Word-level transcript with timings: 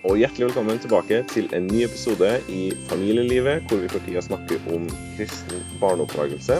og 0.00 0.16
hjertelig 0.16 0.46
velkommen 0.48 0.78
tilbake 0.80 1.18
til 1.28 1.50
en 1.52 1.66
ny 1.68 1.82
episode 1.84 2.28
i 2.48 2.70
Familielivet, 2.88 3.66
hvor 3.68 3.82
vi 3.82 3.88
for 3.92 4.00
tida 4.06 4.22
snakker 4.24 4.62
om 4.72 4.86
kristen 5.18 5.60
barneoppdragelse. 5.80 6.56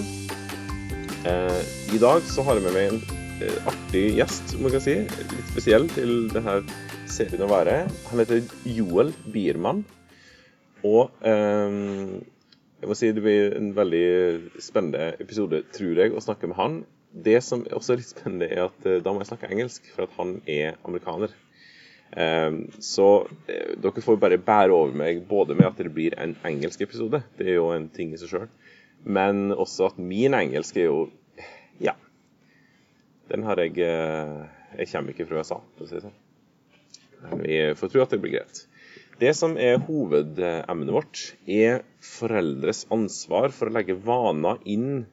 Eh, 1.31 1.61
I 1.97 2.01
dag 2.03 2.21
så 2.29 2.45
har 2.45 2.59
jeg 2.59 2.67
med 2.67 2.77
meg 2.77 2.91
en 2.91 3.01
eh, 3.41 3.71
artig 3.71 4.05
gjest, 4.19 4.59
må 4.61 4.73
jeg 4.75 4.85
si. 4.85 4.99
Litt 5.33 5.49
spesiell 5.55 5.89
til 5.95 6.29
denne 6.35 6.59
serien 7.09 7.47
å 7.47 7.49
være. 7.49 7.79
Han 8.11 8.21
heter 8.21 8.45
Joel 8.69 9.15
Biermann. 9.33 9.87
Og 10.85 11.09
eh, 11.25 11.81
jeg 12.81 12.93
må 12.93 12.97
si 12.97 13.13
det 13.17 13.25
blir 13.25 13.57
en 13.57 13.73
veldig 13.77 14.07
spennende 14.61 15.15
episode, 15.21 15.65
tror 15.73 16.05
jeg, 16.05 16.13
å 16.13 16.25
snakke 16.25 16.53
med 16.53 16.61
han. 16.61 16.83
Det 17.11 17.41
som 17.43 17.65
også 17.73 17.97
er 17.97 18.03
litt 18.03 18.13
spennende, 18.13 18.53
er 18.53 18.69
at 18.69 18.85
eh, 18.85 19.01
da 19.01 19.15
må 19.17 19.25
jeg 19.25 19.33
snakke 19.33 19.49
engelsk, 19.49 19.89
for 19.97 20.05
at 20.05 20.21
han 20.21 20.43
er 20.45 20.77
amerikaner. 20.85 21.33
Um, 22.11 22.65
så 22.83 23.29
eh, 23.47 23.77
dere 23.79 24.03
får 24.03 24.17
bare 24.19 24.41
bære 24.43 24.75
over 24.75 24.97
meg 24.99 25.21
både 25.29 25.55
med 25.55 25.69
at 25.69 25.79
det 25.79 25.93
blir 25.95 26.17
en 26.19 26.33
engelsk 26.49 26.81
episode, 26.83 27.21
det 27.39 27.47
er 27.47 27.61
jo 27.61 27.69
en 27.71 27.87
ting 27.95 28.11
i 28.11 28.19
seg 28.19 28.33
sjøl, 28.33 28.49
men 29.07 29.53
også 29.55 29.93
at 29.93 30.01
min 30.03 30.35
engelsk 30.35 30.81
er 30.81 30.89
jo 30.91 31.05
Ja. 31.81 31.95
Den 33.31 33.47
har 33.47 33.63
jeg 33.63 33.79
eh, 33.79 34.41
Jeg 34.75 34.91
kommer 34.91 35.15
ikke 35.15 35.29
fra 35.29 35.39
USA, 35.39 35.61
for 35.77 35.87
å 35.87 35.89
si 35.89 35.97
det 35.99 36.03
sånn. 36.09 36.19
Vi 37.45 37.63
får 37.77 37.93
tro 37.93 38.03
at 38.03 38.13
det 38.15 38.21
blir 38.23 38.35
greit. 38.39 38.65
Det 39.21 39.33
som 39.37 39.57
er 39.61 39.81
hovedemnet 39.85 40.93
vårt, 40.95 41.23
er 41.45 41.83
foreldres 42.01 42.87
ansvar 42.95 43.53
for 43.53 43.69
å 43.69 43.75
legge 43.77 43.99
vaner 43.99 44.63
inn 44.65 45.05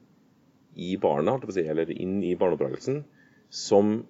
i 0.78 0.94
barna, 0.96 1.34
eller 1.42 1.90
inn 1.92 2.22
i 2.24 2.36
barneoppdragelsen, 2.38 3.02
som 3.50 4.00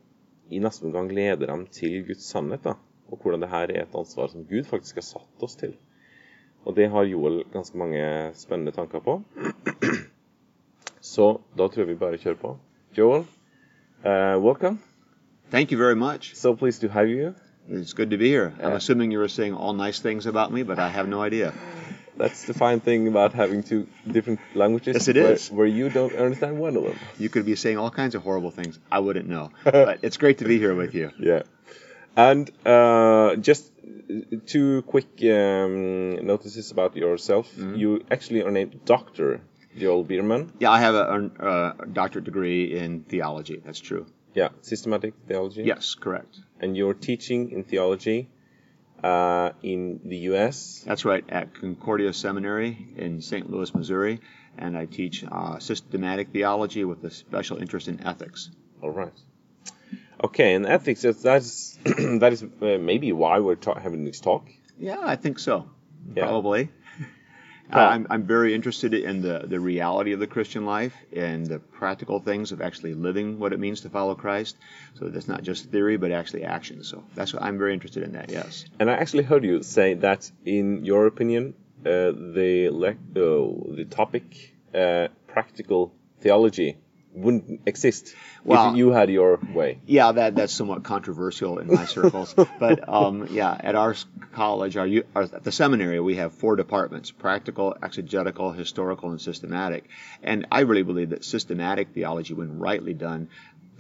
i 0.50 0.58
neste 0.62 0.86
omgang 0.86 1.10
leder 1.12 1.46
dem 1.46 1.66
til 1.72 2.06
Guds 2.06 2.24
sannhet. 2.30 2.64
da, 2.64 2.74
Og 3.10 3.18
hvordan 3.22 3.40
det 3.42 3.48
her 3.48 3.68
er 3.68 3.82
et 3.82 3.94
ansvar 3.96 4.28
som 4.28 4.44
Gud 4.44 4.64
faktisk 4.64 4.94
har 4.96 5.02
satt 5.02 5.42
oss 5.42 5.56
til. 5.56 5.74
Og 6.64 6.76
det 6.76 6.90
har 6.90 7.02
Joel 7.04 7.44
ganske 7.52 7.78
mange 7.78 8.30
spennende 8.34 8.72
tanker 8.72 9.00
på. 9.00 9.22
Så 11.00 11.40
da 11.56 11.68
tror 11.68 11.82
jeg 11.84 11.88
vi 11.88 11.94
bare 11.94 12.18
kjører 12.18 12.36
på. 12.36 12.58
Joel, 12.98 13.24
uh, 14.04 14.36
welcome. 14.44 14.78
Thank 15.50 15.72
you 15.72 15.78
very 15.78 15.94
much. 15.94 16.34
So 16.36 16.54
pleased 16.54 16.80
to 16.82 16.88
have 16.88 17.08
you. 17.08 17.34
It's 17.68 17.92
good 17.94 18.10
to 18.10 18.16
be 18.18 18.28
here. 18.28 18.52
I'm 18.60 18.72
assuming 18.72 19.12
you 19.12 19.18
were 19.18 19.28
saying 19.28 19.54
all 19.54 19.74
nice 19.74 20.00
things 20.00 20.26
about 20.26 20.52
me, 20.52 20.62
but 20.62 20.78
I 20.78 20.88
have 20.88 21.08
no 21.08 21.22
idea. 21.22 21.52
That's 22.18 22.44
the 22.44 22.54
fine 22.54 22.80
thing 22.80 23.08
about 23.08 23.32
having 23.32 23.62
two 23.62 23.86
different 24.06 24.40
languages. 24.54 24.94
Yes, 24.94 25.08
it 25.08 25.16
where, 25.16 25.32
is. 25.32 25.50
Where 25.50 25.66
you 25.66 25.88
don't 25.88 26.14
understand 26.14 26.58
one 26.58 26.76
of 26.76 26.84
them. 26.84 26.98
You 27.18 27.28
could 27.28 27.46
be 27.46 27.54
saying 27.54 27.78
all 27.78 27.90
kinds 27.90 28.14
of 28.14 28.22
horrible 28.22 28.50
things. 28.50 28.78
I 28.90 28.98
wouldn't 28.98 29.28
know. 29.28 29.50
But 29.64 30.00
it's 30.02 30.16
great 30.16 30.38
to 30.38 30.44
be 30.44 30.58
here 30.58 30.74
with 30.74 30.94
you. 30.94 31.10
Yeah. 31.18 31.42
And 32.16 32.50
uh, 32.66 33.36
just 33.36 33.70
two 34.46 34.82
quick 34.82 35.06
um, 35.22 36.26
notices 36.26 36.70
about 36.72 36.96
yourself. 36.96 37.46
Mm-hmm. 37.54 37.74
You 37.76 38.04
actually 38.10 38.42
are 38.42 38.50
named 38.50 38.80
Dr. 38.84 39.40
Joel 39.76 40.04
Biermann. 40.04 40.52
Yeah, 40.58 40.70
I 40.70 40.80
have 40.80 40.94
a, 40.94 41.30
a, 41.38 41.82
a 41.82 41.86
doctorate 41.86 42.24
degree 42.24 42.76
in 42.76 43.04
theology. 43.04 43.62
That's 43.64 43.78
true. 43.78 44.06
Yeah, 44.34 44.48
systematic 44.62 45.14
theology. 45.28 45.62
Yes, 45.62 45.94
correct. 45.94 46.40
And 46.60 46.76
you're 46.76 46.94
teaching 46.94 47.50
in 47.50 47.64
theology 47.64 48.28
uh, 49.02 49.52
in 49.62 50.00
the 50.04 50.16
U.S. 50.32 50.82
That's 50.86 51.04
right, 51.04 51.24
at 51.28 51.54
Concordia 51.54 52.12
Seminary 52.12 52.88
in 52.96 53.20
St. 53.22 53.50
Louis, 53.50 53.74
Missouri. 53.74 54.20
And 54.56 54.76
I 54.76 54.86
teach 54.86 55.24
uh, 55.30 55.58
systematic 55.60 56.30
theology 56.32 56.84
with 56.84 57.04
a 57.04 57.10
special 57.10 57.58
interest 57.58 57.86
in 57.88 58.04
ethics. 58.04 58.50
All 58.82 58.90
right. 58.90 59.12
Okay, 60.22 60.54
and 60.54 60.66
ethics. 60.66 61.02
That's, 61.02 61.22
that's 61.22 61.78
that 61.84 62.32
is 62.32 62.42
uh, 62.42 62.78
maybe 62.80 63.12
why 63.12 63.38
we're 63.38 63.54
ta- 63.54 63.78
having 63.78 64.04
this 64.04 64.20
talk. 64.20 64.48
Yeah, 64.78 64.98
I 65.00 65.16
think 65.16 65.38
so. 65.38 65.70
Yeah. 66.14 66.24
Probably. 66.24 66.70
I'm, 67.70 68.06
I'm 68.10 68.22
very 68.22 68.54
interested 68.54 68.94
in 68.94 69.20
the, 69.20 69.44
the 69.46 69.60
reality 69.60 70.12
of 70.12 70.20
the 70.20 70.26
Christian 70.26 70.64
life 70.64 70.94
and 71.14 71.46
the 71.46 71.58
practical 71.58 72.20
things 72.20 72.52
of 72.52 72.60
actually 72.60 72.94
living 72.94 73.38
what 73.38 73.52
it 73.52 73.60
means 73.60 73.82
to 73.82 73.90
follow 73.90 74.14
Christ. 74.14 74.56
So 74.98 75.08
that's 75.08 75.28
not 75.28 75.42
just 75.42 75.70
theory, 75.70 75.96
but 75.96 76.10
actually 76.10 76.44
action. 76.44 76.82
So 76.84 77.04
that's 77.14 77.32
what 77.34 77.42
I'm 77.42 77.58
very 77.58 77.74
interested 77.74 78.02
in 78.02 78.12
that, 78.12 78.30
yes. 78.30 78.64
And 78.80 78.90
I 78.90 78.94
actually 78.94 79.24
heard 79.24 79.44
you 79.44 79.62
say 79.62 79.94
that, 79.94 80.30
in 80.44 80.84
your 80.84 81.06
opinion, 81.06 81.54
uh, 81.84 82.10
the 82.12 82.68
uh, 82.68 83.74
the 83.76 83.84
topic 83.84 84.56
uh, 84.74 85.08
practical 85.26 85.92
theology 86.20 86.76
wouldn't 87.18 87.60
exist 87.66 88.14
Well- 88.44 88.70
if 88.70 88.76
you 88.76 88.90
had 88.90 89.10
your 89.10 89.38
way. 89.52 89.78
Yeah, 89.86 90.12
that 90.12 90.36
that's 90.36 90.52
somewhat 90.52 90.82
controversial 90.84 91.58
in 91.58 91.66
my 91.68 91.84
circles. 91.84 92.34
but 92.58 92.88
um, 92.88 93.28
yeah, 93.30 93.56
at 93.58 93.74
our 93.74 93.94
college, 94.32 94.76
our, 94.76 94.88
our 95.14 95.22
at 95.22 95.44
the 95.44 95.52
seminary, 95.52 96.00
we 96.00 96.16
have 96.16 96.32
four 96.32 96.56
departments: 96.56 97.10
practical, 97.10 97.76
exegetical, 97.82 98.52
historical, 98.52 99.10
and 99.10 99.20
systematic. 99.20 99.84
And 100.22 100.46
I 100.52 100.60
really 100.60 100.82
believe 100.82 101.10
that 101.10 101.24
systematic 101.24 101.88
theology, 101.94 102.34
when 102.34 102.58
rightly 102.58 102.94
done, 102.94 103.28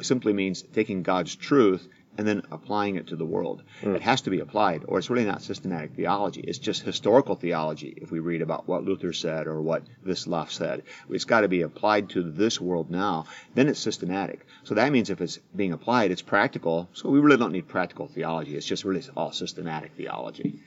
simply 0.00 0.32
means 0.32 0.62
taking 0.62 1.02
God's 1.02 1.34
truth 1.34 1.86
and 2.18 2.26
then 2.26 2.42
applying 2.50 2.96
it 2.96 3.06
to 3.06 3.16
the 3.16 3.24
world. 3.24 3.62
It 3.82 4.02
has 4.02 4.20
to 4.22 4.30
be 4.30 4.40
applied, 4.40 4.82
or 4.88 4.98
it's 4.98 5.08
really 5.08 5.24
not 5.24 5.40
systematic 5.40 5.92
theology. 5.94 6.40
It's 6.40 6.58
just 6.58 6.82
historical 6.82 7.36
theology. 7.36 7.94
If 7.96 8.10
we 8.10 8.18
read 8.18 8.42
about 8.42 8.66
what 8.68 8.84
Luther 8.84 9.12
said 9.12 9.46
or 9.46 9.62
what 9.62 9.84
Wisløff 10.04 10.50
said, 10.50 10.82
it's 11.08 11.24
got 11.24 11.42
to 11.42 11.48
be 11.48 11.62
applied 11.62 12.10
to 12.10 12.22
this 12.42 12.60
world 12.60 12.90
now. 12.90 13.26
Then 13.54 13.68
it's 13.68 13.78
systematic. 13.80 14.44
So 14.64 14.74
that 14.74 14.90
means 14.92 15.08
if 15.10 15.20
it's 15.20 15.38
being 15.54 15.72
applied, 15.72 16.10
it's 16.10 16.20
practical. 16.22 16.88
So 16.92 17.08
we 17.08 17.20
really 17.20 17.36
don't 17.38 17.52
need 17.52 17.68
practical 17.68 18.08
theology. 18.08 18.56
It's 18.56 18.66
just 18.66 18.84
really 18.84 19.02
all 19.16 19.30
systematic 19.32 19.92
theology. 19.96 20.58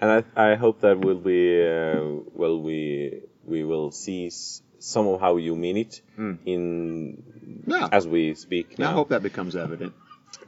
And 0.00 0.24
I, 0.36 0.50
I 0.52 0.54
hope 0.56 0.80
that 0.82 0.98
will 1.00 1.20
be 1.34 1.62
uh, 1.64 2.22
well 2.34 2.60
we 2.60 3.22
we 3.46 3.64
will 3.64 3.90
see 3.92 4.26
s- 4.26 4.60
some 4.78 5.06
of 5.08 5.20
how 5.20 5.36
you 5.36 5.56
mean 5.56 5.76
it 5.78 6.00
in 6.44 7.22
Yeah. 7.66 7.88
as 7.92 8.06
we 8.06 8.34
speak 8.34 8.74
And 8.78 8.84
I 8.84 8.92
hope 8.92 9.08
that 9.10 9.22
becomes 9.22 9.54
evident. 9.56 9.92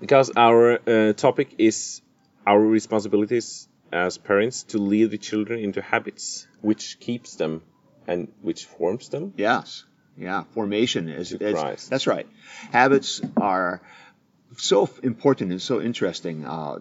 Because 0.00 0.30
our 0.36 0.78
uh, 0.86 1.12
topic 1.12 1.54
is 1.58 2.02
our 2.46 2.60
responsibilities 2.60 3.68
as 3.92 4.18
parents 4.18 4.64
to 4.64 4.78
lead 4.78 5.10
the 5.10 5.18
children 5.18 5.60
into 5.60 5.80
habits 5.80 6.46
which 6.60 6.98
keeps 7.00 7.36
them 7.36 7.62
and 8.06 8.28
which 8.42 8.64
forms 8.64 9.08
them. 9.08 9.32
Yes. 9.36 9.84
Yeah. 10.16 10.44
Formation 10.54 11.08
is, 11.08 11.32
is 11.32 11.88
that's 11.88 12.06
right. 12.06 12.26
Habits 12.72 13.20
are 13.36 13.80
so 14.56 14.88
important 15.02 15.50
and 15.52 15.60
so 15.60 15.80
interesting. 15.80 16.44
Uh, 16.44 16.78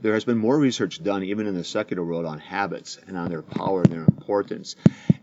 there 0.00 0.14
has 0.14 0.24
been 0.24 0.38
more 0.38 0.58
research 0.58 1.02
done, 1.02 1.22
even 1.24 1.46
in 1.46 1.54
the 1.54 1.64
secular 1.64 2.04
world, 2.04 2.26
on 2.26 2.38
habits 2.38 2.98
and 3.06 3.16
on 3.16 3.30
their 3.30 3.42
power 3.42 3.82
and 3.82 3.92
their 3.92 4.04
importance. 4.04 4.76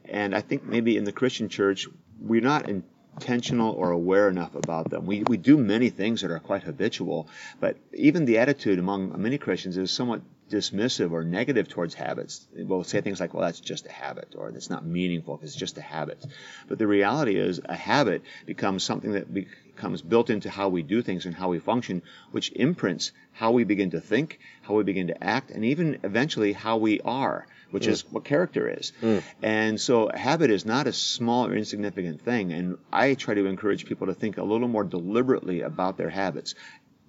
And 0.06 0.34
I 0.34 0.42
think 0.42 0.64
maybe 0.64 0.98
in 0.98 1.04
the 1.04 1.12
Christian 1.12 1.50
church, 1.50 1.88
we're 2.20 2.42
not 2.42 2.68
intentional 3.16 3.74
or 3.74 3.92
aware 3.92 4.30
enough 4.30 4.56
about 4.56 4.90
them. 4.90 5.06
We, 5.06 5.24
we 5.24 5.38
do 5.38 5.58
many 5.58 5.90
things 5.90 6.22
that 6.22 6.32
are 6.32 6.40
quite 6.40 6.64
habitual, 6.64 7.28
but 7.60 7.78
even 7.94 8.26
the 8.26 8.40
attitude 8.40 8.80
among 8.80 9.22
many 9.22 9.38
Christians 9.38 9.78
is 9.78 9.92
somewhat 9.92 10.22
dismissive 10.50 11.12
or 11.12 11.24
negative 11.24 11.70
towards 11.70 11.94
habits. 11.94 12.46
We'll 12.54 12.84
say 12.84 13.02
things 13.02 13.20
like, 13.20 13.34
well, 13.34 13.44
that's 13.44 13.60
just 13.60 13.86
a 13.86 13.92
habit, 13.92 14.36
or 14.38 14.52
that's 14.52 14.70
not 14.70 14.86
meaningful 14.86 15.38
because 15.38 15.52
it's 15.52 15.60
just 15.60 15.78
a 15.78 15.82
habit. 15.82 16.24
But 16.68 16.78
the 16.78 16.88
reality 16.88 17.38
is, 17.38 17.62
a 17.64 17.76
habit 17.76 18.22
becomes 18.46 18.84
something 18.84 19.14
that 19.14 19.34
becomes 19.34 20.02
built 20.02 20.30
into 20.30 20.50
how 20.50 20.68
we 20.68 20.84
do 20.84 21.02
things 21.02 21.26
and 21.26 21.34
how 21.34 21.50
we 21.50 21.60
function, 21.60 22.02
which 22.32 22.52
imprints 22.52 23.14
how 23.32 23.52
we 23.52 23.64
begin 23.64 23.92
to 23.92 24.02
think, 24.02 24.40
how 24.62 24.74
we 24.76 24.84
begin 24.84 25.08
to 25.08 25.24
act, 25.24 25.52
and 25.52 25.64
even 25.64 26.00
eventually 26.04 26.52
how 26.52 26.78
we 26.78 27.00
are, 27.02 27.48
which 27.72 27.86
hmm. 27.86 27.92
is 27.92 28.02
what 28.12 28.24
character 28.24 28.70
is. 28.70 28.94
Hmm. 29.02 29.20
And 29.42 29.82
so, 29.82 30.10
habit 30.14 30.52
is 30.52 30.66
not 30.66 30.88
a 30.88 30.94
small 30.94 31.48
or 31.48 31.56
insignificant 31.56 32.22
thing. 32.22 32.54
And 32.54 32.78
I 32.92 33.16
try 33.16 33.34
to 33.34 33.46
encourage 33.46 33.86
people 33.86 34.08
to 34.08 34.14
think 34.14 34.38
a 34.38 34.44
little 34.44 34.68
more 34.68 34.84
deliberately 34.84 35.62
about 35.62 35.98
their 35.98 36.10
habits 36.10 36.56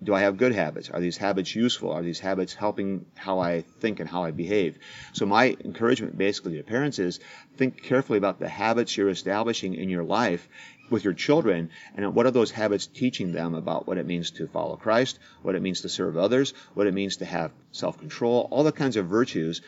do 0.03 0.15
I 0.15 0.23
have 0.23 0.37
good 0.37 0.53
habits? 0.53 0.91
Are 0.91 1.00
these 1.00 1.17
habits 1.17 1.55
useful? 1.55 1.93
Are 1.93 2.03
these 2.03 2.19
habits 2.19 2.55
helping 2.55 3.06
how 3.14 3.38
I 3.38 3.61
think 3.61 4.00
and 4.00 4.09
how 4.09 4.25
I 4.25 4.32
behave? 4.32 4.79
So 5.12 5.26
my 5.26 5.56
encouragement 5.64 6.19
basically 6.19 6.56
to 6.56 6.62
parents 6.62 6.99
is 6.99 7.20
think 7.56 7.82
carefully 7.82 8.19
about 8.19 8.41
the 8.41 8.49
habits 8.49 8.97
you're 8.97 9.11
establishing 9.11 9.75
in 9.75 9.88
your 9.88 10.03
life 10.03 10.49
with 10.91 11.05
your 11.05 11.15
children 11.15 11.70
and 11.97 12.15
what 12.15 12.26
are 12.26 12.32
those 12.32 12.50
habits 12.50 12.87
teaching 12.87 13.32
them 13.32 13.55
about 13.55 13.87
what 13.87 13.99
it 13.99 14.06
means 14.06 14.32
to 14.32 14.49
follow 14.49 14.76
Christ, 14.76 15.19
what 15.43 15.55
it 15.55 15.62
means 15.62 15.82
to 15.82 15.88
serve 15.88 16.17
others, 16.17 16.53
what 16.75 16.87
it 16.87 16.94
means 16.94 17.19
to 17.19 17.25
have 17.25 17.53
self-control, 17.70 18.49
all 18.50 18.65
the 18.65 18.73
kinds 18.73 18.97
of 18.97 19.06
virtues. 19.06 19.62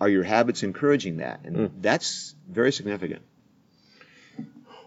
Are 0.00 0.08
your 0.08 0.24
habits 0.24 0.62
encouraging 0.62 1.18
that? 1.18 1.40
And 1.44 1.70
that's 1.82 2.34
very 2.48 2.72
significant. 2.72 3.22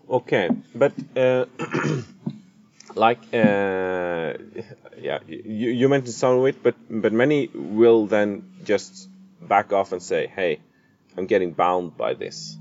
Okay, 0.09 0.49
but 0.75 0.93
uh, 1.15 1.45
like 2.95 3.19
uh, 3.33 4.33
yeah, 4.97 5.19
you, 5.27 5.69
you 5.71 5.89
mentioned 5.89 6.13
some 6.13 6.39
of 6.39 6.45
it, 6.45 6.61
but 6.61 6.75
but 6.89 7.13
many 7.13 7.47
will 7.53 8.05
then 8.07 8.51
just 8.63 9.07
back 9.41 9.71
off 9.71 9.91
and 9.91 10.01
say, 10.01 10.27
"Hey, 10.27 10.59
I'm 11.17 11.25
getting 11.25 11.53
bound 11.53 11.95
by 11.95 12.15
this." 12.15 12.57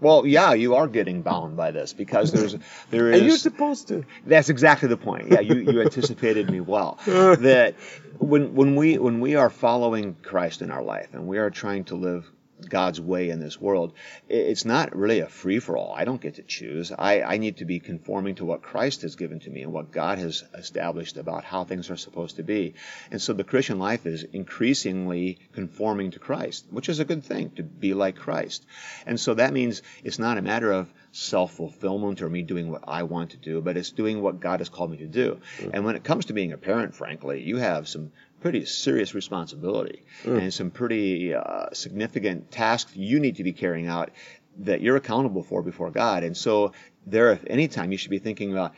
Well, 0.00 0.26
yeah, 0.26 0.52
you 0.52 0.74
are 0.74 0.86
getting 0.86 1.22
bound 1.22 1.56
by 1.56 1.70
this 1.70 1.92
because 1.92 2.32
there's 2.32 2.56
there 2.90 3.10
is. 3.10 3.18
And 3.18 3.28
you're 3.28 3.38
supposed 3.38 3.88
to. 3.88 4.04
That's 4.24 4.48
exactly 4.48 4.88
the 4.88 4.96
point. 4.96 5.30
Yeah, 5.30 5.40
you, 5.40 5.56
you 5.56 5.80
anticipated 5.80 6.50
me 6.50 6.60
well. 6.60 6.98
That 7.06 7.74
when 8.18 8.54
when 8.54 8.76
we 8.76 8.98
when 8.98 9.20
we 9.20 9.34
are 9.34 9.50
following 9.50 10.16
Christ 10.22 10.62
in 10.62 10.70
our 10.70 10.82
life 10.82 11.08
and 11.12 11.26
we 11.26 11.38
are 11.38 11.50
trying 11.50 11.84
to 11.84 11.96
live 11.96 12.30
God's 12.68 13.00
way 13.00 13.30
in 13.30 13.40
this 13.40 13.60
world, 13.60 13.92
it's 14.28 14.64
not 14.64 14.96
really 14.96 15.20
a 15.20 15.28
free 15.28 15.58
for 15.58 15.76
all. 15.76 15.92
I 15.94 16.04
don't 16.04 16.20
get 16.20 16.36
to 16.36 16.42
choose. 16.42 16.92
I, 16.96 17.22
I 17.22 17.36
need 17.36 17.58
to 17.58 17.64
be 17.64 17.80
conforming 17.80 18.36
to 18.36 18.44
what 18.44 18.62
Christ 18.62 19.02
has 19.02 19.16
given 19.16 19.40
to 19.40 19.50
me 19.50 19.62
and 19.62 19.72
what 19.72 19.92
God 19.92 20.18
has 20.18 20.44
established 20.54 21.16
about 21.16 21.44
how 21.44 21.64
things 21.64 21.90
are 21.90 21.96
supposed 21.96 22.36
to 22.36 22.42
be. 22.42 22.74
And 23.10 23.20
so 23.20 23.32
the 23.32 23.44
Christian 23.44 23.78
life 23.78 24.06
is 24.06 24.24
increasingly 24.24 25.38
conforming 25.52 26.12
to 26.12 26.18
Christ, 26.18 26.66
which 26.70 26.88
is 26.88 27.00
a 27.00 27.04
good 27.04 27.24
thing 27.24 27.50
to 27.56 27.62
be 27.62 27.94
like 27.94 28.16
Christ. 28.16 28.64
And 29.06 29.20
so 29.20 29.34
that 29.34 29.52
means 29.52 29.82
it's 30.02 30.18
not 30.18 30.38
a 30.38 30.42
matter 30.42 30.72
of 30.72 30.92
self 31.12 31.52
fulfillment 31.52 32.20
or 32.20 32.28
me 32.28 32.42
doing 32.42 32.70
what 32.70 32.84
I 32.86 33.04
want 33.04 33.30
to 33.30 33.36
do, 33.38 33.60
but 33.60 33.76
it's 33.76 33.90
doing 33.90 34.20
what 34.20 34.40
God 34.40 34.60
has 34.60 34.68
called 34.68 34.90
me 34.90 34.98
to 34.98 35.06
do. 35.06 35.40
Mm. 35.58 35.70
And 35.74 35.84
when 35.84 35.96
it 35.96 36.04
comes 36.04 36.26
to 36.26 36.32
being 36.32 36.52
a 36.52 36.58
parent, 36.58 36.94
frankly, 36.94 37.42
you 37.42 37.56
have 37.56 37.88
some 37.88 38.12
pretty 38.40 38.64
serious 38.64 39.14
responsibility 39.14 40.04
mm. 40.24 40.40
and 40.40 40.52
some 40.52 40.70
pretty 40.70 41.34
uh, 41.34 41.66
significant 41.72 42.50
tasks 42.50 42.94
you 42.94 43.20
need 43.20 43.36
to 43.36 43.44
be 43.44 43.52
carrying 43.52 43.86
out 43.86 44.10
that 44.58 44.80
you're 44.80 44.96
accountable 44.96 45.42
for 45.42 45.62
before 45.62 45.90
God. 45.90 46.22
And 46.22 46.36
so, 46.36 46.72
there, 47.06 47.32
if 47.32 47.44
any 47.46 47.68
time, 47.68 47.92
you 47.92 47.98
should 47.98 48.10
be 48.10 48.18
thinking 48.18 48.52
about 48.52 48.74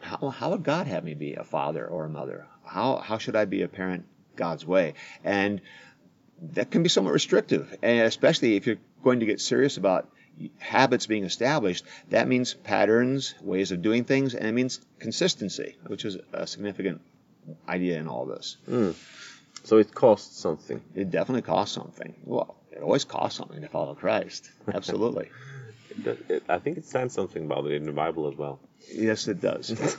how, 0.00 0.28
how 0.28 0.50
would 0.50 0.62
God 0.62 0.86
have 0.86 1.04
me 1.04 1.14
be 1.14 1.34
a 1.34 1.44
father 1.44 1.86
or 1.86 2.04
a 2.04 2.08
mother? 2.08 2.46
How, 2.64 2.96
how 2.98 3.18
should 3.18 3.36
I 3.36 3.44
be 3.44 3.62
a 3.62 3.68
parent 3.68 4.04
God's 4.36 4.66
way? 4.66 4.94
And 5.24 5.60
that 6.42 6.70
can 6.70 6.82
be 6.82 6.88
somewhat 6.88 7.12
restrictive, 7.12 7.76
and 7.82 8.00
especially 8.00 8.56
if 8.56 8.66
you're 8.66 8.78
going 9.02 9.20
to 9.20 9.26
get 9.26 9.40
serious 9.40 9.76
about 9.76 10.08
habits 10.58 11.06
being 11.06 11.24
established, 11.24 11.84
that 12.10 12.26
means 12.26 12.54
patterns, 12.54 13.34
ways 13.40 13.70
of 13.70 13.82
doing 13.82 14.04
things, 14.04 14.34
and 14.34 14.46
it 14.46 14.52
means 14.52 14.80
consistency, 14.98 15.76
which 15.86 16.04
is 16.04 16.16
a 16.32 16.46
significant 16.46 17.00
idea 17.68 17.98
in 17.98 18.08
all 18.08 18.26
this. 18.26 18.56
Mm. 18.68 18.94
So 19.64 19.78
it 19.78 19.94
costs 19.94 20.40
something. 20.40 20.80
It 20.94 21.10
definitely 21.10 21.42
costs 21.42 21.74
something. 21.74 22.14
Well, 22.24 22.56
it 22.70 22.82
always 22.82 23.04
costs 23.04 23.38
something 23.38 23.60
to 23.60 23.68
follow 23.68 23.94
Christ. 23.94 24.50
Absolutely. 24.72 25.30
I 26.48 26.58
think 26.58 26.78
it 26.78 26.86
says 26.86 27.12
something 27.12 27.44
about 27.44 27.66
it 27.66 27.72
in 27.72 27.84
the 27.84 27.92
Bible 27.92 28.28
as 28.28 28.36
well. 28.36 28.60
Yes, 28.92 29.28
it 29.28 29.40
does. 29.40 29.70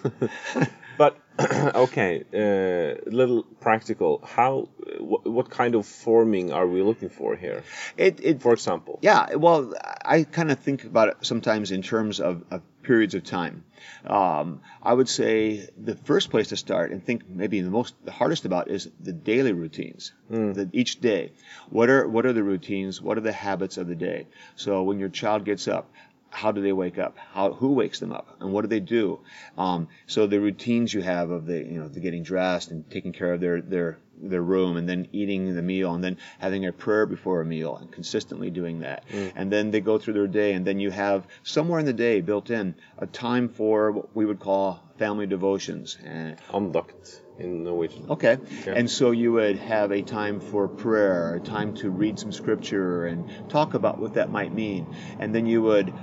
but 0.97 1.17
okay, 1.75 2.23
a 2.33 2.93
uh, 2.93 2.95
little 3.05 3.43
practical. 3.43 4.21
How, 4.25 4.69
wh- 4.97 5.25
what 5.25 5.49
kind 5.49 5.75
of 5.75 5.85
forming 5.85 6.51
are 6.51 6.67
we 6.67 6.81
looking 6.81 7.09
for 7.09 7.35
here? 7.35 7.63
It, 7.97 8.19
it 8.21 8.41
for 8.41 8.53
example. 8.53 8.99
Yeah, 9.01 9.35
well, 9.35 9.73
I 10.03 10.23
kind 10.23 10.51
of 10.51 10.59
think 10.59 10.83
about 10.83 11.09
it 11.09 11.17
sometimes 11.21 11.71
in 11.71 11.81
terms 11.81 12.19
of, 12.19 12.43
of 12.51 12.61
periods 12.83 13.15
of 13.15 13.23
time. 13.23 13.63
Um, 14.05 14.61
I 14.81 14.93
would 14.93 15.09
say 15.09 15.69
the 15.77 15.95
first 15.95 16.29
place 16.29 16.49
to 16.49 16.57
start 16.57 16.91
and 16.91 17.03
think 17.03 17.27
maybe 17.29 17.61
the 17.61 17.69
most 17.69 17.95
the 18.03 18.11
hardest 18.11 18.45
about 18.45 18.69
is 18.69 18.89
the 18.99 19.13
daily 19.13 19.53
routines. 19.53 20.13
Mm. 20.31 20.53
The, 20.53 20.69
each 20.73 21.01
day, 21.01 21.31
what 21.69 21.89
are 21.89 22.07
what 22.07 22.25
are 22.25 22.33
the 22.33 22.43
routines? 22.43 23.01
What 23.01 23.17
are 23.17 23.21
the 23.21 23.31
habits 23.31 23.77
of 23.77 23.87
the 23.87 23.95
day? 23.95 24.27
So 24.55 24.83
when 24.83 24.99
your 24.99 25.09
child 25.09 25.45
gets 25.45 25.67
up, 25.67 25.89
how 26.33 26.51
do 26.51 26.61
they 26.61 26.73
wake 26.73 26.97
up? 26.97 27.17
How 27.33 27.53
who 27.53 27.73
wakes 27.73 27.99
them 27.99 28.11
up, 28.11 28.37
and 28.39 28.51
what 28.51 28.61
do 28.61 28.67
they 28.67 28.79
do? 28.79 29.19
Um, 29.57 29.87
so 30.07 30.25
the 30.25 30.39
routines 30.39 30.93
you 30.93 31.01
have 31.01 31.29
of 31.29 31.45
the 31.45 31.59
you 31.59 31.79
know 31.79 31.87
the 31.87 31.99
getting 31.99 32.23
dressed 32.23 32.71
and 32.71 32.89
taking 32.89 33.13
care 33.13 33.33
of 33.33 33.39
their 33.39 33.61
their 33.61 33.99
their 34.21 34.41
room, 34.41 34.77
and 34.77 34.89
then 34.89 35.07
eating 35.11 35.55
the 35.55 35.61
meal, 35.61 35.93
and 35.93 36.03
then 36.03 36.17
having 36.39 36.65
a 36.65 36.73
prayer 36.73 37.05
before 37.05 37.41
a 37.41 37.45
meal, 37.45 37.77
and 37.77 37.91
consistently 37.91 38.49
doing 38.49 38.79
that, 38.79 39.07
mm. 39.09 39.31
and 39.35 39.51
then 39.51 39.71
they 39.71 39.79
go 39.79 39.97
through 39.97 40.15
their 40.15 40.27
day, 40.27 40.53
and 40.53 40.65
then 40.65 40.79
you 40.79 40.89
have 40.89 41.27
somewhere 41.43 41.79
in 41.79 41.85
the 41.85 41.93
day 41.93 42.19
built 42.21 42.49
in 42.49 42.75
a 42.97 43.05
time 43.05 43.47
for 43.47 43.91
what 43.91 44.15
we 44.15 44.25
would 44.25 44.39
call 44.39 44.83
family 44.97 45.27
devotions. 45.27 45.97
And, 46.03 46.37
Andakt 46.49 47.19
in 47.39 47.63
Norwegian. 47.63 48.09
Okay. 48.09 48.37
Yeah. 48.65 48.73
And 48.73 48.89
so 48.89 49.11
you 49.11 49.33
would 49.33 49.57
have 49.57 49.91
a 49.91 50.01
time 50.01 50.39
for 50.39 50.67
prayer, 50.67 51.35
a 51.35 51.39
time 51.39 51.73
to 51.75 51.89
read 51.89 52.19
some 52.19 52.31
scripture 52.31 53.05
and 53.05 53.49
talk 53.49 53.73
about 53.73 53.99
what 53.99 54.13
that 54.13 54.29
might 54.29 54.53
mean. 54.53 54.87
And 55.19 55.33
then 55.33 55.45
you 55.45 55.61
would 55.63 55.93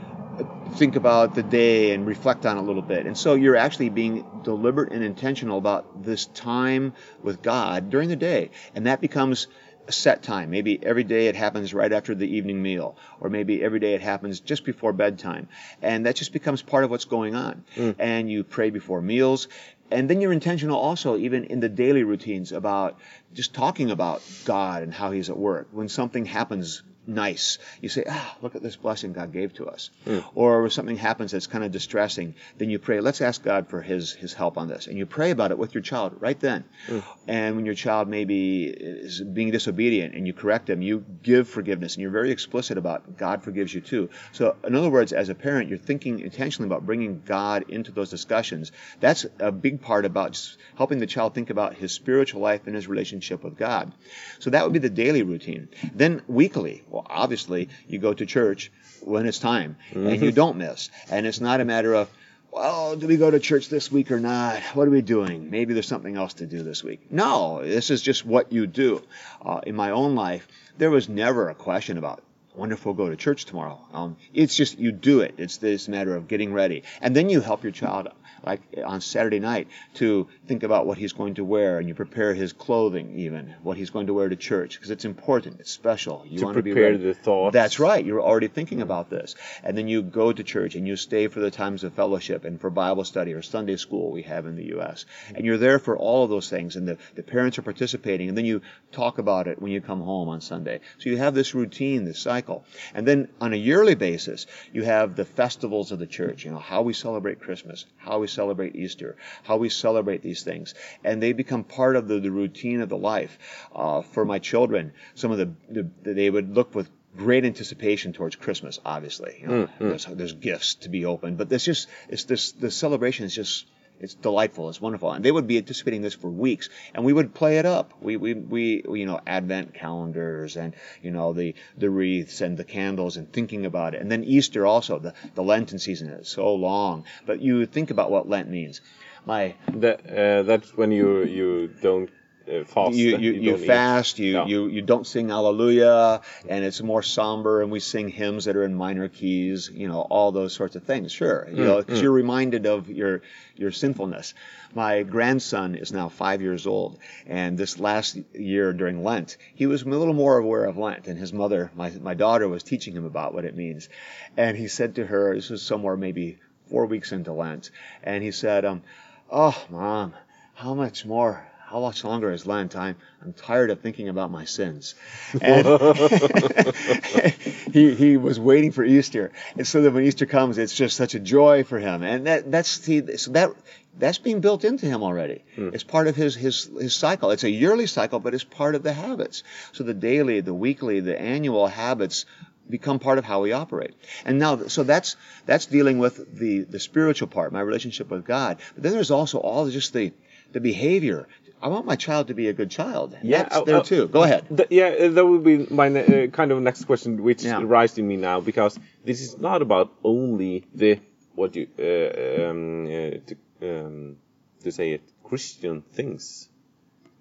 think 0.75 0.97
about 0.97 1.35
the 1.35 1.43
day 1.43 1.93
and 1.93 2.07
reflect 2.07 2.47
on 2.47 2.57
it 2.57 2.61
a 2.61 2.63
little 2.63 2.83
bit. 2.83 3.07
And 3.07 3.17
so 3.17 3.35
you're 3.35 3.57
actually 3.57 3.89
being 3.89 4.25
deliberate 4.43 4.93
and 4.93 5.03
intentional 5.03 5.59
about 5.59 6.05
this 6.05 6.27
time 6.27 6.93
with 7.23 7.43
God 7.43 7.91
during 7.91 8.09
the 8.09 8.17
day. 8.17 8.51
And 8.75 8.87
that 8.87 9.01
becomes 9.01 9.47
a 9.89 9.93
set 9.93 10.23
time. 10.23 10.51
Maybe 10.51 10.79
every 10.83 11.05
day 11.05 11.27
it 11.27 11.37
happens 11.37 11.75
right 11.75 11.93
after 11.93 12.15
the 12.15 12.37
evening 12.37 12.63
meal, 12.63 12.97
or 13.21 13.29
maybe 13.29 13.63
every 13.63 13.81
day 13.81 13.95
it 13.95 14.01
happens 14.01 14.41
just 14.41 14.65
before 14.65 14.93
bedtime. 14.93 15.49
And 15.83 16.07
that 16.07 16.17
just 16.17 16.33
becomes 16.33 16.63
part 16.63 16.85
of 16.85 16.91
what's 16.91 17.07
going 17.07 17.35
on. 17.35 17.65
Mm. 17.77 17.97
And 17.99 18.31
you 18.31 18.45
pray 18.45 18.71
before 18.71 19.01
meals. 19.01 19.49
And 19.91 20.09
then 20.09 20.21
you're 20.21 20.33
intentional 20.33 20.79
also, 20.79 21.17
even 21.17 21.45
in 21.45 21.59
the 21.59 21.69
daily 21.69 22.05
routines, 22.05 22.53
about 22.53 23.01
just 23.35 23.55
talking 23.55 23.91
about 23.91 24.23
God 24.45 24.85
and 24.85 24.95
how 24.95 25.11
He's 25.11 25.29
at 25.29 25.37
work. 25.37 25.69
When 25.73 25.89
something 25.89 26.25
happens 26.25 26.83
nice. 27.11 27.59
You 27.81 27.89
say, 27.89 28.05
ah, 28.09 28.37
look 28.41 28.55
at 28.55 28.63
this 28.63 28.77
blessing 28.77 29.13
God 29.13 29.33
gave 29.33 29.53
to 29.55 29.67
us. 29.69 29.91
Mm. 30.07 30.25
Or 30.35 30.67
if 30.67 30.73
something 30.73 30.97
happens 30.97 31.33
that's 31.33 31.47
kind 31.47 31.65
of 31.65 31.73
distressing, 31.73 32.35
then 32.59 32.71
you 32.71 32.79
pray, 32.79 33.01
let's 33.01 33.21
ask 33.21 33.43
God 33.43 33.69
for 33.69 33.83
his, 33.83 34.13
his 34.13 34.33
help 34.33 34.57
on 34.57 34.69
this. 34.69 34.87
And 34.87 34.97
you 34.97 35.07
pray 35.07 35.31
about 35.31 35.51
it 35.51 35.59
with 35.59 35.75
your 35.75 35.83
child 35.83 36.17
right 36.21 36.39
then. 36.39 36.65
Mm. 36.87 37.03
And 37.29 37.57
when 37.57 37.67
your 37.67 37.75
child 37.75 38.09
maybe 38.09 38.65
is 38.65 39.21
being 39.21 39.51
disobedient 39.51 40.15
and 40.15 40.27
you 40.27 40.33
correct 40.33 40.67
them, 40.67 40.83
you 40.83 41.05
give 41.23 41.49
forgiveness 41.49 41.95
and 41.95 42.03
you're 42.03 42.11
very 42.11 42.31
explicit 42.31 42.79
about 42.79 43.17
God 43.17 43.43
forgives 43.43 43.75
you 43.75 43.81
too. 43.81 44.11
So 44.33 44.57
in 44.65 44.75
other 44.75 44.91
words, 44.91 45.13
as 45.13 45.29
a 45.29 45.35
parent, 45.35 45.69
you're 45.69 45.79
thinking 45.79 46.21
intentionally 46.21 46.69
about 46.69 46.87
bringing 46.87 47.23
God 47.25 47.65
into 47.69 47.93
those 47.93 48.11
discussions. 48.11 48.73
That's 49.01 49.27
a 49.39 49.53
big 49.53 49.81
part 49.81 50.05
about 50.05 50.33
just 50.33 50.59
helping 50.77 50.99
the 50.99 51.07
child 51.07 51.35
think 51.35 51.51
about 51.51 51.75
his 51.75 51.93
spiritual 51.93 52.41
life 52.41 52.67
and 52.67 52.75
his 52.75 52.87
relationship 52.87 53.43
with 53.43 53.57
God. 53.57 53.93
So 54.39 54.51
that 54.51 54.65
would 54.65 54.73
be 54.73 54.79
the 54.79 54.91
daily 54.91 55.23
routine. 55.23 55.69
Then 55.95 56.23
weekly, 56.27 56.83
well, 56.89 57.00
obviously, 57.07 57.69
you 57.89 57.99
go 57.99 58.13
to 58.13 58.27
church 58.27 58.71
when 59.01 59.27
it's 59.27 59.39
time 59.39 59.77
mm-hmm. 59.91 60.07
and 60.07 60.23
you 60.23 60.33
don't 60.33 60.57
miss. 60.57 60.91
And 61.11 61.27
it's 61.27 61.41
not 61.41 61.61
a 61.61 61.65
matter 61.65 61.95
of, 61.95 62.11
well, 62.53 62.97
do 62.97 63.07
we 63.07 63.17
go 63.17 63.31
to 63.31 63.39
church 63.39 63.69
this 63.69 63.93
week 63.93 64.11
or 64.11 64.19
not? 64.19 64.61
What 64.75 64.89
are 64.89 64.91
we 64.91 65.03
doing? 65.03 65.51
Maybe 65.51 65.73
there's 65.73 65.87
something 65.87 66.17
else 66.17 66.35
to 66.35 66.47
do 66.47 66.63
this 66.63 66.83
week. 66.83 67.11
No, 67.11 67.63
this 67.63 67.91
is 67.91 68.03
just 68.03 68.27
what 68.27 68.53
you 68.53 68.67
do. 68.67 69.03
Uh, 69.41 69.61
in 69.65 69.77
my 69.77 69.91
own 69.91 70.17
life, 70.17 70.49
there 70.77 70.91
was 70.91 71.09
never 71.09 71.49
a 71.49 71.55
question 71.55 71.97
about, 71.97 72.23
wonder 72.61 72.75
if 72.75 72.85
we'll 72.85 72.95
go 72.95 73.09
to 73.09 73.17
church 73.17 73.47
tomorrow. 73.47 73.81
Um, 73.93 74.17
it's 74.35 74.55
just 74.55 74.79
you 74.79 74.93
do 74.93 75.21
it. 75.21 75.35
It's 75.39 75.57
this 75.57 75.89
matter 75.89 76.15
of 76.15 76.29
getting 76.29 76.53
ready. 76.53 76.83
And 77.01 77.17
then 77.17 77.31
you 77.31 77.41
help 77.41 77.63
your 77.63 77.73
child 77.73 78.09
like 78.45 78.61
on 78.85 79.01
Saturday 79.01 79.41
night, 79.41 79.69
to 79.95 80.29
think 80.47 80.63
about 80.63 80.87
what 80.87 80.99
he's 80.99 81.13
going 81.13 81.35
to 81.35 81.45
wear, 81.45 81.79
and 81.79 81.89
you 81.89 81.95
prepare 81.95 82.35
his 82.35 82.53
clothing, 82.53 83.19
even 83.19 83.55
what 83.63 83.77
he's 83.77 83.91
going 83.91 84.07
to 84.07 84.15
wear 84.15 84.29
to 84.29 84.37
church, 84.37 84.77
because 84.77 84.91
it's 84.91 85.05
important, 85.05 85.61
it's 85.61 85.71
special. 85.71 86.25
You 86.27 86.39
to 86.39 86.45
want 86.45 86.57
to 86.57 86.63
be 86.63 86.73
the 86.73 87.15
thoughts. 87.15 87.53
That's 87.53 87.79
right. 87.79 88.05
You're 88.05 88.23
already 88.23 88.49
thinking 88.49 88.81
about 88.81 89.11
this, 89.11 89.35
and 89.63 89.77
then 89.77 89.89
you 89.89 90.03
go 90.03 90.33
to 90.33 90.43
church 90.43 90.75
and 90.75 90.87
you 90.87 90.97
stay 90.97 91.29
for 91.29 91.41
the 91.41 91.51
times 91.51 91.85
of 91.85 91.93
fellowship 91.95 92.45
and 92.45 92.61
for 92.61 92.71
Bible 92.71 93.05
study 93.05 93.33
or 93.33 93.43
Sunday 93.43 93.77
school 93.77 94.11
we 94.11 94.23
have 94.23 94.47
in 94.47 94.57
the 94.57 94.67
U.S. 94.67 95.05
And 95.35 95.45
you're 95.45 95.59
there 95.59 95.79
for 95.79 95.97
all 95.97 96.25
of 96.25 96.31
those 96.31 96.49
things, 96.49 96.77
and 96.77 96.89
the, 96.89 96.99
the 97.15 97.23
parents 97.23 97.59
are 97.59 97.63
participating, 97.63 98.29
and 98.29 98.39
then 98.39 98.45
you 98.45 98.63
talk 98.93 99.19
about 99.19 99.49
it 99.49 99.61
when 99.61 99.73
you 99.73 99.81
come 99.81 100.01
home 100.01 100.29
on 100.29 100.41
Sunday. 100.41 100.81
So 100.99 101.11
you 101.11 101.19
have 101.19 101.35
this 101.35 101.55
routine, 101.55 102.05
this 102.05 102.19
cycle, 102.19 102.50
and 102.95 103.07
then 103.07 103.29
on 103.41 103.53
a 103.53 103.57
yearly 103.57 103.95
basis, 103.95 104.47
you 104.73 104.83
have 104.83 105.17
the 105.17 105.25
festivals 105.25 105.93
of 105.93 105.99
the 105.99 106.07
church. 106.07 106.45
You 106.45 106.53
know 106.53 106.59
how 106.59 106.83
we 106.83 106.93
celebrate 106.93 107.41
Christmas, 107.41 107.87
how 107.97 108.19
we 108.19 108.27
celebrate 108.27 108.77
Easter, 108.77 109.17
how 109.43 109.57
we 109.57 109.69
celebrate 109.69 110.23
these 110.23 110.43
things. 110.43 110.75
And 111.05 111.23
they 111.23 111.33
become 111.33 111.65
part 111.65 111.97
of 111.97 112.09
the, 112.09 112.21
the 112.21 112.31
routine 112.31 112.81
of 112.81 112.89
the 112.89 112.99
life. 112.99 113.39
Uh, 113.75 114.03
for 114.03 114.25
my 114.25 114.39
children, 114.39 114.93
some 115.15 115.31
of 115.31 115.39
the, 115.39 115.53
the, 115.69 116.13
they 116.13 116.31
would 116.31 116.55
look 116.55 116.75
with 116.75 116.91
great 117.17 117.45
anticipation 117.45 118.13
towards 118.13 118.37
Christmas, 118.37 118.79
obviously. 118.85 119.39
You 119.41 119.47
know, 119.47 119.67
mm-hmm. 119.67 119.89
there's, 119.89 120.05
there's, 120.07 120.33
gifts 120.33 120.75
to 120.77 120.89
be 120.89 121.05
opened, 121.07 121.39
but 121.39 121.49
there's 121.49 121.65
just, 121.65 121.89
it's 122.09 122.25
this, 122.25 122.53
the 122.53 122.71
celebration 122.71 123.27
is 123.27 123.35
just, 123.35 123.67
it's 124.01 124.15
delightful. 124.15 124.69
It's 124.69 124.81
wonderful. 124.81 125.13
And 125.13 125.25
they 125.25 125.31
would 125.31 125.47
be 125.47 125.59
anticipating 125.59 126.03
this 126.03 126.15
for 126.15 126.29
weeks, 126.29 126.69
and 126.95 127.05
we 127.05 127.13
would 127.13 127.35
play 127.35 127.59
it 127.59 127.67
up. 127.67 127.93
We, 128.01 128.17
we, 128.17 128.35
we, 128.35 128.83
you 128.87 129.07
know, 129.07 129.21
Advent 129.27 129.75
calendars 129.75 130.57
and, 130.57 130.75
you 131.03 131.11
know, 131.11 131.33
the, 131.33 131.55
the 131.77 131.91
wreaths 131.91 132.41
and 132.41 132.57
the 132.57 132.65
candles 132.65 133.17
and 133.17 133.33
thinking 133.33 133.67
about 133.67 133.95
it. 133.95 134.01
And 134.01 134.11
then 134.11 134.25
Easter 134.25 134.67
also, 134.67 134.99
the, 134.99 135.15
the 135.35 135.43
Lenten 135.43 135.79
season 135.79 136.09
is 136.11 136.29
so 136.29 136.55
long. 136.55 137.05
But 137.27 137.41
you 137.41 137.67
think 137.67 137.91
about 137.91 138.11
what 138.11 138.29
Lent 138.29 138.49
means. 138.49 138.81
My 139.27 139.55
that, 139.75 140.01
uh, 140.09 140.43
that's 140.45 140.75
when 140.75 140.93
you 140.93 141.25
you 141.25 141.69
don't 141.83 142.09
uh, 142.49 142.65
fast. 142.65 142.95
you 142.95 143.17
you, 143.19 143.33
you, 143.33 143.57
fast 143.57 144.19
you, 144.19 144.33
Yeah. 144.33 144.47
you 144.47 144.67
you 144.69 144.83
don't 144.83 145.07
sing 145.07 145.31
Alleluia 145.31 146.21
and 146.49 146.65
it's 146.65 146.83
more 146.83 147.03
somber 147.03 147.63
and 147.63 147.71
we 147.71 147.81
sing 147.81 148.09
hymns 148.09 148.45
that 148.47 148.57
are 148.57 148.65
in 148.65 148.75
minor 148.75 149.09
keys 149.09 149.71
you 149.73 149.89
know 149.89 150.01
all 150.01 150.33
those 150.33 150.53
sorts 150.55 150.77
of 150.77 150.85
things 150.85 151.13
sure 151.13 151.49
you 151.53 151.65
know 151.65 151.79
because 151.79 152.01
you're 152.01 152.13
reminded 152.13 152.67
of 152.67 152.89
your 152.89 153.23
your 153.57 153.71
sinfulness 153.71 154.35
my 154.75 155.03
grandson 155.03 155.75
is 155.75 155.93
now 155.93 156.09
five 156.09 156.41
years 156.41 156.67
old 156.67 156.99
and 157.27 157.59
this 157.59 157.79
last 157.79 158.19
year 158.35 158.73
during 158.73 159.03
Lent 159.05 159.37
he 159.55 159.67
was 159.67 159.83
a 159.83 159.89
little 159.89 160.15
more 160.15 160.39
aware 160.39 160.65
of 160.65 160.77
Lent 160.79 161.09
and 161.09 161.19
his 161.19 161.33
mother 161.33 161.71
my 161.75 161.91
my 161.91 162.15
daughter 162.15 162.49
was 162.49 162.63
teaching 162.63 162.95
him 162.95 163.05
about 163.05 163.35
what 163.35 163.45
it 163.45 163.57
means 163.57 163.89
and 164.37 164.57
he 164.57 164.69
said 164.69 164.95
to 164.95 165.07
her 165.07 165.35
this 165.35 165.51
was 165.51 165.63
somewhere 165.63 165.97
maybe 165.97 166.39
four 166.69 166.87
weeks 166.87 167.13
into 167.13 167.33
Lent 167.33 167.71
and 168.03 168.23
he 168.23 168.31
said 168.31 168.65
um 168.65 168.83
oh 169.31 169.57
mom 169.71 170.15
how 170.55 170.75
much 170.75 171.05
more 171.05 171.47
how 171.71 171.79
much 171.79 172.03
longer 172.03 172.33
is 172.33 172.47
Lent? 172.47 172.75
I'm, 172.75 172.97
I'm 173.23 173.33
tired 173.33 173.71
of 173.71 173.81
thinking 173.81 174.09
about 174.09 174.33
my 174.33 174.45
sins. 174.45 174.97
And 175.41 175.67
he, 177.73 177.95
he 177.95 178.17
was 178.17 178.41
waiting 178.41 178.73
for 178.73 178.83
Easter. 178.83 179.31
And 179.57 179.65
so 179.65 179.83
that 179.83 179.93
when 179.93 180.05
Easter 180.05 180.27
comes, 180.27 180.59
it's 180.59 180.75
just 180.75 180.97
such 180.97 181.15
a 181.15 181.21
joy 181.21 181.63
for 181.63 181.79
him. 181.79 182.03
And 182.03 182.27
that, 182.27 182.51
that's, 182.51 182.69
see, 182.69 183.17
so 183.17 183.31
that, 183.33 183.51
that's 183.97 184.19
being 184.19 184.41
built 184.41 184.65
into 184.65 184.87
him 184.87 185.05
already. 185.05 185.45
Hmm. 185.55 185.71
It's 185.73 185.85
part 185.85 186.09
of 186.09 186.17
his, 186.17 186.35
his, 186.35 186.65
his 186.65 186.97
cycle. 186.97 187.31
It's 187.31 187.45
a 187.45 187.51
yearly 187.51 187.87
cycle, 187.87 188.19
but 188.19 188.35
it's 188.35 188.43
part 188.43 188.75
of 188.75 188.83
the 188.83 188.93
habits. 188.93 189.45
So 189.71 189.85
the 189.85 189.95
daily, 189.95 190.41
the 190.41 190.55
weekly, 190.55 190.99
the 190.99 191.21
annual 191.21 191.69
habits 191.69 192.27
become 192.69 192.99
part 192.99 193.19
of 193.19 193.25
how 193.25 193.43
we 193.43 193.53
operate. 193.53 193.95
And 194.25 194.41
now, 194.41 194.67
so 194.67 194.83
that's 194.83 195.17
that's 195.47 195.67
dealing 195.67 195.99
with 195.99 196.39
the 196.39 196.61
the 196.61 196.79
spiritual 196.79 197.27
part, 197.27 197.53
my 197.53 197.61
relationship 197.61 198.11
with 198.11 198.25
God. 198.25 198.59
But 198.75 198.85
then 198.85 198.93
there's 198.93 199.11
also 199.11 199.39
all 199.39 199.69
just 199.69 199.93
the 199.93 200.13
the 200.53 200.61
behavior. 200.61 201.27
I 201.63 201.69
want 201.69 201.85
my 201.87 201.97
child 201.97 202.29
to 202.29 202.35
be 202.35 202.49
a 202.49 202.53
good 202.53 202.71
child. 202.71 203.17
Yeah, 203.23 203.43
that's 203.43 203.63
there 203.65 203.77
uh, 203.77 203.83
too. 203.83 204.09
Go 204.09 204.23
ahead. 204.23 204.47
Th- 204.57 204.69
yeah, 204.71 205.09
that 205.09 205.27
would 205.27 205.45
be 205.45 205.67
my 205.71 205.89
ne- 205.89 206.25
uh, 206.25 206.27
kind 206.29 206.53
of 206.53 206.63
next 206.63 206.85
question, 206.85 207.23
which 207.23 207.45
Yeah. 207.45 207.61
arises 207.61 207.99
in 207.99 208.09
me 208.09 208.17
now, 208.17 208.41
because 208.41 208.79
this 209.05 209.21
is 209.21 209.39
not 209.39 209.61
about 209.63 209.93
only 210.03 210.65
the 210.75 211.01
what 211.35 211.55
you 211.57 211.67
uh, 211.79 212.51
um, 212.51 212.87
uh, 212.87 212.91
to, 213.29 213.35
um, 213.63 214.17
to 214.65 214.73
say 214.73 214.93
it 214.93 215.03
Christian 215.25 215.83
things. 215.93 216.49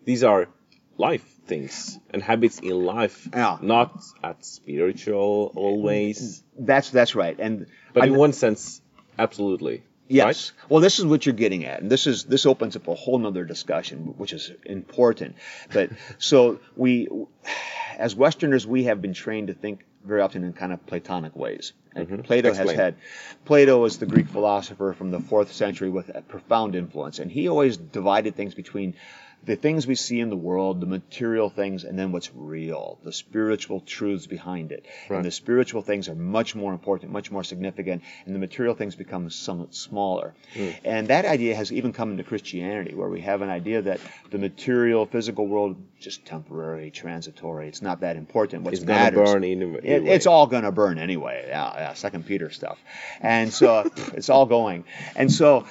These 0.05 0.24
are 0.24 0.48
life 0.98 1.25
things 1.46 2.00
and 2.12 2.22
habits 2.24 2.60
in 2.60 2.72
life, 2.86 3.27
Yeah. 3.34 3.58
not 3.62 3.91
at 4.24 4.43
spiritual 4.46 5.51
always, 5.55 6.43
That's 6.58 6.89
that's 6.91 7.13
right. 7.15 7.38
And 7.39 7.67
but 7.93 8.03
in 8.05 8.12
I'm- 8.12 8.19
one 8.19 8.34
sense, 8.34 8.81
absolutely. 9.17 9.84
Yes. 10.10 10.51
Well, 10.68 10.82
this 10.82 10.98
is 10.98 11.06
what 11.06 11.25
you're 11.25 11.34
getting 11.36 11.66
at, 11.66 11.82
and 11.82 11.89
this 11.89 12.08
is 12.08 12.24
this 12.25 12.46
opens 12.46 12.75
up 12.75 12.88
a 12.88 12.96
whole 12.96 13.20
nother 13.20 13.46
discussion, 13.46 14.16
which 14.18 14.34
is 14.34 14.51
important. 14.66 15.36
But 15.72 15.92
so 16.18 16.60
we, 16.75 17.08
as 17.98 18.16
Westerners, 18.16 18.66
we 18.66 18.86
have 18.86 19.01
been 19.01 19.13
trained 19.13 19.48
to 19.48 19.54
think 19.54 19.86
very 20.04 20.22
often 20.22 20.44
in 20.44 20.54
kind 20.54 20.74
of 20.74 20.86
Platonic 20.88 21.36
ways. 21.36 21.74
And 21.96 22.08
mm-hmm. 22.08 22.22
Plato 22.22 22.54
has 22.54 22.72
had. 22.72 22.96
Plato 23.46 23.86
is 23.86 24.00
the 24.00 24.08
Greek 24.08 24.28
philosopher 24.28 24.94
from 24.94 25.12
the 25.12 25.20
fourth 25.20 25.54
century 25.54 25.89
with 25.89 26.10
a 26.10 26.22
profound 26.22 26.75
influence, 26.75 27.20
and 27.20 27.32
he 27.32 27.48
always 27.48 27.78
divided 27.78 28.36
things 28.36 28.56
between 28.56 28.96
the 29.46 29.55
things 29.55 29.88
we 29.88 29.96
see 29.96 30.19
in 30.19 30.29
the 30.29 30.36
world, 30.36 30.81
the 30.81 30.86
material 30.86 31.50
things, 31.50 31.84
and 31.86 31.98
then 31.98 32.12
what's 32.12 32.29
real, 32.36 33.00
the 33.03 33.13
spiritual 33.13 33.79
truths 33.79 34.27
behind 34.27 34.72
it. 34.72 34.86
Right. 35.10 35.17
And 35.17 35.25
the 35.25 35.31
spiritual 35.31 35.81
things 35.81 36.10
are 36.10 36.15
much 36.15 36.55
more 36.55 36.74
important, 36.74 37.12
much 37.12 37.31
more 37.31 37.43
significant, 37.43 38.03
and 38.25 38.36
the 38.36 38.39
material 38.39 38.75
things 38.75 38.96
become 38.96 39.29
somewhat 39.29 39.74
smaller. 39.74 40.34
Mm. 40.55 40.75
And 40.84 41.08
that 41.08 41.25
idea 41.25 41.55
has 41.55 41.72
even 41.72 41.93
come 41.93 42.12
into 42.12 42.24
Christianity, 42.24 42.93
where 42.96 43.10
we 43.10 43.22
have 43.22 43.41
an 43.41 43.50
idea 43.50 43.81
that 43.84 44.00
the 44.29 44.38
material, 44.38 45.05
physical 45.05 45.48
world 45.48 45.77
just 46.00 46.25
temporary, 46.25 46.91
transitory. 46.91 47.67
It's 47.67 47.81
not 47.81 48.01
that 48.01 48.15
important. 48.17 48.63
What 48.63 48.74
It's 48.74 48.84
matters. 48.84 49.31
burn 49.31 49.43
in 49.43 49.62
a- 49.62 49.74
It- 49.77 49.86
anyway. 49.86 50.15
it's 50.15 50.27
all 50.27 50.48
going 50.48 50.63
to 50.63 50.72
burn 50.72 50.98
anyway. 50.98 51.46
Yeah, 51.48 51.74
yeah. 51.75 51.93
Second 51.93 52.25
Peter 52.25 52.50
stuff, 52.50 52.77
and 53.22 53.51
so 53.53 53.89
it's 54.13 54.29
all 54.29 54.46
going. 54.46 54.86
And 55.15 55.31
so 55.31 55.65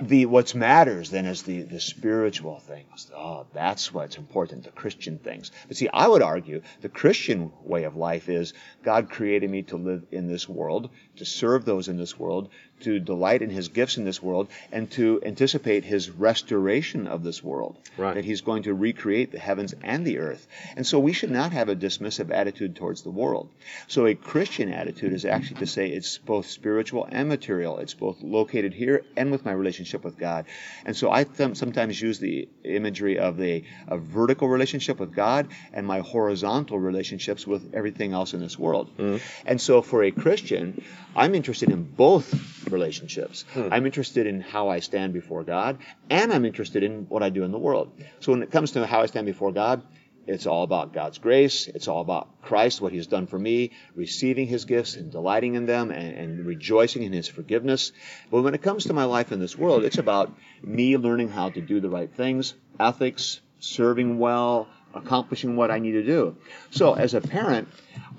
the 0.00 0.26
what 0.26 0.54
matters 0.54 1.10
then 1.10 1.26
is 1.26 1.42
the 1.42 1.62
the 1.62 1.80
spiritual 1.80 2.58
things. 2.60 3.10
Oh, 3.14 3.46
that's 3.52 3.92
what's 3.92 4.16
important. 4.16 4.64
The 4.64 4.70
Christian 4.70 5.18
things. 5.18 5.50
But 5.68 5.76
see, 5.76 5.88
I 5.92 6.08
would 6.08 6.22
argue 6.22 6.62
the 6.80 6.88
Christian 6.88 7.52
way 7.62 7.84
of 7.84 7.96
life 7.96 8.28
is 8.28 8.54
God 8.82 9.10
created 9.10 9.50
me 9.50 9.62
to 9.64 9.76
live 9.76 10.04
in 10.10 10.28
this 10.28 10.48
world, 10.48 10.90
to 11.16 11.24
serve 11.24 11.64
those 11.64 11.88
in 11.88 11.96
this 11.96 12.18
world, 12.18 12.48
to 12.82 12.98
delight 12.98 13.42
in 13.42 13.50
His 13.50 13.68
gifts 13.68 13.96
in 13.96 14.04
this 14.04 14.22
world, 14.22 14.48
and 14.70 14.90
to 14.92 15.20
anticipate 15.24 15.84
His 15.84 16.10
restoration 16.10 17.06
of 17.06 17.22
this 17.22 17.42
world. 17.42 17.76
Right. 17.96 18.14
That 18.14 18.24
He's 18.24 18.40
going 18.40 18.64
to 18.64 18.74
recreate 18.74 19.32
the 19.32 19.38
heavens 19.38 19.74
and 19.82 20.06
the 20.06 20.18
earth. 20.18 20.46
And 20.76 20.86
so 20.86 20.98
we 20.98 21.12
should 21.12 21.30
not 21.30 21.52
have 21.52 21.68
a 21.68 21.76
dismissive 21.76 22.30
attitude 22.30 22.76
towards 22.76 23.02
the 23.02 23.10
world. 23.10 23.48
So 23.88 24.06
a 24.06 24.14
Christian 24.14 24.72
attitude 24.72 25.12
is 25.12 25.24
actually 25.24 25.60
to 25.60 25.66
say 25.66 25.88
it's 25.88 26.18
both 26.18 26.46
spiritual 26.46 27.08
and 27.10 27.28
material. 27.28 27.78
It's 27.78 27.94
both 27.94 28.22
located 28.22 28.72
here 28.74 29.04
and 29.16 29.30
with 29.30 29.44
my 29.44 29.52
relationship 29.52 30.04
with 30.04 30.18
God. 30.18 30.46
And 30.84 30.96
so 30.96 31.10
I 31.10 31.24
th- 31.24 31.56
sometimes 31.56 32.00
use 32.00 32.18
the 32.18 32.48
imagery 32.64 33.18
of 33.18 33.36
the 33.36 33.64
a 33.88 33.98
vertical 33.98 34.48
relationship 34.48 34.98
with 34.98 35.14
God 35.14 35.48
and 35.72 35.86
my 35.86 36.00
horizontal 36.00 36.78
relationships 36.78 37.46
with 37.46 37.74
everything 37.74 38.12
else 38.12 38.34
in 38.34 38.40
this 38.40 38.58
world. 38.58 38.90
Mm-hmm. 38.96 39.16
And 39.46 39.60
so 39.60 39.82
for 39.82 40.02
a 40.02 40.10
Christian, 40.10 40.82
I'm 41.14 41.34
interested 41.34 41.70
in 41.70 41.82
both 41.82 42.32
relationships. 42.72 43.44
Hmm. 43.52 43.68
I'm 43.70 43.86
interested 43.86 44.26
in 44.26 44.40
how 44.40 44.68
I 44.68 44.80
stand 44.80 45.12
before 45.12 45.44
God, 45.44 45.78
and 46.10 46.32
I'm 46.32 46.44
interested 46.44 46.82
in 46.82 47.06
what 47.08 47.22
I 47.22 47.30
do 47.30 47.44
in 47.44 47.52
the 47.52 47.58
world. 47.58 47.92
So 48.20 48.32
when 48.32 48.42
it 48.42 48.50
comes 48.50 48.72
to 48.72 48.86
how 48.86 49.02
I 49.02 49.06
stand 49.06 49.26
before 49.26 49.52
God, 49.52 49.82
it's 50.26 50.46
all 50.46 50.62
about 50.62 50.92
God's 50.92 51.18
grace. 51.18 51.66
It's 51.66 51.88
all 51.88 52.00
about 52.00 52.42
Christ, 52.42 52.80
what 52.80 52.92
He's 52.92 53.08
done 53.08 53.26
for 53.26 53.38
me, 53.38 53.72
receiving 53.94 54.46
His 54.46 54.64
gifts 54.64 54.94
and 54.94 55.10
delighting 55.10 55.54
in 55.54 55.66
them 55.66 55.90
and, 55.90 56.16
and 56.16 56.46
rejoicing 56.46 57.02
in 57.02 57.12
His 57.12 57.26
forgiveness. 57.28 57.92
But 58.30 58.42
when 58.42 58.54
it 58.54 58.62
comes 58.62 58.84
to 58.84 58.92
my 58.92 59.04
life 59.04 59.32
in 59.32 59.40
this 59.40 59.58
world, 59.58 59.84
it's 59.84 59.98
about 59.98 60.32
me 60.62 60.96
learning 60.96 61.28
how 61.28 61.50
to 61.50 61.60
do 61.60 61.80
the 61.80 61.90
right 61.90 62.12
things, 62.12 62.54
ethics, 62.78 63.40
serving 63.58 64.18
well, 64.18 64.68
accomplishing 64.94 65.56
what 65.56 65.70
I 65.70 65.78
need 65.78 65.92
to 65.92 66.02
do. 66.02 66.36
So 66.70 66.94
as 66.94 67.14
a 67.14 67.20
parent, 67.20 67.68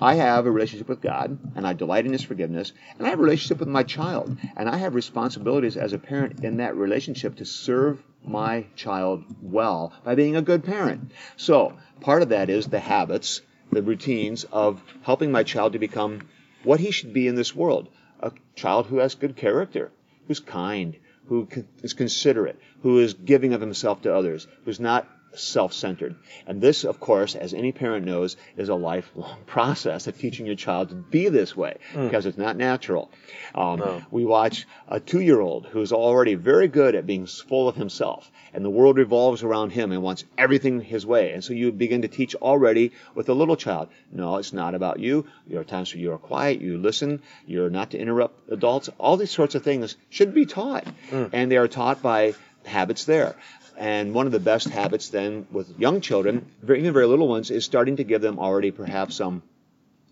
I 0.00 0.14
have 0.14 0.46
a 0.46 0.50
relationship 0.50 0.88
with 0.88 1.00
God 1.00 1.38
and 1.54 1.66
I 1.66 1.72
delight 1.72 2.06
in 2.06 2.12
His 2.12 2.22
forgiveness, 2.22 2.72
and 2.96 3.06
I 3.06 3.10
have 3.10 3.18
a 3.18 3.22
relationship 3.22 3.60
with 3.60 3.68
my 3.68 3.82
child, 3.82 4.36
and 4.56 4.68
I 4.68 4.76
have 4.78 4.94
responsibilities 4.94 5.76
as 5.76 5.92
a 5.92 5.98
parent 5.98 6.44
in 6.44 6.58
that 6.58 6.76
relationship 6.76 7.36
to 7.36 7.44
serve 7.44 8.02
my 8.24 8.66
child 8.76 9.24
well 9.42 9.92
by 10.04 10.14
being 10.14 10.36
a 10.36 10.42
good 10.42 10.64
parent. 10.64 11.12
So 11.36 11.74
part 12.00 12.22
of 12.22 12.30
that 12.30 12.50
is 12.50 12.66
the 12.66 12.80
habits, 12.80 13.42
the 13.70 13.82
routines 13.82 14.44
of 14.44 14.82
helping 15.02 15.30
my 15.30 15.42
child 15.42 15.72
to 15.74 15.78
become 15.78 16.28
what 16.62 16.80
he 16.80 16.90
should 16.90 17.12
be 17.12 17.28
in 17.28 17.34
this 17.34 17.54
world 17.54 17.88
a 18.20 18.32
child 18.54 18.86
who 18.86 18.98
has 18.98 19.14
good 19.14 19.36
character, 19.36 19.92
who's 20.26 20.40
kind, 20.40 20.96
who 21.26 21.46
is 21.82 21.92
considerate, 21.92 22.58
who 22.82 22.98
is 22.98 23.12
giving 23.12 23.52
of 23.52 23.60
himself 23.60 24.02
to 24.02 24.14
others, 24.14 24.46
who's 24.64 24.80
not 24.80 25.06
self-centered. 25.36 26.16
And 26.46 26.60
this, 26.60 26.84
of 26.84 27.00
course, 27.00 27.34
as 27.34 27.54
any 27.54 27.72
parent 27.72 28.06
knows, 28.06 28.36
is 28.56 28.68
a 28.68 28.74
lifelong 28.74 29.38
process 29.46 30.06
of 30.06 30.18
teaching 30.18 30.46
your 30.46 30.54
child 30.56 30.88
to 30.90 30.94
be 30.94 31.28
this 31.28 31.56
way 31.56 31.76
because 31.94 32.26
it's 32.26 32.38
not 32.38 32.56
natural. 32.56 33.10
Um, 33.54 33.80
We 34.10 34.24
watch 34.24 34.66
a 34.88 35.00
two-year-old 35.00 35.66
who's 35.66 35.92
already 35.92 36.34
very 36.34 36.68
good 36.68 36.94
at 36.94 37.06
being 37.06 37.26
full 37.26 37.68
of 37.68 37.76
himself, 37.76 38.30
and 38.52 38.64
the 38.64 38.70
world 38.70 38.96
revolves 38.96 39.42
around 39.42 39.70
him 39.70 39.92
and 39.92 40.02
wants 40.02 40.24
everything 40.38 40.80
his 40.80 41.04
way. 41.06 41.32
And 41.32 41.42
so 41.44 41.52
you 41.52 41.72
begin 41.72 42.02
to 42.02 42.08
teach 42.08 42.34
already 42.36 42.92
with 43.14 43.28
a 43.28 43.34
little 43.34 43.56
child. 43.56 43.88
No, 44.12 44.36
it's 44.36 44.52
not 44.52 44.74
about 44.74 44.98
you. 45.00 45.26
There 45.46 45.60
are 45.60 45.64
times 45.64 45.92
where 45.94 46.00
you 46.02 46.12
are 46.12 46.18
quiet, 46.18 46.60
you 46.60 46.78
listen, 46.78 47.22
you're 47.46 47.70
not 47.70 47.90
to 47.90 47.98
interrupt 47.98 48.50
adults. 48.50 48.88
All 48.98 49.16
these 49.16 49.30
sorts 49.30 49.54
of 49.54 49.62
things 49.62 49.96
should 50.10 50.34
be 50.34 50.46
taught, 50.46 50.86
and 51.10 51.50
they 51.50 51.56
are 51.56 51.68
taught 51.68 52.02
by 52.02 52.34
habits 52.64 53.04
there. 53.04 53.34
And 53.76 54.14
one 54.14 54.26
of 54.26 54.32
the 54.32 54.40
best 54.40 54.68
habits 54.68 55.08
then 55.08 55.46
with 55.50 55.78
young 55.78 56.00
children, 56.00 56.46
even 56.62 56.92
very 56.92 57.06
little 57.06 57.28
ones, 57.28 57.50
is 57.50 57.64
starting 57.64 57.96
to 57.96 58.04
give 58.04 58.20
them 58.22 58.38
already 58.38 58.70
perhaps 58.70 59.16
some 59.16 59.42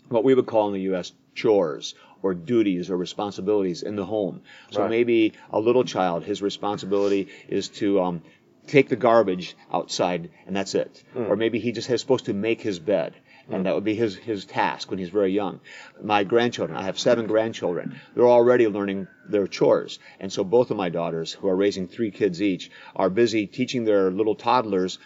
what 0.09 0.23
we 0.23 0.35
would 0.35 0.45
call 0.45 0.67
in 0.67 0.73
the 0.73 0.81
U.S. 0.81 1.11
chores 1.33 1.95
or 2.21 2.33
duties 2.33 2.89
or 2.89 2.97
responsibilities 2.97 3.83
in 3.83 3.95
the 3.95 4.05
home. 4.05 4.41
So 4.71 4.81
Right. 4.81 4.89
maybe 4.89 5.33
a 5.51 5.59
little 5.59 5.83
child, 5.83 6.23
his 6.23 6.41
responsibility 6.41 7.29
is 7.47 7.69
to 7.79 8.01
um, 8.01 8.21
take 8.67 8.89
the 8.89 8.95
garbage 8.95 9.55
outside, 9.71 10.29
and 10.45 10.55
that's 10.55 10.75
it. 10.75 11.03
Or 11.15 11.35
maybe 11.35 11.59
he 11.59 11.71
just 11.71 11.89
is 11.89 12.01
supposed 12.01 12.25
to 12.25 12.33
make 12.33 12.61
his 12.61 12.79
bed. 12.79 13.13
And 13.49 13.65
that 13.65 13.75
would 13.75 13.83
be 13.83 13.95
his, 13.95 14.15
his 14.15 14.45
task 14.45 14.89
when 14.89 14.99
he's 14.99 15.09
very 15.09 15.31
young. 15.31 15.59
My 16.01 16.23
grandchildren, 16.23 16.77
I 16.77 16.83
have 16.83 16.97
seven 16.97 17.27
grandchildren. 17.27 17.99
They're 18.15 18.27
already 18.27 18.67
learning 18.67 19.07
their 19.27 19.47
chores. 19.47 19.99
And 20.19 20.31
so 20.31 20.43
both 20.43 20.71
of 20.71 20.77
my 20.77 20.89
daughters, 20.89 21.33
who 21.33 21.47
are 21.49 21.55
raising 21.55 21.87
three 21.87 22.11
kids 22.11 22.41
each, 22.41 22.71
are 22.95 23.09
busy 23.09 23.47
teaching 23.47 23.83
their 23.83 24.11
little 24.11 24.35
toddlers 24.35 24.97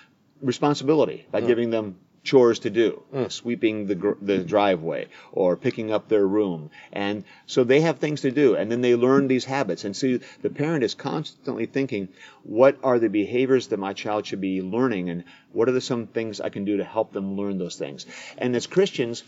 responsibility 0.41 1.25
by 1.32 1.41
giving 1.41 1.72
them 1.72 1.98
chores 2.27 2.60
to 2.60 2.69
do, 2.69 3.01
mm. 3.13 3.31
sweeping 3.31 3.88
the, 3.88 3.96
gr- 3.96 4.22
the 4.22 4.39
driveway 4.39 5.07
or 5.31 5.55
picking 5.55 5.93
up 5.93 6.10
their 6.10 6.27
room. 6.27 6.69
And 6.91 7.24
so 7.46 7.63
they 7.63 7.79
have 7.81 8.00
things 8.00 8.22
to 8.22 8.31
do 8.31 8.55
and 8.55 8.69
then 8.69 8.81
they 8.81 8.96
learn 8.96 9.27
these 9.27 9.46
habits. 9.46 9.86
And 9.86 9.96
so 9.96 10.19
the 10.41 10.50
parent 10.50 10.84
is 10.84 10.93
constantly 10.93 11.67
thinking, 11.67 12.10
what 12.43 12.77
are 12.84 13.00
the 13.00 13.07
behaviors 13.07 13.67
that 13.67 13.79
my 13.79 13.93
child 13.93 14.25
should 14.25 14.41
be 14.41 14.62
learning 14.62 15.10
and 15.10 15.24
what 15.53 15.69
are 15.69 15.72
the, 15.72 15.79
some 15.79 16.05
things 16.07 16.41
I 16.41 16.50
can 16.50 16.65
do 16.65 16.77
to 16.77 16.84
help 16.84 17.13
them 17.13 17.38
learn 17.38 17.57
those 17.57 17.77
things? 17.77 18.05
And 18.38 18.55
as 18.57 18.67
Christians, 18.67 19.24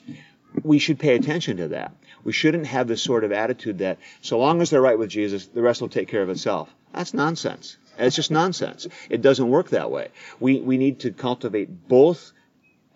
we 0.61 0.77
should 0.79 0.99
pay 0.99 1.15
attention 1.15 1.57
to 1.57 1.69
that. 1.69 1.93
We 2.25 2.33
shouldn't 2.33 2.65
have 2.67 2.89
this 2.89 3.01
sort 3.01 3.23
of 3.23 3.31
attitude 3.31 3.77
that 3.77 3.99
so 4.21 4.39
long 4.39 4.61
as 4.61 4.69
they're 4.69 4.81
right 4.81 4.99
with 4.99 5.09
Jesus, 5.09 5.45
the 5.45 5.61
rest 5.61 5.79
will 5.79 5.89
take 5.89 6.09
care 6.09 6.21
of 6.21 6.29
itself. 6.29 6.69
That's 6.91 7.13
nonsense. 7.13 7.77
It's 7.97 8.15
just 8.15 8.31
nonsense. 8.31 8.87
It 9.09 9.21
doesn't 9.21 9.49
work 9.49 9.69
that 9.69 9.89
way. 9.89 10.09
We, 10.39 10.59
we 10.59 10.77
need 10.77 10.99
to 11.01 11.11
cultivate 11.11 11.87
both 11.87 12.33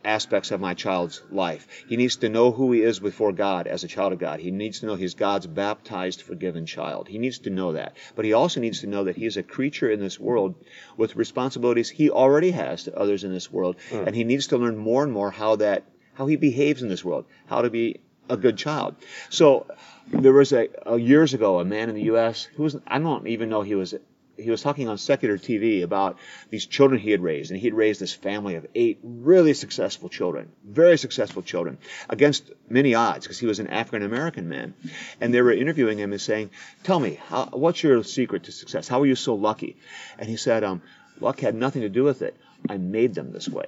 aspects 0.04 0.52
of 0.52 0.60
my 0.60 0.74
child's 0.74 1.22
life. 1.32 1.68
He 1.88 1.98
needs 1.98 2.18
to 2.18 2.30
know 2.30 2.52
who 2.52 2.72
he 2.72 2.82
is 2.82 3.00
before 3.00 3.32
God 3.32 3.68
as 3.68 3.84
a 3.84 3.88
child 3.88 4.14
of 4.14 4.20
God. 4.20 4.40
He 4.40 4.52
needs 4.52 4.80
to 4.80 4.86
know 4.86 4.96
he's 4.96 5.14
God's 5.14 5.48
baptized, 5.48 6.22
forgiven 6.22 6.66
child. 6.66 7.08
He 7.08 7.18
needs 7.18 7.40
to 7.40 7.50
know 7.50 7.74
that. 7.74 7.96
But 8.16 8.26
he 8.26 8.34
also 8.34 8.60
needs 8.60 8.82
to 8.82 8.88
know 8.88 9.06
that 9.06 9.16
he 9.16 9.26
is 9.26 9.38
a 9.38 9.44
creature 9.44 9.90
in 9.90 10.00
this 10.00 10.20
world 10.20 10.56
with 10.98 11.16
responsibilities 11.16 11.90
he 11.90 12.10
already 12.10 12.52
has 12.52 12.84
to 12.84 12.98
others 12.98 13.24
in 13.24 13.32
this 13.32 13.52
world. 13.52 13.78
Mm. 13.90 14.08
And 14.08 14.16
he 14.16 14.24
needs 14.24 14.48
to 14.48 14.58
learn 14.58 14.78
more 14.78 15.04
and 15.04 15.12
more 15.12 15.32
how 15.32 15.56
that, 15.58 15.84
how 16.14 16.28
he 16.28 16.36
behaves 16.36 16.82
in 16.82 16.90
this 16.90 17.04
world, 17.04 17.26
how 17.48 17.62
to 17.62 17.70
be 17.70 18.02
a 18.30 18.38
good 18.38 18.58
child. 18.58 18.96
So 19.30 19.68
there 20.08 20.34
was 20.34 20.54
a, 20.54 20.70
a 20.86 20.98
years 20.98 21.34
ago 21.34 21.60
a 21.60 21.66
man 21.66 21.90
in 21.90 21.96
the 21.96 22.04
U.S. 22.04 22.46
who 22.56 22.64
was 22.64 22.76
I 22.88 23.00
don't 23.00 23.28
even 23.28 23.50
know 23.50 23.62
he 23.62 23.76
was 23.76 23.94
he 24.38 24.50
was 24.50 24.62
talking 24.62 24.88
on 24.90 24.98
secular 24.98 25.38
TV 25.38 25.84
about 25.84 26.18
these 26.50 26.66
children 26.66 27.00
he 27.00 27.12
had 27.12 27.22
raised, 27.22 27.52
and 27.52 27.60
he 27.60 27.68
had 27.68 27.74
raised 27.74 28.00
this 28.00 28.14
family 28.14 28.56
of 28.56 28.66
eight 28.76 29.00
really 29.04 29.54
successful 29.54 30.10
children, 30.10 30.52
very 30.66 30.98
successful 30.98 31.42
children, 31.42 31.78
against 32.10 32.52
many 32.70 32.96
odds 32.96 33.26
because 33.26 33.40
he 33.40 33.46
was 33.46 33.60
an 33.60 33.68
African 33.68 34.04
American 34.04 34.50
man, 34.50 34.74
and 35.22 35.34
they 35.34 35.42
were 35.42 35.52
interviewing 35.54 35.98
him 36.00 36.12
and 36.12 36.22
saying, 36.22 36.50
"Tell 36.84 37.00
me, 37.00 37.20
how, 37.28 37.46
what's 37.52 37.84
your 37.84 38.04
secret 38.04 38.44
to 38.44 38.52
success? 38.52 38.88
How 38.88 39.02
are 39.02 39.06
you 39.06 39.16
so 39.16 39.36
lucky?" 39.36 39.78
And 40.18 40.28
he 40.28 40.38
said, 40.38 40.64
um, 40.64 40.82
"Luck 41.20 41.40
had 41.40 41.56
nothing 41.56 41.84
to 41.84 41.90
do 41.90 42.04
with 42.04 42.22
it. 42.22 42.36
I 42.70 42.78
made 42.78 43.14
them 43.14 43.32
this 43.32 43.48
way." 43.48 43.68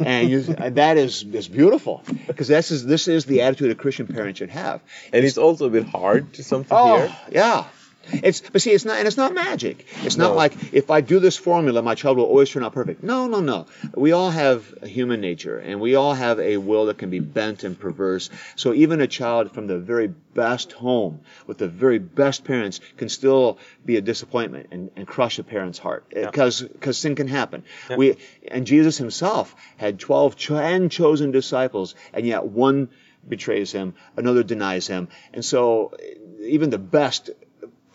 and 0.00 0.28
you, 0.28 0.42
that 0.82 0.96
is 0.96 1.22
is 1.22 1.46
beautiful 1.46 2.02
because 2.26 2.48
this 2.48 2.72
is 2.72 2.84
this 2.84 3.06
is 3.06 3.26
the 3.26 3.42
attitude 3.42 3.70
a 3.70 3.74
Christian 3.76 4.06
parent 4.08 4.36
should 4.36 4.50
have. 4.50 4.80
And 5.12 5.24
it's 5.24 5.38
also 5.38 5.66
a 5.66 5.70
bit 5.70 5.86
hard 5.86 6.32
to 6.34 6.42
some 6.42 6.64
to 6.64 6.74
Oh, 6.74 6.96
hear. 6.98 7.16
yeah. 7.30 7.64
It's 8.12 8.40
but 8.40 8.62
see, 8.62 8.70
it's 8.72 8.84
not 8.84 8.98
and 8.98 9.06
it's 9.06 9.16
not 9.16 9.34
magic. 9.34 9.86
It's 10.02 10.16
not 10.16 10.30
No. 10.30 10.36
like 10.36 10.52
if 10.72 10.90
I 10.90 11.00
do 11.00 11.20
this 11.20 11.36
formula, 11.36 11.82
my 11.82 11.94
child 11.94 12.16
will 12.18 12.24
always 12.24 12.50
turn 12.50 12.64
out 12.64 12.72
perfect. 12.72 13.02
No, 13.02 13.26
no, 13.26 13.40
no. 13.40 13.66
We 13.94 14.12
all 14.12 14.30
have 14.30 14.74
a 14.82 14.86
human 14.88 15.20
nature, 15.20 15.58
and 15.58 15.80
we 15.80 15.94
all 15.94 16.14
have 16.14 16.38
a 16.40 16.56
will 16.56 16.86
that 16.86 16.98
can 16.98 17.10
be 17.10 17.20
bent 17.20 17.64
and 17.64 17.78
perverse. 17.78 18.30
So 18.56 18.72
even 18.74 19.00
a 19.00 19.06
child 19.06 19.52
from 19.52 19.66
the 19.66 19.78
very 19.78 20.08
best 20.08 20.72
home 20.72 21.20
with 21.46 21.58
the 21.58 21.68
very 21.68 21.98
best 21.98 22.44
parents 22.44 22.80
can 22.96 23.08
still 23.08 23.58
be 23.84 23.96
a 23.96 24.00
disappointment 24.00 24.68
and, 24.72 24.90
and 24.96 25.06
crush 25.06 25.38
a 25.38 25.44
parent's 25.44 25.78
heart 25.78 26.04
uh, 26.16 26.26
because 26.26 26.60
because 26.62 26.98
sin 26.98 27.14
can 27.14 27.28
happen. 27.28 27.64
We 27.96 28.16
and 28.48 28.66
Jesus 28.66 28.98
himself 28.98 29.54
had 29.76 29.98
twelve 29.98 30.36
and 30.50 30.90
chosen 30.90 31.30
disciples, 31.30 31.94
and 32.12 32.26
yet 32.26 32.44
one 32.46 32.88
betrays 33.26 33.72
him, 33.72 33.94
another 34.16 34.42
denies 34.42 34.86
him, 34.86 35.08
and 35.32 35.44
so 35.44 35.94
even 36.42 36.70
the 36.70 36.78
best 36.78 37.30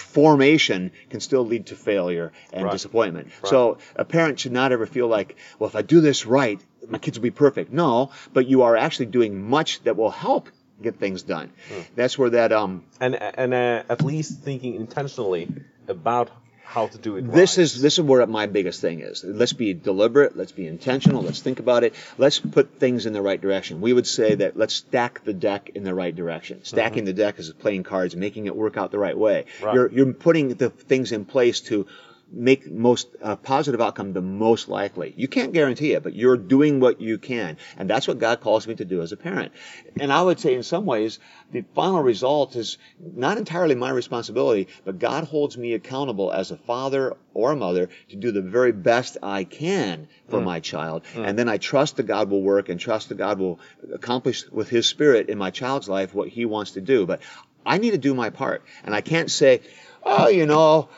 formation 0.10 0.92
can 1.10 1.20
still 1.20 1.46
lead 1.46 1.68
to 1.68 1.75
failure 1.75 2.32
and 2.54 2.63
Right. 2.66 2.72
disappointment. 2.72 3.28
So 3.44 3.78
a 3.96 4.06
parent 4.06 4.39
should 4.39 4.51
not 4.51 4.72
ever 4.72 4.86
feel 4.86 5.08
like, 5.08 5.36
well, 5.58 5.70
if 5.70 5.75
I 5.75 5.82
do 5.82 6.01
this 6.01 6.25
right, 6.25 6.60
my 6.88 6.98
kids 6.98 7.18
will 7.18 7.24
be 7.24 7.38
perfect. 7.46 7.72
No, 7.72 8.12
but 8.34 8.48
you 8.48 8.63
are 8.63 8.75
actually 8.75 9.08
doing 9.08 9.34
much 9.50 9.82
that 9.84 9.96
will 9.96 10.10
help 10.10 10.50
get 10.82 10.96
things 10.98 11.24
done. 11.24 11.51
That's 11.96 12.18
where 12.18 12.32
that 12.32 12.51
um 12.51 12.84
And 13.00 13.16
and 13.16 13.54
uh, 13.54 13.84
at 13.94 14.01
least 14.04 14.42
thinking 14.42 14.75
intentionally 14.75 15.48
about 15.88 16.30
how 16.70 16.86
to 16.86 17.00
do 17.00 17.18
it. 17.18 17.32
this 17.32 17.58
is 17.58 17.82
this 17.82 17.98
is 17.98 18.02
where 18.02 18.26
my 18.28 18.46
biggest 18.46 18.80
thing 18.80 19.00
is. 19.00 19.24
Let's 19.24 19.54
be 19.54 19.74
deliberate. 19.74 20.38
Let's 20.38 20.52
be 20.52 20.68
intentional. 20.68 21.24
Let's 21.24 21.42
think 21.42 21.60
about 21.60 21.84
it. 21.84 21.96
Let's 22.20 22.40
put 22.40 22.80
things 22.80 23.08
in 23.08 23.14
the 23.14 23.24
right 23.24 23.42
direction. 23.42 23.82
We 23.82 23.92
would 23.92 24.06
say 24.06 24.36
that 24.36 24.56
let's 24.56 24.76
stack 24.76 25.24
the 25.24 25.34
deck 25.34 25.72
in 25.74 25.84
the 25.84 25.96
right 25.96 26.16
direction. 26.16 26.58
Mm-hmm. 26.58 26.66
Stacking 26.66 27.06
the 27.06 27.14
deck 27.14 27.40
is 27.40 27.52
playing 27.52 27.84
cards, 27.84 28.16
making 28.16 28.46
it 28.46 28.56
work 28.56 28.78
out 28.78 28.92
the 28.92 29.00
right 29.00 29.18
way. 29.18 29.46
Right. 29.64 29.74
You're 29.74 29.92
you're 29.92 30.14
putting 30.14 30.50
the 30.50 30.70
things 30.70 31.12
in 31.12 31.26
place 31.26 31.62
to 31.62 31.88
make 32.31 32.69
most 32.69 33.07
uh, 33.21 33.36
positive 33.36 33.81
outcome 33.81 34.13
the 34.13 34.21
most 34.21 34.69
likely. 34.69 35.13
You 35.17 35.27
can't 35.27 35.53
guarantee 35.53 35.93
it, 35.93 36.03
but 36.03 36.15
you're 36.15 36.38
doing 36.38 36.79
what 36.79 37.01
you 37.01 37.17
can, 37.17 37.57
and 37.77 37.89
that's 37.89 38.07
what 38.07 38.19
God 38.19 38.41
calls 38.41 38.67
me 38.67 38.75
to 38.75 38.86
do 38.86 39.01
as 39.01 39.12
a 39.12 39.17
parent. 39.17 39.51
And 40.00 40.12
I 40.12 40.21
would 40.21 40.39
say, 40.39 40.53
in 40.53 40.63
some 40.63 40.86
ways, 40.86 41.19
the 41.51 41.63
final 41.75 42.01
result 42.01 42.55
is 42.55 42.77
not 43.00 43.38
entirely 43.38 43.75
my 43.75 43.89
responsibility, 43.89 44.67
but 44.86 45.00
God 45.00 45.24
holds 45.24 45.57
me 45.57 45.74
accountable 45.74 46.31
as 46.31 46.51
a 46.51 46.57
father 46.57 47.15
or 47.33 47.51
a 47.51 47.55
mother 47.55 47.89
to 48.09 48.15
do 48.15 48.31
the 48.31 48.41
very 48.41 48.71
best 48.71 49.17
I 49.24 49.43
can 49.43 50.07
for 50.27 50.41
my 50.41 50.59
child, 50.59 51.03
and 51.15 51.38
then 51.38 51.50
I 51.50 51.57
trust 51.57 51.98
that 51.98 52.03
God 52.03 52.29
will 52.29 52.41
work 52.41 52.69
and 52.69 52.79
trust 52.79 53.09
that 53.09 53.17
God 53.17 53.39
will 53.39 53.59
accomplish 53.94 54.48
with 54.51 54.70
His 54.70 54.87
Spirit 54.87 55.29
in 55.29 55.37
my 55.37 55.50
child's 55.50 55.89
life 55.89 56.13
what 56.13 56.29
He 56.29 56.46
wants 56.46 56.72
to 56.72 56.81
do. 56.81 57.05
But 57.05 57.22
I 57.65 57.77
need 57.77 57.92
to 57.92 57.98
do 57.98 58.13
my 58.13 58.29
part, 58.29 58.63
and 58.83 58.94
I 58.94 59.01
can't 59.01 59.31
say, 59.31 59.61
oh, 60.03 60.27
you 60.27 60.46
know 60.46 60.89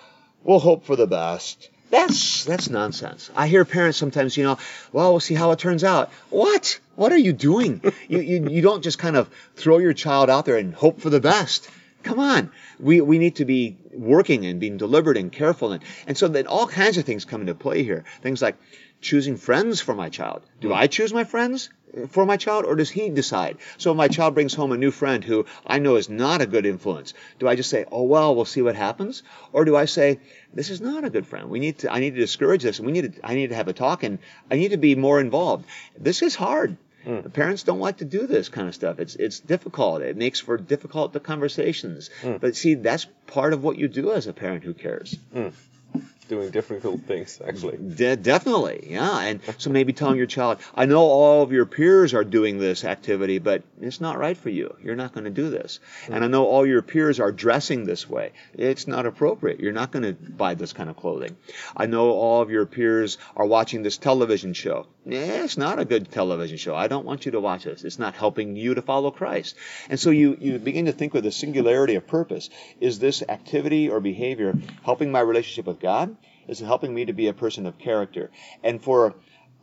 we'll 0.43 0.59
hope 0.59 0.85
for 0.85 0.95
the 0.95 1.07
best. 1.07 1.69
That's 1.89 2.45
that's 2.45 2.69
nonsense. 2.69 3.29
I 3.35 3.47
hear 3.47 3.65
parents 3.65 3.97
sometimes, 3.97 4.37
you 4.37 4.45
know, 4.45 4.57
well, 4.93 5.11
we'll 5.11 5.19
see 5.19 5.35
how 5.35 5.51
it 5.51 5.59
turns 5.59 5.83
out. 5.83 6.09
What? 6.29 6.79
What 6.95 7.11
are 7.11 7.17
you 7.17 7.33
doing? 7.33 7.81
you, 8.07 8.19
you 8.19 8.49
you 8.49 8.61
don't 8.61 8.81
just 8.81 8.97
kind 8.97 9.17
of 9.17 9.29
throw 9.55 9.77
your 9.77 9.93
child 9.93 10.29
out 10.29 10.45
there 10.45 10.55
and 10.55 10.73
hope 10.73 11.01
for 11.01 11.09
the 11.09 11.19
best. 11.19 11.69
Come 12.03 12.19
on. 12.19 12.51
We 12.79 13.01
we 13.01 13.19
need 13.19 13.35
to 13.35 13.45
be 13.45 13.77
working 13.93 14.45
and 14.45 14.59
being 14.59 14.77
deliberate 14.77 15.17
and 15.17 15.31
careful 15.31 15.73
and 15.73 15.83
and 16.07 16.17
so 16.17 16.29
then 16.29 16.47
all 16.47 16.65
kinds 16.65 16.97
of 16.97 17.03
things 17.03 17.25
come 17.25 17.41
into 17.41 17.55
play 17.55 17.83
here. 17.83 18.05
Things 18.21 18.41
like 18.41 18.55
choosing 19.01 19.35
friends 19.35 19.81
for 19.81 19.93
my 19.93 20.07
child. 20.07 20.43
Do 20.61 20.69
hmm. 20.69 20.75
I 20.75 20.87
choose 20.87 21.13
my 21.13 21.25
friends 21.25 21.69
for 22.09 22.25
my 22.25 22.37
child 22.37 22.65
or 22.65 22.75
does 22.75 22.89
he 22.89 23.09
decide? 23.09 23.57
So 23.77 23.93
my 23.93 24.07
child 24.07 24.33
brings 24.33 24.53
home 24.53 24.71
a 24.71 24.77
new 24.77 24.91
friend 24.91 25.23
who 25.23 25.45
I 25.65 25.79
know 25.79 25.95
is 25.95 26.09
not 26.09 26.41
a 26.41 26.45
good 26.45 26.65
influence, 26.65 27.13
do 27.39 27.47
I 27.47 27.55
just 27.55 27.69
say, 27.69 27.85
"Oh 27.91 28.03
well, 28.03 28.35
we'll 28.35 28.45
see 28.45 28.61
what 28.61 28.75
happens?" 28.75 29.23
Or 29.53 29.65
do 29.65 29.75
I 29.75 29.85
say, 29.85 30.19
"This 30.53 30.69
is 30.69 30.81
not 30.81 31.03
a 31.03 31.09
good 31.09 31.27
friend. 31.27 31.49
We 31.49 31.59
need 31.59 31.79
to 31.79 31.91
I 31.91 31.99
need 31.99 32.15
to 32.15 32.21
discourage 32.21 32.63
this 32.63 32.79
and 32.79 32.85
we 32.85 32.91
need 32.91 33.13
to 33.13 33.25
I 33.25 33.35
need 33.35 33.49
to 33.49 33.55
have 33.55 33.67
a 33.67 33.73
talk 33.73 34.03
and 34.03 34.19
I 34.49 34.55
need 34.55 34.71
to 34.71 34.77
be 34.77 34.95
more 34.95 35.19
involved." 35.19 35.65
This 35.97 36.21
is 36.21 36.35
hard. 36.35 36.77
Hmm. 37.03 37.21
The 37.21 37.29
parents 37.29 37.63
don't 37.63 37.79
like 37.79 37.97
to 37.97 38.05
do 38.05 38.27
this 38.27 38.49
kind 38.49 38.67
of 38.67 38.75
stuff. 38.75 38.99
It's 38.99 39.15
it's 39.15 39.39
difficult. 39.39 40.01
It 40.01 40.17
makes 40.17 40.39
for 40.39 40.57
difficult 40.57 41.21
conversations. 41.23 42.09
Hmm. 42.21 42.37
But 42.39 42.55
see, 42.55 42.75
that's 42.75 43.07
part 43.27 43.53
of 43.53 43.63
what 43.63 43.77
you 43.77 43.87
do 43.87 44.11
as 44.11 44.27
a 44.27 44.33
parent 44.33 44.63
who 44.63 44.73
cares. 44.73 45.15
Hmm. 45.33 45.49
Doing 46.31 46.49
difficult 46.49 47.01
things 47.01 47.41
actually. 47.45 47.77
De- 47.77 48.15
definitely, 48.15 48.87
yeah. 48.89 49.19
And 49.19 49.41
so 49.57 49.69
maybe 49.69 49.91
telling 49.91 50.15
your 50.15 50.27
child, 50.27 50.59
I 50.73 50.85
know 50.85 51.01
all 51.01 51.43
of 51.43 51.51
your 51.51 51.65
peers 51.65 52.13
are 52.13 52.23
doing 52.23 52.57
this 52.57 52.85
activity, 52.85 53.37
but 53.37 53.63
it's 53.81 53.99
not 53.99 54.17
right 54.17 54.37
for 54.37 54.49
you. 54.49 54.75
You're 54.81 54.95
not 54.95 55.13
going 55.13 55.25
to 55.25 55.29
do 55.29 55.49
this. 55.49 55.81
And 56.09 56.23
I 56.23 56.27
know 56.27 56.45
all 56.45 56.65
your 56.65 56.81
peers 56.81 57.19
are 57.19 57.33
dressing 57.33 57.83
this 57.83 58.09
way. 58.09 58.31
It's 58.53 58.87
not 58.87 59.05
appropriate. 59.05 59.59
You're 59.59 59.73
not 59.73 59.91
going 59.91 60.03
to 60.03 60.13
buy 60.13 60.53
this 60.55 60.71
kind 60.71 60.89
of 60.89 60.95
clothing. 60.95 61.35
I 61.75 61.85
know 61.85 62.11
all 62.11 62.41
of 62.41 62.49
your 62.49 62.65
peers 62.65 63.17
are 63.35 63.45
watching 63.45 63.83
this 63.83 63.97
television 63.97 64.53
show. 64.53 64.87
Yeah, 65.05 65.43
it's 65.43 65.57
not 65.57 65.79
a 65.79 65.85
good 65.85 66.11
television 66.11 66.57
show. 66.57 66.75
I 66.75 66.87
don't 66.87 67.05
want 67.05 67.25
you 67.25 67.33
to 67.33 67.39
watch 67.41 67.65
this. 67.65 67.83
It's 67.83 67.99
not 67.99 68.15
helping 68.15 68.55
you 68.55 68.75
to 68.75 68.81
follow 68.81 69.11
Christ. 69.11 69.55
And 69.89 69.99
so 69.99 70.11
you, 70.11 70.37
you 70.39 70.59
begin 70.59 70.85
to 70.85 70.93
think 70.93 71.13
with 71.13 71.25
a 71.25 71.31
singularity 71.31 71.95
of 71.95 72.07
purpose. 72.07 72.49
Is 72.79 72.99
this 72.99 73.21
activity 73.27 73.89
or 73.89 73.99
behavior 73.99 74.55
helping 74.83 75.11
my 75.11 75.19
relationship 75.19 75.65
with 75.65 75.79
God? 75.81 76.15
Is 76.47 76.59
helping 76.59 76.93
me 76.93 77.05
to 77.05 77.13
be 77.13 77.27
a 77.27 77.33
person 77.33 77.65
of 77.65 77.77
character? 77.77 78.31
And 78.63 78.81
for 78.81 79.15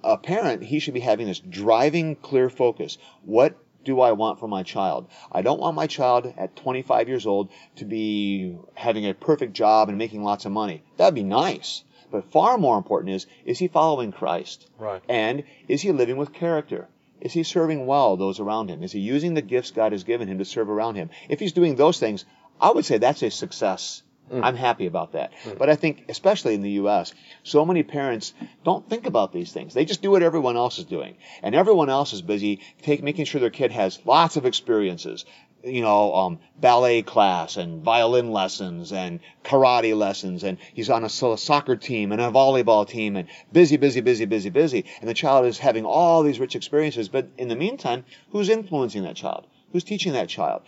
a 0.05 0.17
parent, 0.17 0.63
he 0.63 0.79
should 0.79 0.95
be 0.95 1.01
having 1.01 1.27
this 1.27 1.41
driving, 1.41 2.17
clear 2.17 2.51
focus. 2.51 2.99
What 3.25 3.57
do 3.85 4.01
I 4.01 4.13
want 4.13 4.39
for 4.39 4.49
my 4.49 4.63
child? 4.63 5.09
I 5.33 5.43
don't 5.43 5.61
want 5.61 5.77
my 5.77 5.87
child 5.87 6.33
at 6.37 6.57
25 6.57 7.09
years 7.09 7.27
old 7.27 7.51
to 7.77 7.85
be 7.85 8.57
having 8.75 9.07
a 9.07 9.15
perfect 9.15 9.55
job 9.55 9.89
and 9.89 9.99
making 9.99 10.23
lots 10.23 10.45
of 10.45 10.53
money. 10.53 10.83
That'd 10.97 11.15
be 11.15 11.23
nice. 11.23 11.85
But 12.11 12.31
far 12.31 12.59
more 12.59 12.79
important 12.79 13.15
is, 13.15 13.27
is 13.45 13.59
he 13.59 13.69
following 13.69 14.13
Christ? 14.13 14.69
Right. 14.79 15.03
And 15.09 15.45
is 15.69 15.83
he 15.83 15.93
living 15.93 16.17
with 16.17 16.33
character? 16.33 16.89
Is 17.21 17.33
he 17.33 17.43
serving 17.43 17.87
well 17.87 18.17
those 18.17 18.41
around 18.41 18.71
him? 18.71 18.83
Is 18.83 18.93
he 18.93 19.01
using 19.01 19.35
the 19.35 19.43
gifts 19.43 19.73
God 19.73 19.93
has 19.93 20.05
given 20.05 20.29
him 20.29 20.39
to 20.39 20.45
serve 20.45 20.71
around 20.71 20.95
him? 20.95 21.11
If 21.29 21.41
he's 21.41 21.53
doing 21.53 21.75
those 21.75 21.99
things, 21.99 22.25
I 22.61 22.71
would 22.71 22.85
say 22.85 22.99
that's 22.99 23.23
a 23.23 23.31
success. 23.31 24.03
I'm 24.31 24.57
happy 24.57 24.87
about 24.87 25.13
that. 25.13 25.33
But 25.59 25.69
I 25.71 25.77
think, 25.77 26.05
especially 26.09 26.55
in 26.55 26.63
the 26.63 26.71
U.S., 26.73 27.13
so 27.43 27.65
many 27.65 27.83
parents 27.83 28.35
don't 28.65 28.89
think 28.89 29.07
about 29.07 29.33
these 29.33 29.53
things. 29.53 29.75
They 29.75 29.85
just 29.85 30.03
do 30.03 30.11
what 30.11 30.23
everyone 30.23 30.57
else 30.57 30.79
is 30.79 30.85
doing. 30.85 31.17
And 31.43 31.55
everyone 31.55 31.89
else 31.89 32.13
is 32.13 32.23
busy 32.23 32.61
take, 32.83 33.03
making 33.03 33.25
sure 33.27 33.41
their 33.41 33.51
kid 33.51 33.73
has 33.73 33.99
lots 34.05 34.37
of 34.37 34.47
experiences, 34.47 35.25
you 35.65 35.83
know, 35.83 36.15
um, 36.15 36.39
ballet 36.61 37.03
class 37.03 37.57
and 37.57 37.83
violin 37.83 38.31
lessons 38.31 38.93
and 38.93 39.21
karate 39.45 39.97
lessons, 39.97 40.45
and 40.45 40.59
he's 40.75 40.91
on 40.91 41.05
a 41.05 41.09
soccer 41.09 41.77
team 41.77 42.13
and 42.13 42.21
a 42.21 42.31
volleyball 42.31 42.89
team, 42.89 43.17
and 43.17 43.29
busy, 43.53 43.77
busy, 43.77 44.01
busy, 44.01 44.25
busy, 44.25 44.51
busy. 44.51 44.85
And 45.01 45.09
the 45.09 45.15
child 45.15 45.47
is 45.47 45.59
having 45.59 45.85
all 45.85 46.23
these 46.23 46.41
rich 46.41 46.55
experiences, 46.57 47.09
but 47.09 47.29
in 47.39 47.49
the 47.49 47.57
meantime, 47.57 48.05
who's 48.31 48.49
influencing 48.49 49.03
that 49.03 49.17
child? 49.17 49.47
Who's 49.73 49.85
teaching 49.85 50.13
that 50.15 50.29
child? 50.29 50.63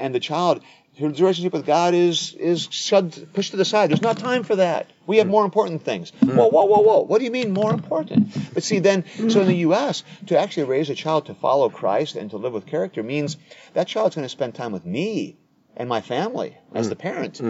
And 0.00 0.14
the 0.14 0.20
child 0.20 0.62
his 0.96 1.20
relationship 1.20 1.52
with 1.52 1.66
God 1.66 1.92
is 1.94 2.34
is 2.34 2.68
shoved, 2.70 3.32
pushed 3.34 3.50
to 3.50 3.58
the 3.58 3.64
side. 3.64 3.90
There's 3.90 4.02
not 4.02 4.18
time 4.18 4.44
for 4.44 4.56
that. 4.56 4.90
We 5.06 5.18
have 5.18 5.26
more 5.26 5.44
important 5.44 5.82
things. 5.82 6.10
Hmm. 6.20 6.36
Whoa, 6.36 6.48
whoa, 6.48 6.64
whoa, 6.64 6.80
whoa. 6.80 7.00
What 7.02 7.18
do 7.18 7.24
you 7.24 7.30
mean 7.30 7.52
more 7.52 7.72
important? 7.72 8.54
But 8.54 8.62
see, 8.62 8.78
then, 8.78 9.04
so 9.28 9.42
in 9.42 9.46
the 9.46 9.56
U.S., 9.68 10.02
to 10.26 10.38
actually 10.38 10.64
raise 10.64 10.88
a 10.88 10.94
child 10.94 11.26
to 11.26 11.34
follow 11.34 11.68
Christ 11.68 12.16
and 12.16 12.30
to 12.30 12.38
live 12.38 12.54
with 12.54 12.66
character 12.66 13.02
means 13.02 13.36
that 13.74 13.86
child's 13.86 14.16
going 14.16 14.24
to 14.24 14.30
spend 14.30 14.54
time 14.54 14.72
with 14.72 14.86
me 14.86 15.36
and 15.76 15.88
my 15.88 16.00
family 16.00 16.56
as 16.74 16.88
the 16.88 16.96
parent 16.96 17.40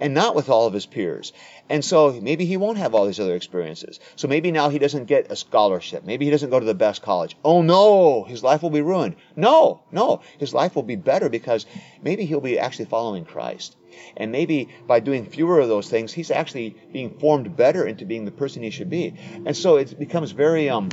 and 0.00 0.14
not 0.14 0.34
with 0.34 0.48
all 0.48 0.66
of 0.66 0.72
his 0.72 0.86
peers. 0.86 1.32
And 1.68 1.84
so 1.84 2.12
maybe 2.20 2.44
he 2.44 2.56
won't 2.56 2.78
have 2.78 2.94
all 2.94 3.06
these 3.06 3.20
other 3.20 3.34
experiences. 3.34 3.98
So 4.16 4.28
maybe 4.28 4.52
now 4.52 4.68
he 4.68 4.78
doesn't 4.78 5.06
get 5.06 5.30
a 5.30 5.36
scholarship. 5.36 6.04
Maybe 6.04 6.24
he 6.24 6.30
doesn't 6.30 6.50
go 6.50 6.60
to 6.60 6.66
the 6.66 6.74
best 6.74 7.02
college. 7.02 7.36
Oh 7.44 7.62
no, 7.62 8.24
his 8.24 8.42
life 8.42 8.62
will 8.62 8.70
be 8.70 8.82
ruined. 8.82 9.16
No, 9.34 9.82
no, 9.90 10.22
his 10.38 10.54
life 10.54 10.76
will 10.76 10.82
be 10.82 10.96
better 10.96 11.28
because 11.28 11.66
maybe 12.02 12.24
he'll 12.24 12.40
be 12.40 12.58
actually 12.58 12.86
following 12.86 13.24
Christ. 13.24 13.76
And 14.16 14.30
maybe 14.30 14.68
by 14.86 15.00
doing 15.00 15.26
fewer 15.26 15.60
of 15.60 15.68
those 15.68 15.88
things, 15.88 16.12
he's 16.12 16.30
actually 16.30 16.76
being 16.92 17.18
formed 17.18 17.56
better 17.56 17.86
into 17.86 18.04
being 18.04 18.24
the 18.24 18.30
person 18.30 18.62
he 18.62 18.70
should 18.70 18.90
be. 18.90 19.14
And 19.46 19.56
so 19.56 19.76
it 19.76 19.98
becomes 19.98 20.32
very 20.32 20.68
um 20.70 20.90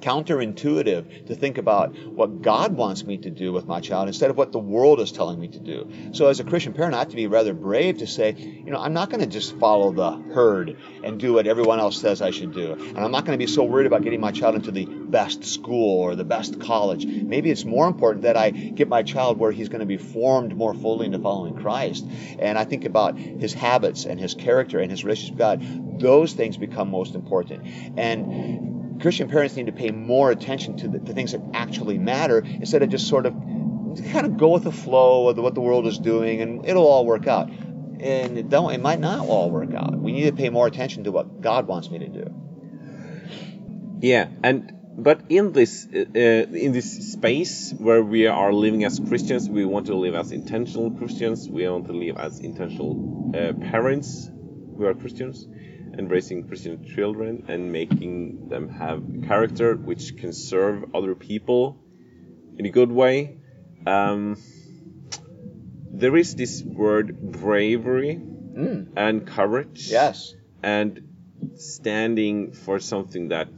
counterintuitive 0.00 1.26
to 1.26 1.34
think 1.34 1.58
about 1.58 1.94
what 1.96 2.42
God 2.42 2.76
wants 2.76 3.04
me 3.04 3.18
to 3.18 3.30
do 3.30 3.52
with 3.52 3.66
my 3.66 3.80
child 3.80 4.08
instead 4.08 4.30
of 4.30 4.36
what 4.36 4.52
the 4.52 4.58
world 4.58 5.00
is 5.00 5.12
telling 5.12 5.38
me 5.38 5.48
to 5.48 5.58
do. 5.58 5.90
So 6.12 6.28
as 6.28 6.40
a 6.40 6.44
Christian 6.44 6.72
parent, 6.72 6.94
I 6.94 7.00
have 7.00 7.08
to 7.08 7.16
be 7.16 7.26
rather 7.26 7.54
brave 7.54 7.98
to 7.98 8.06
say, 8.06 8.34
you 8.36 8.70
know, 8.70 8.78
I'm 8.78 8.92
not 8.92 9.10
going 9.10 9.20
to 9.20 9.26
just 9.26 9.56
follow 9.58 9.92
the 9.92 10.12
herd 10.34 10.76
and 11.02 11.18
do 11.18 11.34
what 11.34 11.46
everyone 11.46 11.80
else 11.80 12.00
says 12.00 12.22
I 12.22 12.30
should 12.30 12.52
do. 12.52 12.72
And 12.72 12.98
I'm 12.98 13.10
not 13.10 13.24
going 13.24 13.38
to 13.38 13.44
be 13.44 13.50
so 13.50 13.64
worried 13.64 13.86
about 13.86 14.02
getting 14.02 14.20
my 14.20 14.32
child 14.32 14.54
into 14.54 14.70
the 14.70 14.86
best 14.86 15.44
school 15.44 16.00
or 16.00 16.14
the 16.14 16.24
best 16.24 16.60
college. 16.60 17.04
Maybe 17.06 17.50
it's 17.50 17.64
more 17.64 17.86
important 17.86 18.22
that 18.22 18.36
I 18.36 18.50
get 18.50 18.88
my 18.88 19.02
child 19.02 19.38
where 19.38 19.52
he's 19.52 19.68
going 19.68 19.80
to 19.80 19.86
be 19.86 19.96
formed 19.96 20.56
more 20.56 20.74
fully 20.74 21.06
into 21.06 21.18
following 21.18 21.56
Christ. 21.56 22.06
And 22.38 22.58
I 22.58 22.64
think 22.64 22.84
about 22.84 23.18
his 23.18 23.52
habits 23.52 24.04
and 24.04 24.20
his 24.20 24.34
character 24.34 24.78
and 24.78 24.90
his 24.90 25.04
relationship 25.04 25.34
with 25.34 25.38
God. 25.38 26.00
Those 26.00 26.32
things 26.32 26.56
become 26.56 26.90
most 26.90 27.14
important. 27.14 27.66
And 27.96 28.77
Christian 29.00 29.28
parents 29.28 29.56
need 29.56 29.66
to 29.66 29.72
pay 29.72 29.90
more 29.90 30.30
attention 30.30 30.76
to 30.78 30.88
the, 30.88 31.12
things 31.12 31.32
that 31.32 31.40
actually 31.54 31.98
matter 31.98 32.38
instead 32.38 32.82
of 32.82 32.88
just 32.88 33.08
sort 33.08 33.26
of 33.26 33.34
kind 34.12 34.26
of 34.26 34.36
go 34.36 34.50
with 34.50 34.64
the 34.64 34.72
flow 34.72 35.28
of 35.28 35.36
what 35.38 35.54
the 35.54 35.60
world 35.60 35.86
is 35.86 35.98
doing 35.98 36.40
and 36.40 36.66
it'll 36.66 36.86
all 36.86 37.06
work 37.06 37.26
out. 37.26 37.48
And 37.50 38.38
it 38.38 38.48
don't 38.48 38.72
it 38.72 38.80
might 38.80 39.00
not 39.00 39.26
all 39.26 39.50
work 39.50 39.74
out. 39.74 39.96
We 39.98 40.12
need 40.12 40.24
to 40.24 40.32
pay 40.32 40.50
more 40.50 40.66
attention 40.66 41.04
to 41.04 41.12
what 41.12 41.40
God 41.40 41.66
wants 41.66 41.90
me 41.90 41.98
to 41.98 42.08
do. 42.08 42.34
Yeah, 44.00 44.28
and 44.44 44.72
but 44.96 45.22
in 45.28 45.52
this 45.52 45.86
uh, 45.86 45.98
in 45.98 46.72
this 46.72 47.12
space 47.12 47.72
where 47.76 48.02
we 48.02 48.28
are 48.28 48.52
living 48.52 48.84
as 48.84 49.00
Christians, 49.00 49.48
we 49.48 49.64
want 49.64 49.86
to 49.86 49.96
live 49.96 50.14
as 50.14 50.30
intentional 50.30 50.92
Christians. 50.92 51.48
We 51.48 51.68
want 51.68 51.86
to 51.86 51.92
live 51.92 52.16
as 52.16 52.38
intentional 52.38 53.32
uh, 53.34 53.52
parents 53.70 54.30
who 54.76 54.86
are 54.86 54.94
Christians 54.94 55.46
and 55.98 56.08
raising 56.10 56.46
Christian 56.46 56.84
children 56.94 57.44
and 57.48 57.72
making 57.72 58.48
them 58.48 58.68
have 58.68 59.02
character 59.26 59.74
which 59.74 60.16
can 60.16 60.32
serve 60.32 60.94
other 60.94 61.14
people 61.16 61.76
in 62.56 62.64
a 62.66 62.70
good 62.70 62.90
way. 62.92 63.38
Um, 63.86 64.36
there 65.90 66.16
is 66.16 66.34
this 66.36 66.62
word 66.62 67.20
bravery 67.20 68.20
Mm. 68.58 68.88
and 68.96 69.24
courage 69.26 69.88
Yes. 69.90 70.34
and 70.64 71.00
standing 71.56 72.50
for 72.52 72.80
something 72.80 73.28
that 73.28 73.48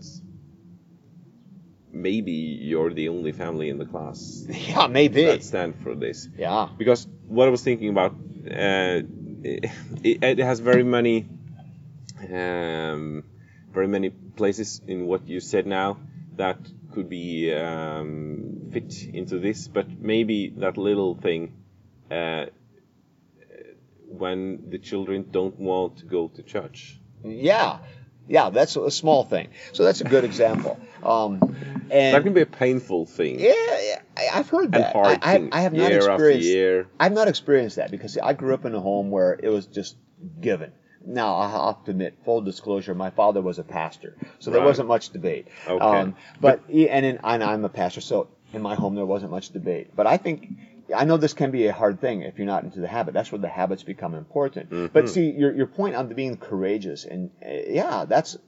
maybe 1.93 2.33
you're 2.33 2.93
the 2.93 3.09
only 3.09 3.33
family 3.33 3.69
in 3.71 3.79
the 3.79 3.87
class 3.87 4.47
Yeah, 4.69 4.87
maybe. 4.89 5.25
that 5.25 5.43
stand 5.43 5.75
for 5.83 5.95
this 5.95 6.29
yeah. 6.37 6.69
because 6.77 7.07
what 7.29 7.49
I 7.49 7.51
was 7.51 7.63
thinking 7.63 7.89
about, 7.89 8.13
uh, 8.13 9.01
it, 9.43 9.71
it 10.23 10.39
has 10.39 10.61
very 10.61 10.83
many, 10.83 11.27
um, 12.33 13.25
very 13.73 13.89
many 13.89 14.11
places 14.11 14.81
in 14.87 15.07
what 15.07 15.27
you 15.29 15.41
said 15.41 15.67
now 15.67 15.99
that 16.37 16.59
could 16.93 17.09
be 17.09 17.53
um, 17.55 18.71
fit 18.73 18.95
into 19.13 19.39
this, 19.39 19.69
but 19.69 19.87
maybe 20.01 20.53
that 20.59 20.77
little 20.77 21.15
thing, 21.15 21.53
uh, 22.11 22.47
when 24.09 24.71
the 24.71 24.79
children 24.79 25.27
don't 25.31 25.59
want 25.59 25.99
to 25.99 26.05
go 26.05 26.29
to 26.29 26.43
church. 26.43 26.99
Yeah. 27.25 27.79
Yeah, 28.29 28.51
that's 28.51 28.77
a 28.77 28.91
small 28.91 29.25
thing. 29.25 29.49
So 29.73 29.85
that's 29.85 30.01
a 30.01 30.05
good 30.05 30.25
example. 30.25 30.79
Um, 31.03 31.39
and 31.91 32.15
That 32.15 32.23
can 32.23 32.33
be 32.35 32.43
a 32.43 32.47
painful 32.47 33.07
thing 33.07 33.41
yeah, 33.41 33.53
yeah, 33.57 34.01
I- 34.17 34.29
I've 34.39 34.49
heard 34.49 34.67
and 34.75 34.85
that. 34.85 34.93
hard 34.93 35.19
I, 35.23 35.31
I, 35.35 35.39
thing 35.39 35.49
I 35.53 35.61
have 35.63 35.73
not 35.73 35.91
year 35.91 35.99
after 35.99 36.13
experienced. 36.13 36.49
year. 36.49 36.87
I've 37.01 37.13
not 37.13 37.27
experienced 37.29 37.77
that 37.77 37.91
because 37.91 38.13
see, 38.15 38.21
I 38.21 38.33
grew 38.35 38.55
up 38.55 38.65
in 38.65 38.75
a 38.75 38.81
home 38.81 39.11
where 39.11 39.39
it 39.43 39.49
was 39.49 39.67
just 39.67 39.97
given. 40.41 40.73
Now 41.07 41.37
I 41.37 41.49
have 41.49 41.85
to 41.85 41.91
admit, 41.91 42.15
full 42.25 42.41
disclosure, 42.43 42.95
my 42.95 43.11
father 43.11 43.41
was 43.41 43.59
a 43.59 43.63
pastor, 43.65 44.17
so 44.39 44.51
there 44.51 44.61
Right. 44.61 44.67
wasn't 44.67 44.89
much 44.89 45.11
debate. 45.11 45.47
Okay. 45.69 45.85
Um, 46.01 46.15
but 46.41 46.61
he- 46.69 46.89
and 46.91 47.07
in, 47.07 47.19
and 47.25 47.43
I'm 47.43 47.65
a 47.65 47.69
pastor, 47.69 48.01
so 48.01 48.29
in 48.53 48.63
my 48.63 48.75
home 48.75 48.95
there 48.97 49.07
wasn't 49.07 49.31
much 49.31 49.51
debate. 49.53 49.87
But 49.97 50.07
I 50.07 50.17
think 50.19 50.49
I 50.95 51.05
know 51.05 51.17
this 51.17 51.35
can 51.35 51.51
be 51.51 51.67
a 51.69 51.73
hard 51.73 52.01
thing 52.01 52.23
if 52.23 52.37
you're 52.39 52.47
not 52.55 52.65
into 52.65 52.81
the 52.81 52.89
habit. 52.89 53.15
That's 53.15 53.31
where 53.33 53.41
the 53.41 53.49
habits 53.49 53.83
become 53.85 54.15
important. 54.15 54.71
Mm-hmm. 54.71 54.93
But 54.93 55.09
see, 55.09 55.31
your 55.31 55.53
your 55.55 55.67
point 55.67 55.95
on 55.97 56.09
being 56.15 56.37
courageous, 56.37 57.05
and 57.07 57.31
uh, 57.43 57.49
yeah, 57.81 58.05
that's 58.09 58.39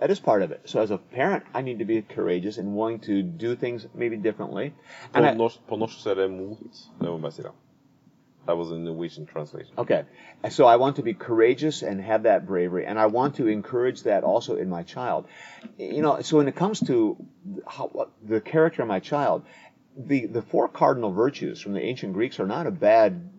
that 0.00 0.10
is 0.10 0.20
part 0.20 0.42
of 0.42 0.50
it. 0.50 0.60
So 0.64 0.82
as 0.82 0.90
a 0.90 0.98
parent, 0.98 1.44
I 1.54 1.62
need 1.62 1.78
to 1.78 1.84
be 1.84 2.02
courageous 2.02 2.58
and 2.58 2.74
willing 2.76 2.98
to 3.00 3.22
do 3.22 3.54
things 3.56 3.86
maybe 3.94 4.16
differently. 4.16 4.72
På, 5.12 5.20
norsk, 5.20 5.60
på 5.68 5.76
norsk 5.76 6.00
så 6.02 6.10
er 6.10 6.14
det 6.14 6.30
mot. 6.30 6.58
Det 7.00 7.08
må 7.08 7.18
bare 7.18 7.32
si 7.32 7.42
da. 7.42 7.48
That 8.46 8.56
was 8.56 8.70
a 8.70 8.78
Norwegian 8.78 9.26
translation. 9.26 9.72
Okay. 9.78 10.04
So 10.50 10.66
I 10.66 10.76
want 10.76 10.96
to 10.96 11.02
be 11.02 11.14
courageous 11.14 11.82
and 11.82 12.00
have 12.00 12.24
that 12.24 12.46
bravery, 12.46 12.84
and 12.86 12.98
I 12.98 13.06
want 13.06 13.36
to 13.36 13.46
encourage 13.46 14.02
that 14.02 14.24
also 14.24 14.56
in 14.56 14.68
my 14.68 14.82
child. 14.82 15.26
You 15.78 16.02
know, 16.02 16.20
so 16.20 16.36
when 16.36 16.48
it 16.48 16.56
comes 16.56 16.80
to 16.86 17.16
how, 17.66 18.10
the 18.22 18.40
character 18.40 18.82
of 18.82 18.88
my 18.88 19.00
child, 19.00 19.44
the, 19.96 20.26
the 20.26 20.42
four 20.42 20.68
cardinal 20.68 21.12
virtues 21.12 21.60
from 21.60 21.72
the 21.72 21.80
ancient 21.80 22.12
Greeks 22.12 22.40
are 22.40 22.46
not 22.46 22.66
a 22.66 22.70
bad 22.70 23.30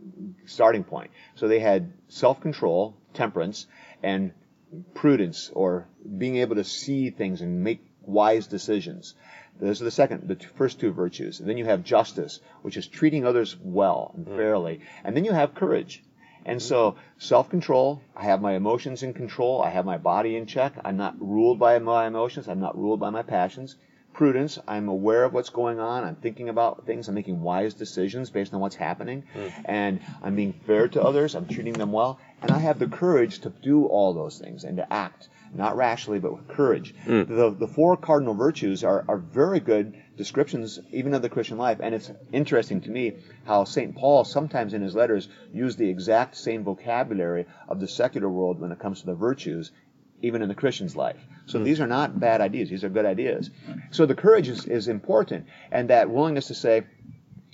starting 0.46 0.84
point. 0.84 1.12
So 1.36 1.48
they 1.48 1.60
had 1.60 1.94
self-control, 2.08 2.96
temperance, 3.14 3.68
and 4.02 4.32
prudence, 4.94 5.52
or 5.54 5.88
being 6.18 6.38
able 6.38 6.56
to 6.56 6.64
see 6.64 7.10
things 7.10 7.42
and 7.42 7.64
make 7.64 7.86
wise 8.02 8.48
decisions. 8.48 9.16
Those 9.60 9.82
are 9.82 9.86
the 9.86 9.92
second, 9.92 10.28
the 10.28 10.36
first 10.56 10.80
two 10.80 10.92
virtues. 10.92 11.40
And 11.40 11.50
then 11.50 11.58
you 11.58 11.66
have 11.66 11.84
justice, 11.84 12.40
which 12.62 12.78
is 12.78 12.88
treating 12.88 13.26
others 13.26 13.56
well 13.62 14.12
and 14.16 14.26
mm-hmm. 14.26 14.36
fairly. 14.36 14.82
And 15.04 15.16
then 15.16 15.26
you 15.26 15.32
have 15.32 15.56
courage. 15.56 16.04
And 16.46 16.60
mm-hmm. 16.60 16.68
so 16.68 16.96
self-control, 17.18 18.02
I 18.16 18.26
have 18.26 18.42
my 18.42 18.54
emotions 18.54 19.02
in 19.02 19.14
control, 19.14 19.62
I 19.62 19.70
have 19.70 19.86
my 19.86 19.98
body 19.98 20.36
in 20.36 20.46
check, 20.46 20.74
I'm 20.84 20.98
not 20.98 21.16
ruled 21.20 21.58
by 21.58 21.80
my 21.80 22.06
emotions, 22.08 22.48
I'm 22.48 22.60
not 22.60 22.78
ruled 22.78 23.00
by 23.00 23.10
my 23.10 23.24
passions. 23.24 23.76
Prudence, 24.16 24.58
I'm 24.66 24.88
aware 24.88 25.26
of 25.26 25.34
what's 25.34 25.50
going 25.50 25.78
on, 25.78 26.06
I'm 26.06 26.16
thinking 26.16 26.48
about 26.48 26.86
things, 26.86 27.10
I'm 27.10 27.16
making 27.16 27.42
wise 27.42 27.74
decisions 27.74 28.30
based 28.30 28.54
on 28.54 28.62
what's 28.62 28.76
happening, 28.76 29.24
hmm. 29.34 29.48
and 29.66 30.00
I'm 30.24 30.38
being 30.38 30.54
fair 30.54 30.88
to 30.88 31.04
others, 31.04 31.36
I'm 31.36 31.48
treating 31.48 31.74
them 31.74 31.92
well, 31.92 32.18
and 32.42 32.50
I 32.50 32.60
have 32.60 32.80
the 32.80 32.88
courage 32.88 33.40
to 33.40 33.50
do 33.50 33.88
all 33.88 34.14
those 34.14 34.40
things 34.40 34.64
and 34.64 34.78
to 34.78 34.94
act 34.94 35.28
not 35.54 35.76
rashly, 35.76 36.20
but 36.20 36.34
with 36.34 36.48
courage. 36.48 36.94
Hmm. 37.04 37.24
The, 37.24 37.56
the 37.58 37.68
four 37.68 37.98
cardinal 37.98 38.34
virtues 38.34 38.84
are, 38.84 39.04
are 39.08 39.18
very 39.18 39.60
good 39.60 39.96
descriptions, 40.18 40.80
even 40.92 41.14
of 41.14 41.22
the 41.22 41.30
Christian 41.30 41.58
life. 41.58 41.80
And 41.82 41.96
it's 41.96 42.12
interesting 42.32 42.82
to 42.82 42.90
me 42.90 43.18
how 43.46 43.64
St. 43.64 43.96
Paul 43.96 44.24
sometimes 44.24 44.74
in 44.74 44.82
his 44.82 44.96
letters 44.96 45.28
use 45.54 45.76
the 45.76 45.90
exact 45.90 46.36
same 46.36 46.64
vocabulary 46.64 47.46
of 47.68 47.80
the 47.80 47.88
secular 47.88 48.30
world 48.30 48.60
when 48.60 48.72
it 48.72 48.80
comes 48.80 49.02
to 49.02 49.06
the 49.06 49.16
virtues, 49.16 49.72
even 50.26 50.42
in 50.42 50.50
the 50.50 50.56
Christian's 50.56 50.96
life. 50.96 51.20
So 51.46 51.60
hmm. 51.60 51.66
these 51.66 51.80
are 51.80 51.88
not 51.88 52.20
bad 52.20 52.42
ideas, 52.42 52.70
these 52.70 52.84
are 52.84 52.90
good 52.90 53.06
ideas. 53.06 53.50
So 53.92 54.06
the 54.06 54.16
courage 54.16 54.50
is, 54.50 54.66
is 54.66 54.88
important, 54.88 55.48
and 55.72 55.90
that 55.90 56.10
willingness 56.10 56.48
to 56.48 56.56
say, 56.56 56.84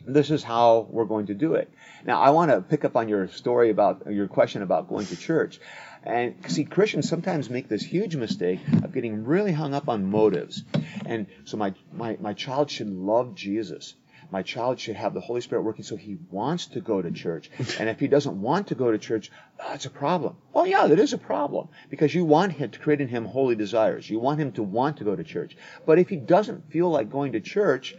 this 0.06 0.32
is 0.32 0.44
how 0.44 0.88
we're 0.90 1.06
going 1.06 1.28
to 1.28 1.34
do 1.34 1.54
it. 1.54 1.72
Now, 2.06 2.22
I 2.22 2.32
want 2.32 2.52
to 2.52 2.62
pick 2.62 2.86
up 2.86 2.96
on 2.96 3.08
your 3.08 3.28
story 3.28 3.70
about 3.70 4.12
your 4.12 4.28
question 4.28 4.62
about 4.62 4.90
going 4.90 5.06
to 5.08 5.16
church. 5.16 5.60
And 6.04 6.36
see, 6.48 6.64
Christians 6.64 7.08
sometimes 7.08 7.50
make 7.50 7.68
this 7.68 7.84
huge 7.84 8.16
mistake 8.16 8.60
of 8.84 8.92
getting 8.92 9.24
really 9.24 9.52
hung 9.52 9.76
up 9.76 9.88
on 9.88 10.10
motives. 10.10 10.64
And 11.06 11.28
so 11.46 11.58
my, 11.58 11.76
my, 11.94 12.18
my 12.20 12.34
child 12.34 12.72
should 12.72 12.90
love 12.90 13.36
Jesus. 13.36 13.94
My 14.32 14.44
child 14.44 14.80
should 14.80 14.96
have 14.96 15.14
the 15.14 15.20
Holy 15.20 15.42
Spirit 15.42 15.64
working 15.64 15.84
so 15.84 15.98
he 15.98 16.18
wants 16.30 16.68
to 16.68 16.80
go 16.80 17.02
to 17.02 17.12
church. 17.12 17.52
And 17.80 17.90
if 17.90 18.00
he 18.00 18.08
doesn't 18.08 18.42
want 18.42 18.68
to 18.68 18.76
go 18.76 18.90
to 18.90 18.98
church, 18.98 19.30
that's 19.58 19.86
a 19.86 19.90
problem. 19.90 20.38
Well, 20.54 20.66
yeah, 20.66 20.88
that 20.88 21.00
is 21.00 21.12
a 21.12 21.18
problem 21.18 21.68
because 21.90 22.16
you 22.16 22.24
want 22.24 22.54
him 22.54 22.72
to 22.72 22.80
create 22.80 23.02
in 23.02 23.10
him 23.10 23.26
holy 23.26 23.56
desires. 23.56 24.10
You 24.10 24.20
want 24.20 24.40
him 24.40 24.54
to 24.54 24.64
want 24.64 24.98
to 24.98 25.04
go 25.04 25.18
to 25.18 25.24
church. 25.24 25.58
But 25.86 26.00
if 26.00 26.08
he 26.08 26.16
doesn't 26.16 26.72
feel 26.72 26.90
like 26.90 27.10
going 27.10 27.34
to 27.34 27.42
church, 27.42 27.94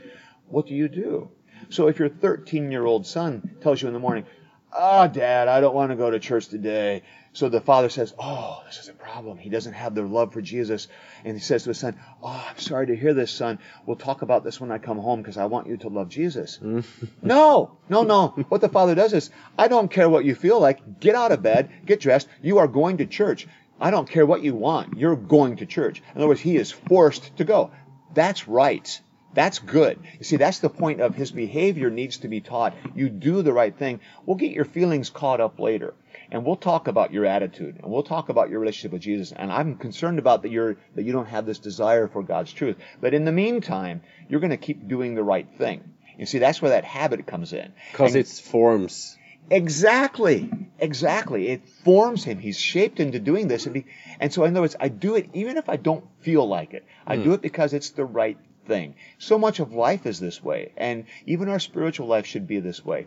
what 0.48 0.66
do 0.66 0.74
you 0.74 0.88
do? 0.88 1.30
So 1.68 1.88
if 1.88 1.98
your 1.98 2.08
13 2.08 2.72
year 2.72 2.86
old 2.86 3.06
son 3.06 3.56
tells 3.60 3.82
you 3.82 3.88
in 3.88 3.94
the 3.94 4.00
morning, 4.00 4.24
"Ah, 4.72 5.04
oh, 5.04 5.08
Dad, 5.08 5.48
I 5.48 5.60
don't 5.60 5.74
want 5.74 5.90
to 5.90 5.96
go 5.96 6.10
to 6.10 6.18
church 6.18 6.48
today," 6.48 7.02
so 7.34 7.48
the 7.48 7.60
father 7.60 7.88
says, 7.88 8.14
"Oh, 8.18 8.62
this 8.66 8.78
is 8.78 8.88
a 8.88 8.92
problem. 8.92 9.38
He 9.38 9.48
doesn't 9.48 9.72
have 9.72 9.94
the 9.94 10.02
love 10.02 10.32
for 10.32 10.42
Jesus," 10.42 10.88
and 11.24 11.34
he 11.34 11.40
says 11.40 11.64
to 11.64 11.70
his 11.70 11.78
son, 11.78 11.96
"Oh, 12.22 12.46
I'm 12.50 12.58
sorry 12.58 12.88
to 12.88 12.96
hear 12.96 13.14
this, 13.14 13.30
son. 13.30 13.58
We'll 13.86 13.96
talk 13.96 14.22
about 14.22 14.44
this 14.44 14.60
when 14.60 14.70
I 14.70 14.78
come 14.78 14.98
home 14.98 15.22
because 15.22 15.38
I 15.38 15.46
want 15.46 15.66
you 15.66 15.78
to 15.78 15.88
love 15.88 16.08
Jesus." 16.08 16.58
Mm. 16.62 16.84
no, 17.22 17.78
no, 17.88 18.02
no. 18.02 18.28
What 18.48 18.60
the 18.60 18.68
father 18.68 18.94
does 18.94 19.14
is, 19.14 19.30
I 19.58 19.68
don't 19.68 19.90
care 19.90 20.10
what 20.10 20.24
you 20.24 20.34
feel 20.34 20.60
like. 20.60 21.00
Get 21.00 21.14
out 21.14 21.32
of 21.32 21.42
bed, 21.42 21.70
get 21.86 22.00
dressed. 22.00 22.28
You 22.42 22.58
are 22.58 22.68
going 22.68 22.98
to 22.98 23.06
church. 23.06 23.46
I 23.80 23.90
don't 23.90 24.08
care 24.08 24.26
what 24.26 24.42
you 24.42 24.54
want. 24.54 24.98
You're 24.98 25.16
going 25.16 25.56
to 25.56 25.66
church. 25.66 26.02
In 26.14 26.18
other 26.18 26.28
words, 26.28 26.40
he 26.40 26.56
is 26.56 26.70
forced 26.70 27.36
to 27.38 27.44
go. 27.44 27.70
That's 28.14 28.46
right. 28.46 29.00
That's 29.34 29.58
good. 29.58 29.98
You 30.18 30.24
see, 30.24 30.36
that's 30.36 30.58
the 30.58 30.68
point 30.68 31.00
of 31.00 31.14
his 31.14 31.32
behavior 31.32 31.90
needs 31.90 32.18
to 32.18 32.28
be 32.28 32.40
taught. 32.40 32.74
You 32.94 33.08
do 33.08 33.42
the 33.42 33.52
right 33.52 33.74
thing. 33.74 34.00
We'll 34.26 34.36
get 34.36 34.52
your 34.52 34.66
feelings 34.66 35.08
caught 35.08 35.40
up 35.40 35.58
later. 35.58 35.94
And 36.32 36.46
we'll 36.46 36.56
talk 36.56 36.88
about 36.88 37.12
your 37.12 37.26
attitude 37.26 37.78
and 37.82 37.92
we'll 37.92 38.02
talk 38.02 38.30
about 38.30 38.48
your 38.48 38.58
relationship 38.58 38.92
with 38.92 39.02
Jesus. 39.02 39.32
And 39.32 39.52
I'm 39.52 39.76
concerned 39.76 40.18
about 40.18 40.42
that 40.42 40.50
you're 40.50 40.78
that 40.94 41.04
you 41.04 41.12
don't 41.12 41.26
have 41.26 41.44
this 41.44 41.58
desire 41.58 42.08
for 42.08 42.22
God's 42.22 42.50
truth. 42.50 42.78
But 43.02 43.12
in 43.12 43.26
the 43.26 43.32
meantime, 43.32 44.00
you're 44.30 44.40
going 44.40 44.50
to 44.50 44.56
keep 44.56 44.88
doing 44.88 45.14
the 45.14 45.22
right 45.22 45.46
thing. 45.58 45.92
You 46.18 46.24
see, 46.24 46.38
that's 46.38 46.62
where 46.62 46.70
that 46.70 46.84
habit 46.84 47.26
comes 47.26 47.52
in. 47.52 47.74
Because 47.92 48.14
it 48.14 48.26
forms. 48.28 49.18
Exactly. 49.50 50.50
Exactly. 50.78 51.48
It 51.48 51.68
forms 51.84 52.24
him. 52.24 52.38
He's 52.38 52.58
shaped 52.58 52.98
into 52.98 53.18
doing 53.20 53.46
this. 53.46 53.66
And, 53.66 53.84
and 54.18 54.32
so, 54.32 54.44
in 54.44 54.52
other 54.52 54.62
words, 54.62 54.76
I 54.80 54.88
do 54.88 55.16
it 55.16 55.28
even 55.34 55.58
if 55.58 55.68
I 55.68 55.76
don't 55.76 56.04
feel 56.20 56.48
like 56.48 56.72
it. 56.72 56.86
I 57.06 57.18
mm. 57.18 57.24
do 57.24 57.32
it 57.34 57.42
because 57.42 57.74
it's 57.74 57.90
the 57.90 58.06
right 58.06 58.38
thing. 58.66 58.94
So 59.18 59.38
much 59.38 59.60
of 59.60 59.74
life 59.74 60.06
is 60.06 60.18
this 60.18 60.42
way, 60.42 60.72
and 60.78 61.04
even 61.26 61.50
our 61.50 61.58
spiritual 61.58 62.06
life 62.06 62.24
should 62.24 62.46
be 62.46 62.60
this 62.60 62.82
way. 62.82 63.06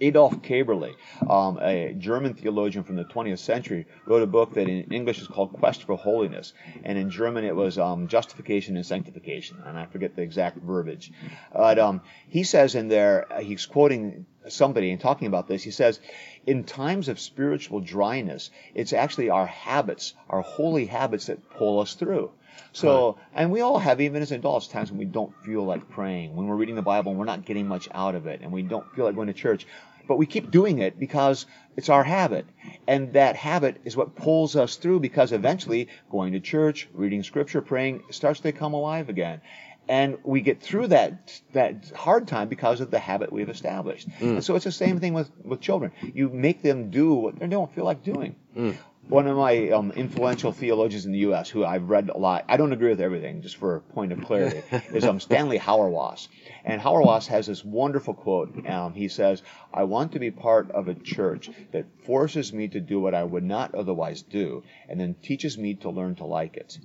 Adolf 0.00 0.36
Köberle, 0.42 0.94
um, 1.28 1.58
a 1.60 1.94
German 1.98 2.34
theologian 2.34 2.84
from 2.84 2.96
the 2.96 3.04
20th 3.04 3.38
century, 3.38 3.86
wrote 4.06 4.22
a 4.22 4.26
book 4.26 4.54
that 4.54 4.68
in 4.68 4.92
English 4.92 5.20
is 5.20 5.26
called 5.26 5.52
Quest 5.52 5.84
for 5.84 5.96
Holiness, 5.96 6.52
and 6.84 6.98
in 6.98 7.10
German 7.10 7.44
it 7.44 7.54
was 7.54 7.78
um, 7.78 8.08
Justification 8.08 8.76
and 8.76 8.86
Sanctification, 8.86 9.62
and 9.64 9.78
I 9.78 9.86
forget 9.86 10.16
the 10.16 10.22
exact 10.22 10.58
verbiage. 10.58 11.12
But 11.52 11.78
um, 11.78 12.02
he 12.28 12.44
says 12.44 12.74
in 12.74 12.88
there, 12.88 13.32
uh, 13.32 13.40
he's 13.40 13.66
quoting 13.66 14.26
somebody 14.48 14.90
and 14.90 15.00
talking 15.00 15.26
about 15.28 15.48
this, 15.48 15.62
he 15.62 15.70
says, 15.70 16.00
in 16.46 16.64
times 16.64 17.08
of 17.08 17.20
spiritual 17.20 17.80
dryness, 17.80 18.50
it's 18.74 18.92
actually 18.92 19.30
our 19.30 19.46
habits, 19.46 20.14
our 20.30 20.40
holy 20.40 20.86
habits 20.86 21.26
that 21.26 21.50
pull 21.50 21.80
us 21.80 21.94
through. 21.94 22.30
So, 22.72 23.18
and 23.34 23.50
we 23.50 23.60
all 23.60 23.78
have, 23.78 24.00
even 24.00 24.22
as 24.22 24.32
adults, 24.32 24.68
times 24.68 24.90
when 24.90 24.98
we 24.98 25.04
don't 25.04 25.34
feel 25.44 25.64
like 25.64 25.88
praying, 25.88 26.36
when 26.36 26.46
we're 26.46 26.56
reading 26.56 26.74
the 26.74 26.82
Bible 26.82 27.10
and 27.10 27.18
we're 27.18 27.24
not 27.24 27.44
getting 27.44 27.66
much 27.66 27.88
out 27.92 28.14
of 28.14 28.26
it, 28.26 28.40
and 28.42 28.52
we 28.52 28.62
don't 28.62 28.86
feel 28.94 29.04
like 29.04 29.14
going 29.14 29.28
to 29.28 29.32
church. 29.32 29.66
But 30.08 30.18
we 30.18 30.26
keep 30.26 30.50
doing 30.50 30.78
it 30.80 30.98
because 30.98 31.46
it's 31.76 31.88
our 31.88 32.02
habit. 32.02 32.46
And 32.88 33.12
that 33.12 33.36
habit 33.36 33.80
is 33.84 33.96
what 33.96 34.16
pulls 34.16 34.56
us 34.56 34.76
through 34.76 35.00
because 35.00 35.32
eventually 35.32 35.88
going 36.10 36.32
to 36.32 36.40
church, 36.40 36.88
reading 36.92 37.22
scripture, 37.22 37.60
praying 37.60 38.02
starts 38.10 38.40
to 38.40 38.52
come 38.52 38.74
alive 38.74 39.08
again 39.08 39.40
and 39.88 40.18
we 40.22 40.42
get 40.42 40.60
through 40.60 40.88
that 40.88 41.40
that 41.52 41.90
hard 41.96 42.28
time 42.28 42.48
because 42.48 42.80
of 42.80 42.90
the 42.90 42.98
habit 42.98 43.32
we've 43.32 43.48
established. 43.48 44.08
Mm. 44.20 44.34
And 44.34 44.44
so 44.44 44.54
it's 44.54 44.66
the 44.66 44.72
same 44.72 45.00
thing 45.00 45.14
with 45.14 45.30
with 45.42 45.60
children. 45.60 45.92
You 46.12 46.28
make 46.28 46.62
them 46.62 46.90
do 46.90 47.14
what 47.14 47.38
they 47.38 47.46
don't 47.46 47.74
feel 47.74 47.84
like 47.84 48.02
doing. 48.02 48.36
Mm 48.56 48.76
one 49.08 49.26
of 49.26 49.36
my 49.36 49.70
um, 49.70 49.90
influential 49.92 50.52
theologians 50.52 51.06
in 51.06 51.12
the 51.12 51.20
U.S., 51.20 51.48
who 51.48 51.64
I've 51.64 51.88
read 51.88 52.10
a 52.10 52.18
lot, 52.18 52.44
I 52.48 52.56
don't 52.56 52.72
agree 52.72 52.90
with 52.90 53.00
everything, 53.00 53.40
just 53.42 53.56
for 53.56 53.76
a 53.76 53.80
point 53.80 54.12
of 54.12 54.22
clarity, 54.22 54.62
is 54.92 55.04
um, 55.04 55.18
Stanley 55.18 55.58
Hauerwas. 55.58 56.28
And 56.64 56.80
Hauerwas 56.80 57.26
has 57.28 57.46
this 57.46 57.64
wonderful 57.64 58.14
quote. 58.14 58.66
Um, 58.68 58.92
he 58.92 59.08
says, 59.08 59.42
I 59.72 59.84
want 59.84 60.12
to 60.12 60.18
be 60.18 60.30
part 60.30 60.70
of 60.70 60.88
a 60.88 60.94
church 60.94 61.50
that 61.72 61.86
forces 62.04 62.52
me 62.52 62.68
to 62.68 62.80
do 62.80 63.00
what 63.00 63.14
I 63.14 63.24
would 63.24 63.44
not 63.44 63.74
otherwise 63.74 64.22
do, 64.22 64.62
and 64.88 65.00
then 65.00 65.14
teaches 65.22 65.56
me 65.56 65.74
to 65.76 65.90
learn 65.90 66.14
to 66.16 66.26
like 66.26 66.56
it. 66.56 66.78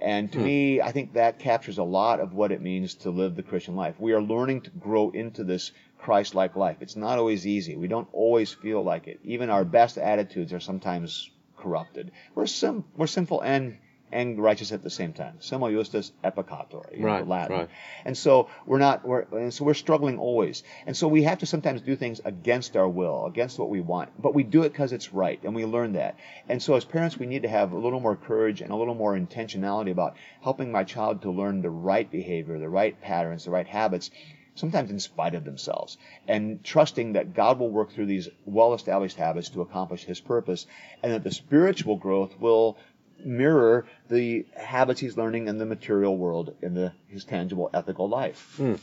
And 0.00 0.30
to 0.32 0.38
hmm. 0.38 0.44
me, 0.44 0.80
I 0.80 0.92
think 0.92 1.14
that 1.14 1.38
captures 1.38 1.78
a 1.78 1.84
lot 1.84 2.20
of 2.20 2.34
what 2.34 2.52
it 2.52 2.60
means 2.60 2.94
to 2.96 3.10
live 3.10 3.34
the 3.34 3.42
Christian 3.42 3.74
life. 3.74 3.94
We 3.98 4.12
are 4.12 4.22
learning 4.22 4.62
to 4.62 4.70
grow 4.70 5.10
into 5.10 5.44
this 5.44 5.72
Christ 5.98 6.34
like 6.34 6.54
life. 6.54 6.76
It's 6.80 6.96
not 6.96 7.18
always 7.18 7.46
easy. 7.46 7.76
We 7.76 7.88
don't 7.88 8.08
always 8.12 8.52
feel 8.52 8.82
like 8.82 9.08
it. 9.08 9.20
Even 9.24 9.50
our 9.50 9.64
best 9.64 9.96
attitudes 9.96 10.52
are 10.52 10.60
sometimes 10.60 11.30
corrupted. 11.64 12.12
We're 12.34 12.46
sim- 12.46 12.84
we're 12.96 13.06
sinful 13.06 13.40
and 13.40 13.78
and 14.12 14.38
righteous 14.38 14.70
at 14.70 14.82
the 14.82 14.90
same 14.90 15.12
time. 15.12 15.34
Simul 15.40 15.70
justus 15.70 16.12
et 16.22 16.36
peccator, 16.36 16.84
right, 17.00 17.26
Latin. 17.26 17.56
Right. 17.56 17.68
And 18.04 18.16
so 18.16 18.48
we're 18.64 18.78
not 18.78 19.04
we're 19.04 19.22
and 19.32 19.52
so 19.52 19.64
we're 19.64 19.74
struggling 19.74 20.18
always. 20.18 20.62
And 20.86 20.96
so 20.96 21.08
we 21.08 21.24
have 21.24 21.38
to 21.38 21.46
sometimes 21.46 21.80
do 21.80 21.96
things 21.96 22.20
against 22.24 22.76
our 22.76 22.88
will, 22.88 23.26
against 23.26 23.58
what 23.58 23.70
we 23.70 23.80
want. 23.80 24.10
But 24.20 24.34
we 24.34 24.44
do 24.44 24.62
it 24.62 24.72
because 24.72 24.92
it's 24.92 25.12
right, 25.12 25.40
and 25.42 25.54
we 25.54 25.64
learn 25.64 25.94
that. 25.94 26.16
And 26.48 26.62
so 26.62 26.74
as 26.74 26.84
parents, 26.84 27.18
we 27.18 27.26
need 27.26 27.42
to 27.42 27.48
have 27.48 27.72
a 27.72 27.78
little 27.78 28.00
more 28.00 28.16
courage 28.16 28.60
and 28.60 28.70
a 28.70 28.76
little 28.76 28.94
more 28.94 29.18
intentionality 29.18 29.90
about 29.90 30.16
helping 30.42 30.70
my 30.70 30.84
child 30.84 31.22
to 31.22 31.30
learn 31.30 31.62
the 31.62 31.70
right 31.70 32.08
behavior, 32.08 32.58
the 32.58 32.68
right 32.68 33.00
patterns, 33.00 33.46
the 33.46 33.50
right 33.50 33.66
habits, 33.66 34.10
sometimes 34.54 34.90
in 34.90 35.00
spite 35.00 35.34
of 35.34 35.44
themselves, 35.44 35.98
and 36.28 36.62
trusting 36.64 37.14
that 37.14 37.34
God 37.34 37.58
will 37.58 37.70
work 37.70 37.92
through 37.92 38.06
these 38.06 38.28
well 38.44 38.74
established 38.74 39.16
habits 39.16 39.48
to 39.50 39.60
accomplish 39.60 40.04
His 40.04 40.20
purpose, 40.20 40.66
and 41.02 41.12
that 41.12 41.24
the 41.24 41.32
spiritual 41.32 41.96
growth 41.96 42.38
will 42.38 42.78
mirror 43.24 43.86
the 44.08 44.46
habits 44.56 45.00
he's 45.00 45.16
learning 45.16 45.48
in 45.48 45.58
the 45.58 45.66
material 45.66 46.16
world 46.16 46.54
in 46.62 46.74
the, 46.74 46.92
his 47.08 47.24
tangible 47.24 47.70
ethical 47.72 48.08
life. 48.08 48.54
Hmm. 48.56 48.74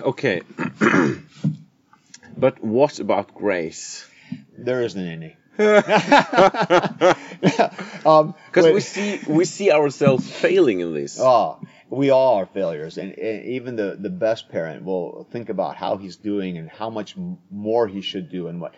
Okay. 0.00 0.42
but 2.36 2.62
what 2.62 2.98
about 2.98 3.34
grace? 3.34 4.08
There 4.56 4.82
isn't 4.82 5.06
any. 5.06 5.36
um, 8.06 8.34
because 8.46 8.72
we 8.72 8.80
see 8.80 9.20
we 9.26 9.44
see 9.44 9.72
ourselves 9.72 10.30
failing 10.30 10.80
in 10.80 10.92
this. 10.92 11.18
Oh, 11.20 11.60
we 11.88 12.10
all 12.10 12.36
are 12.36 12.46
failures, 12.46 12.98
and, 12.98 13.12
and, 13.12 13.46
even 13.46 13.76
the 13.76 13.96
the 13.98 14.10
best 14.10 14.48
parent 14.48 14.84
will 14.84 15.26
think 15.30 15.48
about 15.48 15.76
how 15.76 15.96
he's 15.96 16.16
doing 16.16 16.58
and 16.58 16.68
how 16.68 16.90
much 16.90 17.16
more 17.50 17.88
he 17.88 18.02
should 18.02 18.30
do 18.30 18.48
and 18.48 18.60
what 18.60 18.74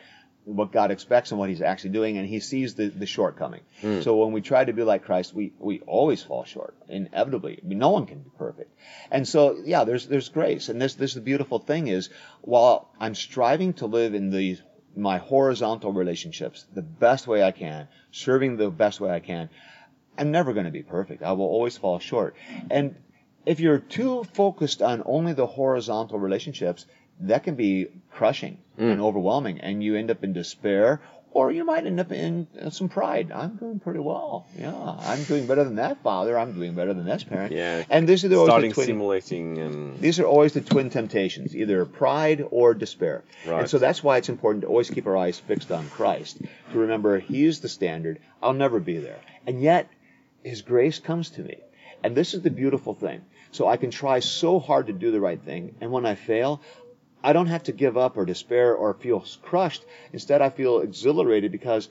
what 0.48 0.72
God 0.72 0.90
expects 0.90 1.30
and 1.30 1.38
what 1.38 1.50
He's 1.50 1.60
actually 1.60 1.90
doing, 1.90 2.16
and 2.16 2.26
He 2.26 2.40
sees 2.40 2.74
the, 2.74 2.88
the 2.88 3.06
shortcoming. 3.06 3.60
Mm. 3.82 4.02
So 4.02 4.16
when 4.16 4.32
we 4.32 4.40
try 4.40 4.64
to 4.64 4.72
be 4.72 4.82
like 4.82 5.04
Christ, 5.04 5.34
we, 5.34 5.52
we 5.58 5.80
always 5.80 6.22
fall 6.22 6.44
short, 6.44 6.74
inevitably. 6.88 7.60
I 7.62 7.66
mean, 7.66 7.78
no 7.78 7.90
one 7.90 8.06
can 8.06 8.20
be 8.20 8.30
perfect. 8.38 8.74
And 9.10 9.28
so, 9.28 9.58
yeah, 9.62 9.84
there's 9.84 10.06
there's 10.06 10.30
grace, 10.30 10.70
and 10.70 10.80
this 10.80 10.94
this 10.94 11.14
the 11.14 11.20
beautiful 11.20 11.58
thing 11.58 11.88
is, 11.88 12.08
while 12.40 12.90
I'm 12.98 13.14
striving 13.14 13.74
to 13.74 13.86
live 13.86 14.14
in 14.14 14.30
these 14.30 14.62
my 14.98 15.18
horizontal 15.18 15.92
relationships 15.92 16.66
the 16.74 16.82
best 16.82 17.26
way 17.26 17.42
I 17.42 17.52
can, 17.52 17.88
serving 18.10 18.56
the 18.56 18.70
best 18.70 19.00
way 19.00 19.10
I 19.10 19.20
can, 19.20 19.48
I'm 20.18 20.30
never 20.30 20.52
going 20.52 20.66
to 20.66 20.72
be 20.72 20.82
perfect. 20.82 21.22
I 21.22 21.32
will 21.32 21.46
always 21.46 21.76
fall 21.76 21.98
short. 22.00 22.34
And 22.70 22.96
if 23.46 23.60
you're 23.60 23.78
too 23.78 24.24
focused 24.24 24.82
on 24.82 25.02
only 25.06 25.32
the 25.32 25.46
horizontal 25.46 26.18
relationships, 26.18 26.86
that 27.20 27.44
can 27.44 27.54
be 27.54 27.86
crushing 28.10 28.58
mm. 28.78 28.92
and 28.92 29.00
overwhelming, 29.00 29.60
and 29.60 29.82
you 29.82 29.96
end 29.96 30.10
up 30.10 30.22
in 30.24 30.32
despair, 30.32 31.00
or 31.38 31.52
you 31.52 31.64
might 31.64 31.86
end 31.86 32.00
up 32.00 32.10
in 32.10 32.48
uh, 32.60 32.68
some 32.68 32.88
pride. 32.88 33.30
I'm 33.30 33.54
doing 33.54 33.78
pretty 33.78 34.00
well. 34.00 34.48
Yeah, 34.58 34.74
I'm 34.74 35.22
doing 35.22 35.46
better 35.46 35.62
than 35.62 35.76
that 35.76 36.02
father. 36.02 36.36
I'm 36.36 36.52
doing 36.52 36.74
better 36.74 36.92
than 36.92 37.04
this 37.04 37.22
parent. 37.22 37.52
Yeah, 37.52 37.84
and 37.88 38.08
these 38.08 38.24
are 38.24 38.28
the 38.28 38.44
starting 38.44 38.70
the 38.70 38.74
twin, 38.74 38.86
simulating. 38.86 39.58
And... 39.58 40.00
These 40.00 40.18
are 40.18 40.24
always 40.24 40.52
the 40.52 40.60
twin 40.60 40.90
temptations, 40.90 41.54
either 41.54 41.84
pride 41.84 42.44
or 42.50 42.74
despair. 42.74 43.22
Right. 43.46 43.60
And 43.60 43.70
so 43.70 43.78
that's 43.78 44.02
why 44.02 44.16
it's 44.16 44.28
important 44.28 44.62
to 44.62 44.68
always 44.68 44.90
keep 44.90 45.06
our 45.06 45.16
eyes 45.16 45.38
fixed 45.38 45.70
on 45.70 45.88
Christ. 45.90 46.42
To 46.72 46.78
remember 46.78 47.20
He 47.20 47.44
is 47.44 47.60
the 47.60 47.68
standard. 47.68 48.18
I'll 48.42 48.52
never 48.52 48.80
be 48.80 48.98
there, 48.98 49.20
and 49.46 49.62
yet 49.62 49.88
His 50.42 50.62
grace 50.62 50.98
comes 50.98 51.30
to 51.30 51.42
me. 51.42 51.58
And 52.02 52.16
this 52.16 52.34
is 52.34 52.42
the 52.42 52.50
beautiful 52.50 52.94
thing. 52.94 53.22
So 53.50 53.66
I 53.66 53.76
can 53.76 53.90
try 53.90 54.20
so 54.20 54.58
hard 54.58 54.88
to 54.88 54.92
do 54.92 55.10
the 55.12 55.20
right 55.20 55.40
thing, 55.40 55.76
and 55.80 55.90
when 55.92 56.04
I 56.04 56.16
fail, 56.16 56.60
I 57.22 57.32
don't 57.32 57.46
have 57.46 57.64
to 57.64 57.72
give 57.72 57.96
up 57.96 58.16
or 58.16 58.24
despair 58.24 58.74
or 58.74 58.94
feel 58.94 59.24
crushed. 59.42 59.84
Instead, 60.12 60.40
I 60.40 60.50
feel 60.50 60.80
exhilarated 60.80 61.50
because, 61.52 61.88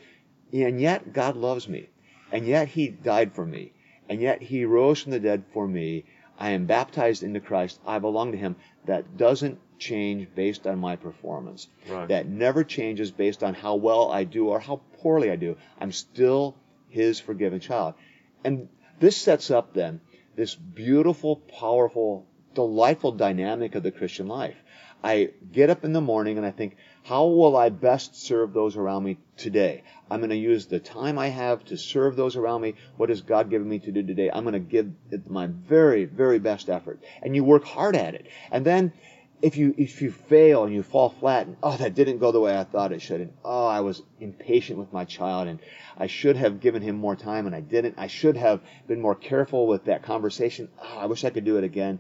and 0.54 0.80
yet 0.80 1.14
God 1.14 1.36
loves 1.36 1.68
me. 1.68 1.90
And 2.32 2.46
yet 2.46 2.68
He 2.68 2.90
died 2.90 3.34
for 3.34 3.46
me. 3.46 3.74
And 4.10 4.22
yet 4.22 4.42
He 4.42 4.66
rose 4.66 5.02
from 5.02 5.12
the 5.12 5.20
dead 5.20 5.44
for 5.54 5.68
me. 5.68 6.06
I 6.40 6.52
am 6.52 6.66
baptized 6.66 7.24
into 7.24 7.40
Christ. 7.40 7.80
I 7.86 8.00
belong 8.00 8.32
to 8.32 8.38
Him. 8.38 8.56
That 8.86 9.18
doesn't 9.18 9.60
change 9.80 10.28
based 10.34 10.66
on 10.66 10.80
my 10.80 10.96
performance. 10.96 11.68
Right. 11.90 12.08
That 12.08 12.28
never 12.28 12.64
changes 12.64 13.12
based 13.12 13.44
on 13.44 13.54
how 13.54 13.76
well 13.76 14.12
I 14.12 14.24
do 14.24 14.48
or 14.48 14.60
how 14.60 14.82
poorly 15.00 15.30
I 15.30 15.36
do. 15.36 15.58
I'm 15.80 15.92
still 15.92 16.56
His 16.90 17.20
forgiven 17.20 17.60
child. 17.60 17.96
And 18.44 18.70
this 19.00 19.18
sets 19.18 19.52
up 19.52 19.74
then 19.74 20.00
this 20.36 20.56
beautiful, 20.56 21.36
powerful, 21.36 22.26
delightful 22.54 23.12
dynamic 23.12 23.76
of 23.76 23.84
the 23.84 23.92
Christian 23.92 24.28
life 24.28 24.56
I 25.04 25.32
get 25.52 25.70
up 25.70 25.86
in 25.86 25.94
the 25.94 26.02
morning 26.02 26.38
and 26.38 26.46
I 26.46 26.52
think, 26.52 26.76
how 27.04 27.28
will 27.28 27.56
I 27.56 27.70
best 27.70 28.16
serve 28.16 28.54
those 28.54 28.76
around 28.76 29.04
me 29.04 29.18
today? 29.38 29.84
I'm 30.10 30.20
going 30.20 30.32
to 30.32 30.36
use 30.36 30.66
the 30.66 30.80
time 30.80 31.18
I 31.18 31.28
have 31.30 31.64
to 31.66 31.78
serve 31.78 32.16
those 32.16 32.36
around 32.36 32.62
me. 32.62 32.76
What 32.98 33.10
has 33.10 33.22
God 33.22 33.50
given 33.50 33.70
me 33.70 33.80
to 33.80 33.92
do 33.92 34.04
today? 34.04 34.30
I'm 34.32 34.44
going 34.44 34.54
to 34.54 34.60
give 34.60 34.92
it 35.12 35.30
my 35.30 35.48
very, 35.48 36.06
very 36.06 36.40
best 36.40 36.70
effort. 36.70 37.02
And 37.22 37.36
you 37.36 37.44
work 37.44 37.64
hard 37.64 37.96
at 37.96 38.16
it. 38.16 38.28
And 38.52 38.66
then 38.66 38.94
if 39.42 39.56
you 39.56 39.74
if 39.78 40.02
you 40.02 40.12
fail 40.12 40.64
and 40.64 40.74
you 40.74 40.82
fall 40.82 41.10
flat 41.10 41.46
and 41.46 41.58
oh 41.62 41.78
that 41.78 41.94
didn't 41.94 42.18
go 42.18 42.32
the 42.32 42.40
way 42.40 42.58
I 42.58 42.64
thought 42.64 42.92
it 42.92 43.02
should 43.02 43.22
and 43.22 43.34
oh 43.46 43.68
I 43.68 43.82
was 43.82 44.02
impatient 44.20 44.80
with 44.80 44.92
my 44.92 45.06
child 45.06 45.48
and 45.48 45.60
I 45.96 46.08
should 46.08 46.38
have 46.38 46.60
given 46.60 46.82
him 46.82 46.96
more 46.96 47.16
time 47.16 47.46
and 47.46 47.56
I 47.56 47.62
didn't 47.62 47.96
I 48.00 48.08
should 48.08 48.36
have 48.36 48.62
been 48.88 49.00
more 49.00 49.14
careful 49.14 49.68
with 49.68 49.86
that 49.86 50.02
conversation 50.02 50.70
oh 50.82 50.98
I 50.98 51.06
wish 51.06 51.24
I 51.24 51.30
could 51.30 51.46
do 51.46 51.58
it 51.58 51.64
again 51.64 52.00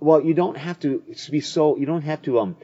well 0.00 0.22
you 0.22 0.34
don't 0.34 0.56
have 0.56 0.78
to 0.80 1.02
be 1.30 1.40
so 1.40 1.76
you 1.76 1.86
don't 1.86 2.02
have 2.02 2.22
to 2.22 2.38
um 2.40 2.56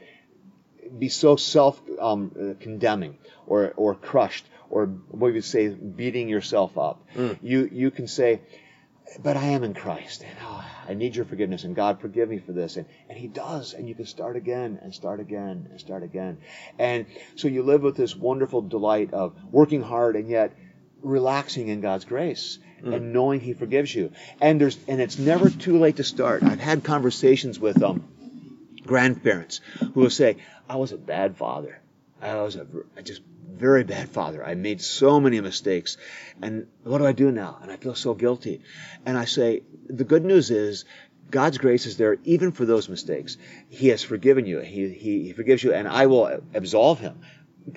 be 0.99 1.09
so 1.09 1.35
self 1.35 1.81
um, 1.99 2.55
condemning 2.59 3.17
or 3.47 3.73
or 3.75 3.95
crushed 3.95 4.45
or 4.69 4.85
what 4.85 5.33
you 5.33 5.41
say 5.41 5.67
beating 5.69 6.29
yourself 6.29 6.77
up 6.77 7.03
mm. 7.15 7.37
you 7.41 7.69
you 7.71 7.91
can 7.91 8.07
say 8.07 8.41
but 9.21 9.37
I 9.37 9.45
am 9.45 9.63
in 9.63 9.73
Christ 9.73 10.23
and 10.23 10.37
oh 10.43 10.65
I 10.87 10.93
need 10.93 11.15
your 11.15 11.25
forgiveness, 11.25 11.63
and 11.63 11.75
God, 11.75 11.99
forgive 11.99 12.29
me 12.29 12.37
for 12.37 12.51
this. 12.51 12.77
And, 12.77 12.85
and 13.09 13.17
He 13.17 13.27
does, 13.27 13.73
and 13.73 13.87
you 13.87 13.95
can 13.95 14.05
start 14.05 14.35
again, 14.35 14.79
and 14.81 14.93
start 14.93 15.19
again, 15.19 15.67
and 15.71 15.79
start 15.79 16.03
again. 16.03 16.37
And 16.77 17.07
so 17.35 17.47
you 17.47 17.63
live 17.63 17.81
with 17.81 17.97
this 17.97 18.15
wonderful 18.15 18.61
delight 18.61 19.13
of 19.13 19.33
working 19.51 19.81
hard 19.81 20.15
and 20.15 20.29
yet 20.29 20.53
relaxing 21.01 21.67
in 21.67 21.81
God's 21.81 22.05
grace 22.05 22.59
mm. 22.85 22.93
and 22.93 23.13
knowing 23.13 23.39
He 23.39 23.53
forgives 23.53 23.93
you. 23.93 24.11
And 24.39 24.61
there's 24.61 24.77
and 24.87 25.01
it's 25.01 25.17
never 25.17 25.49
too 25.49 25.79
late 25.79 25.97
to 25.97 26.03
start. 26.03 26.43
I've 26.43 26.59
had 26.59 26.83
conversations 26.83 27.59
with 27.59 27.81
um, 27.81 28.07
grandparents 28.85 29.61
who 29.93 30.01
will 30.01 30.09
say, 30.09 30.37
"I 30.69 30.75
was 30.75 30.91
a 30.91 30.97
bad 30.97 31.37
father. 31.37 31.81
I 32.21 32.35
was 32.35 32.55
a 32.55 32.65
I 32.97 33.01
just 33.01 33.21
very 33.55 33.83
bad 33.83 34.09
father. 34.09 34.45
I 34.45 34.55
made 34.55 34.81
so 34.81 35.19
many 35.19 35.39
mistakes. 35.41 35.97
And 36.41 36.67
what 36.83 36.97
do 36.97 37.05
I 37.05 37.13
do 37.13 37.31
now? 37.31 37.57
And 37.61 37.71
I 37.71 37.77
feel 37.77 37.95
so 37.95 38.13
guilty. 38.13 38.61
And 39.05 39.17
I 39.17 39.25
say, 39.25 39.63
the 39.87 40.03
good 40.03 40.25
news 40.25 40.51
is 40.51 40.85
God's 41.31 41.57
grace 41.57 41.85
is 41.85 41.97
there 41.97 42.17
even 42.23 42.51
for 42.51 42.65
those 42.65 42.89
mistakes. 42.89 43.37
He 43.69 43.87
has 43.89 44.03
forgiven 44.03 44.45
you. 44.45 44.59
He, 44.59 44.89
he, 44.89 45.23
he 45.23 45.33
forgives 45.33 45.63
you, 45.63 45.73
and 45.73 45.87
I 45.87 46.05
will 46.07 46.41
absolve 46.53 46.99
him. 46.99 47.21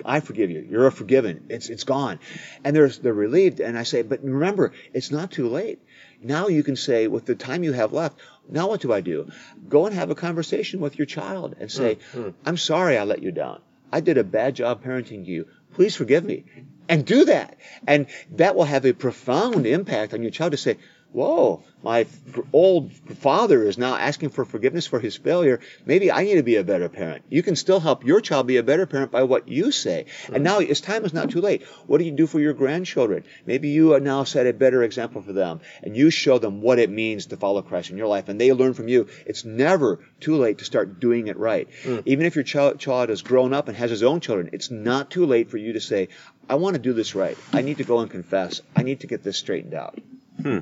I 0.05 0.19
forgive 0.19 0.51
you. 0.51 0.65
You're 0.69 0.91
forgiven. 0.91 1.45
It's 1.49 1.69
it's 1.69 1.83
gone. 1.83 2.19
And 2.63 2.75
they're 2.75 2.89
they're 2.89 3.13
relieved. 3.13 3.59
And 3.59 3.77
I 3.77 3.83
say, 3.83 4.01
but 4.01 4.23
remember, 4.23 4.73
it's 4.93 5.11
not 5.11 5.31
too 5.31 5.47
late. 5.47 5.79
Now 6.21 6.47
you 6.47 6.63
can 6.63 6.75
say, 6.75 7.07
with 7.07 7.25
the 7.25 7.35
time 7.35 7.63
you 7.63 7.71
have 7.73 7.93
left, 7.93 8.19
now 8.49 8.67
what 8.67 8.81
do 8.81 8.91
I 8.91 9.01
do? 9.01 9.29
Go 9.67 9.85
and 9.85 9.95
have 9.95 10.09
a 10.09 10.15
conversation 10.15 10.81
with 10.81 10.97
your 10.97 11.05
child 11.05 11.55
and 11.59 11.71
say, 11.71 11.97
mm-hmm. 12.13 12.29
I'm 12.45 12.57
sorry 12.57 12.97
I 12.97 13.03
let 13.03 13.23
you 13.23 13.31
down. 13.31 13.61
I 13.91 14.01
did 14.01 14.17
a 14.17 14.23
bad 14.23 14.55
job 14.55 14.83
parenting 14.83 15.25
you 15.25 15.47
please 15.73 15.95
forgive 15.95 16.23
me. 16.23 16.43
And 16.87 17.05
do 17.05 17.25
that. 17.25 17.57
And 17.85 18.07
that 18.31 18.55
will 18.55 18.65
have 18.65 18.85
a 18.85 18.93
profound 18.93 19.67
impact 19.67 20.13
on 20.13 20.23
your 20.23 20.31
child 20.31 20.51
to 20.51 20.57
say, 20.57 20.77
whoa, 21.11 21.63
my 21.81 22.05
old 22.53 22.91
father 22.91 23.63
is 23.63 23.77
now 23.77 23.95
asking 23.95 24.29
for 24.29 24.45
forgiveness 24.45 24.85
for 24.85 24.99
his 24.99 25.15
failure. 25.15 25.59
Maybe 25.85 26.11
I 26.11 26.23
need 26.23 26.35
to 26.35 26.43
be 26.43 26.57
a 26.57 26.63
better 26.63 26.89
parent. 26.89 27.23
You 27.29 27.41
can 27.41 27.55
still 27.55 27.79
help 27.79 28.05
your 28.05 28.21
child 28.21 28.47
be 28.47 28.57
a 28.57 28.63
better 28.63 28.85
parent 28.85 29.11
by 29.11 29.23
what 29.23 29.47
you 29.47 29.71
say. 29.71 30.05
And 30.31 30.43
now 30.43 30.59
it's 30.59 30.81
time 30.81 31.05
is 31.05 31.13
not 31.13 31.29
too 31.29 31.41
late. 31.41 31.63
What 31.87 31.97
do 31.97 32.03
you 32.03 32.11
do 32.11 32.27
for 32.27 32.39
your 32.39 32.53
grandchildren? 32.53 33.23
Maybe 33.45 33.69
you 33.69 33.93
are 33.93 33.99
now 33.99 34.23
set 34.23 34.45
a 34.45 34.53
better 34.53 34.83
example 34.83 35.21
for 35.21 35.33
them 35.33 35.61
and 35.81 35.95
you 35.95 36.09
show 36.09 36.37
them 36.37 36.61
what 36.61 36.79
it 36.79 36.89
means 36.89 37.27
to 37.27 37.37
follow 37.37 37.61
Christ 37.61 37.89
in 37.89 37.97
your 37.97 38.07
life 38.07 38.29
and 38.29 38.39
they 38.39 38.51
learn 38.53 38.73
from 38.73 38.87
you. 38.87 39.07
It's 39.25 39.45
never 39.45 39.99
too 40.19 40.35
late 40.35 40.59
to 40.59 40.65
start 40.65 40.99
doing 40.99 41.27
it 41.27 41.37
right. 41.37 41.69
Mm. 41.83 42.03
Even 42.05 42.25
if 42.25 42.35
your 42.35 42.43
child, 42.43 42.79
child 42.79 43.09
has 43.09 43.21
grown 43.21 43.53
up 43.53 43.67
and 43.67 43.77
has 43.77 43.89
his 43.89 44.03
own 44.03 44.19
children, 44.19 44.49
it's 44.53 44.69
not 44.69 45.09
too 45.09 45.25
late 45.25 45.49
for 45.49 45.57
you 45.57 45.73
to 45.73 45.81
say, 45.81 46.09
I 46.49 46.55
want 46.55 46.75
to 46.75 46.81
do 46.81 46.93
this 46.93 47.15
right. 47.15 47.37
I 47.53 47.61
need 47.61 47.77
to 47.77 47.83
go 47.83 47.99
and 47.99 48.11
confess. 48.11 48.61
I 48.75 48.83
need 48.83 49.01
to 49.01 49.07
get 49.07 49.23
this 49.23 49.37
straightened 49.37 49.73
out. 49.73 49.99
Hmm. 50.41 50.59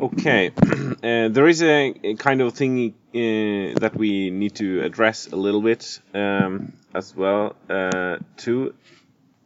Okay, 0.00 0.50
uh, 0.56 1.28
there 1.28 1.46
is 1.46 1.62
a, 1.62 1.94
a, 2.02 2.14
kind 2.14 2.40
of 2.40 2.54
thing 2.54 2.94
uh, 3.14 3.78
that 3.78 3.92
we 3.94 4.30
need 4.30 4.56
to 4.56 4.82
address 4.82 5.28
a 5.28 5.36
little 5.36 5.62
bit 5.62 6.00
um, 6.12 6.72
as 6.92 7.14
well 7.14 7.54
uh, 7.70 8.16
too, 8.36 8.74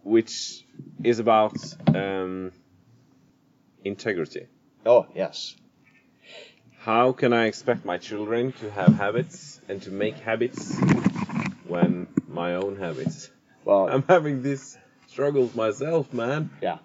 which 0.05 0.65
is 1.05 1.19
about 1.19 1.55
um, 1.95 2.53
integrity. 3.85 4.47
Oh 4.87 5.07
yes. 5.15 5.55
How 6.79 7.13
can 7.13 7.35
I 7.35 7.47
expect 7.47 7.85
my 7.85 7.99
children 7.99 8.53
to 8.53 8.71
have 8.71 8.95
habits 8.95 9.61
and 9.69 9.83
to 9.83 9.91
make 9.91 10.17
habits 10.19 10.79
when 11.67 12.07
my 12.27 12.55
own 12.55 12.77
habits? 12.77 13.31
Well, 13.67 13.89
I'm 13.91 14.05
having 14.09 14.43
this 14.43 14.79
struggles 15.19 15.53
myself, 15.57 16.13
man. 16.13 16.49
Yeah. 16.63 16.79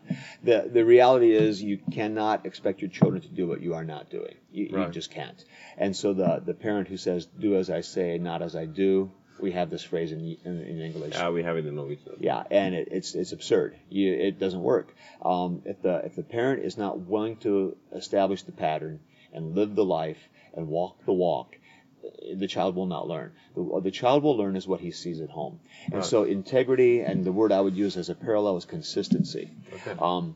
The 0.43 0.67
the 0.74 0.84
reality 0.84 1.36
is 1.36 1.62
you 1.62 1.78
cannot 1.91 2.48
expect 2.48 2.82
your 2.82 2.89
children 2.89 3.22
to 3.22 3.28
do 3.28 3.48
what 3.48 3.62
you 3.62 3.76
are 3.76 3.84
not 3.84 4.10
doing. 4.10 4.34
You, 4.52 4.69
right. 4.72 4.88
you 4.88 4.91
just 4.91 5.12
can't. 5.12 5.46
And 5.78 5.96
so 5.96 6.13
the 6.13 6.41
the 6.43 6.56
parent 6.56 6.88
who 6.88 6.98
says, 6.98 7.28
"Do 7.28 7.56
as 7.58 7.69
I 7.69 7.82
say, 7.82 8.17
not 8.17 8.41
as 8.41 8.56
I 8.56 8.65
do," 8.65 9.12
we 9.39 9.52
have 9.52 9.69
this 9.69 9.84
phrase 9.84 10.12
in, 10.12 10.36
in, 10.46 10.62
in 10.62 10.82
English. 10.82 11.13
Yeah, 11.13 11.30
we 11.30 11.43
have 11.43 11.58
it 11.58 11.67
in 11.67 11.76
Norwegian. 11.76 12.17
Yeah, 12.19 12.41
and 12.50 12.74
it, 12.74 12.88
it's 12.91 13.13
it's 13.13 13.34
absurd. 13.34 13.78
You, 13.89 14.12
it 14.13 14.39
doesn't 14.39 14.63
work. 14.63 14.96
Um, 15.22 15.62
if 15.65 15.80
the 15.84 16.04
if 16.04 16.15
the 16.15 16.24
parent 16.24 16.65
is 16.65 16.76
not 16.76 17.02
willing 17.02 17.38
to 17.46 17.78
establish 17.91 18.41
the 18.41 18.52
pattern 18.52 19.00
and 19.32 19.54
live 19.54 19.76
the 19.76 19.86
life 19.86 20.22
and 20.56 20.67
walk 20.67 21.06
the 21.06 21.13
walk, 21.13 21.56
the 22.36 22.48
child 22.48 22.76
will 22.76 22.86
not 22.86 23.08
learn. 23.08 23.34
The, 23.56 23.82
the, 23.82 23.92
child 23.92 24.24
will 24.24 24.38
learn 24.38 24.56
is 24.56 24.68
what 24.68 24.80
he 24.80 24.92
sees 24.92 25.22
at 25.22 25.30
home. 25.30 25.60
And 25.86 25.96
right. 25.96 26.06
so 26.06 26.24
integrity, 26.24 27.02
and 27.02 27.26
the 27.26 27.32
word 27.32 27.52
I 27.52 27.62
would 27.62 27.76
use 27.76 27.98
as 27.98 28.10
a 28.10 28.16
parallel 28.16 28.58
is 28.58 28.66
consistency. 28.66 29.52
Okay. 29.74 29.96
Um, 30.00 30.36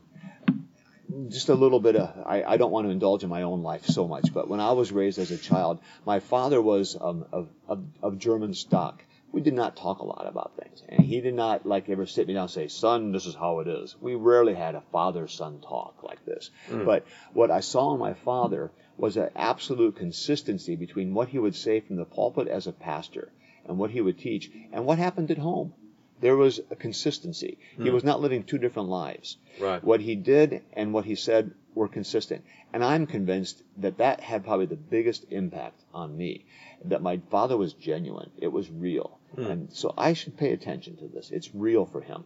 just 1.28 1.48
a 1.48 1.54
little 1.54 1.80
bit 1.80 1.96
of, 1.96 2.26
I, 2.26 2.42
I, 2.42 2.56
don't 2.56 2.70
want 2.70 2.86
to 2.86 2.90
indulge 2.90 3.22
in 3.22 3.30
my 3.30 3.42
own 3.42 3.62
life 3.62 3.86
so 3.86 4.06
much, 4.06 4.32
but 4.32 4.48
when 4.48 4.60
I 4.60 4.72
was 4.72 4.92
raised 4.92 5.18
as 5.18 5.30
a 5.30 5.38
child, 5.38 5.80
my 6.04 6.20
father 6.20 6.60
was 6.60 6.96
um, 7.00 7.24
of, 7.32 7.48
of, 7.66 7.84
of 8.02 8.18
German 8.18 8.54
stock 8.54 9.02
we 9.32 9.40
did 9.40 9.54
not 9.54 9.76
talk 9.76 9.98
a 10.00 10.06
lot 10.06 10.26
about 10.26 10.52
things. 10.56 10.82
And 10.88 11.04
he 11.04 11.20
did 11.20 11.34
not 11.34 11.66
like 11.66 11.88
ever 11.88 12.06
sit 12.06 12.26
me 12.26 12.34
down 12.34 12.44
and 12.44 12.50
say, 12.50 12.68
son, 12.68 13.12
this 13.12 13.26
is 13.26 13.34
how 13.34 13.60
it 13.60 13.68
is. 13.68 13.94
We 14.00 14.14
rarely 14.14 14.54
had 14.54 14.74
a 14.74 14.82
father 14.92 15.28
son 15.28 15.60
talk 15.60 16.02
like 16.02 16.24
this. 16.24 16.50
Mm. 16.70 16.86
But 16.86 17.06
what 17.34 17.50
I 17.50 17.60
saw 17.60 17.92
in 17.92 18.00
my 18.00 18.14
father 18.14 18.70
was 18.96 19.16
an 19.16 19.30
absolute 19.36 19.96
consistency 19.96 20.76
between 20.76 21.14
what 21.14 21.28
he 21.28 21.38
would 21.38 21.54
say 21.54 21.80
from 21.80 21.96
the 21.96 22.04
pulpit 22.04 22.48
as 22.48 22.66
a 22.66 22.72
pastor 22.72 23.30
and 23.66 23.78
what 23.78 23.90
he 23.90 24.00
would 24.00 24.18
teach 24.18 24.50
and 24.72 24.86
what 24.86 24.98
happened 24.98 25.30
at 25.30 25.38
home. 25.38 25.74
There 26.20 26.36
was 26.36 26.60
a 26.70 26.74
consistency. 26.74 27.58
Hmm. 27.76 27.84
He 27.84 27.90
was 27.90 28.02
not 28.02 28.20
living 28.20 28.42
two 28.42 28.58
different 28.58 28.88
lives. 28.88 29.36
Right. 29.60 29.84
What 29.84 30.00
he 30.00 30.16
did 30.16 30.62
and 30.72 30.92
what 30.92 31.04
he 31.04 31.14
said 31.14 31.52
were 31.74 31.86
consistent. 31.86 32.44
And 32.72 32.82
I'm 32.82 33.06
convinced 33.06 33.62
that 33.76 33.98
that 33.98 34.20
had 34.20 34.44
probably 34.44 34.66
the 34.66 34.76
biggest 34.76 35.26
impact 35.30 35.80
on 35.94 36.16
me. 36.16 36.46
That 36.84 37.02
my 37.02 37.20
father 37.30 37.56
was 37.56 37.72
genuine. 37.72 38.30
It 38.38 38.48
was 38.48 38.68
real. 38.70 39.17
And 39.36 39.72
so 39.72 39.94
I 39.96 40.14
should 40.14 40.36
pay 40.36 40.52
attention 40.52 40.96
to 40.96 41.08
this. 41.08 41.30
It's 41.30 41.54
real 41.54 41.84
for 41.86 42.00
him. 42.00 42.24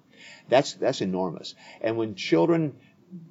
That's, 0.48 0.74
that's 0.74 1.00
enormous. 1.00 1.54
And 1.80 1.96
when 1.96 2.14
children 2.14 2.74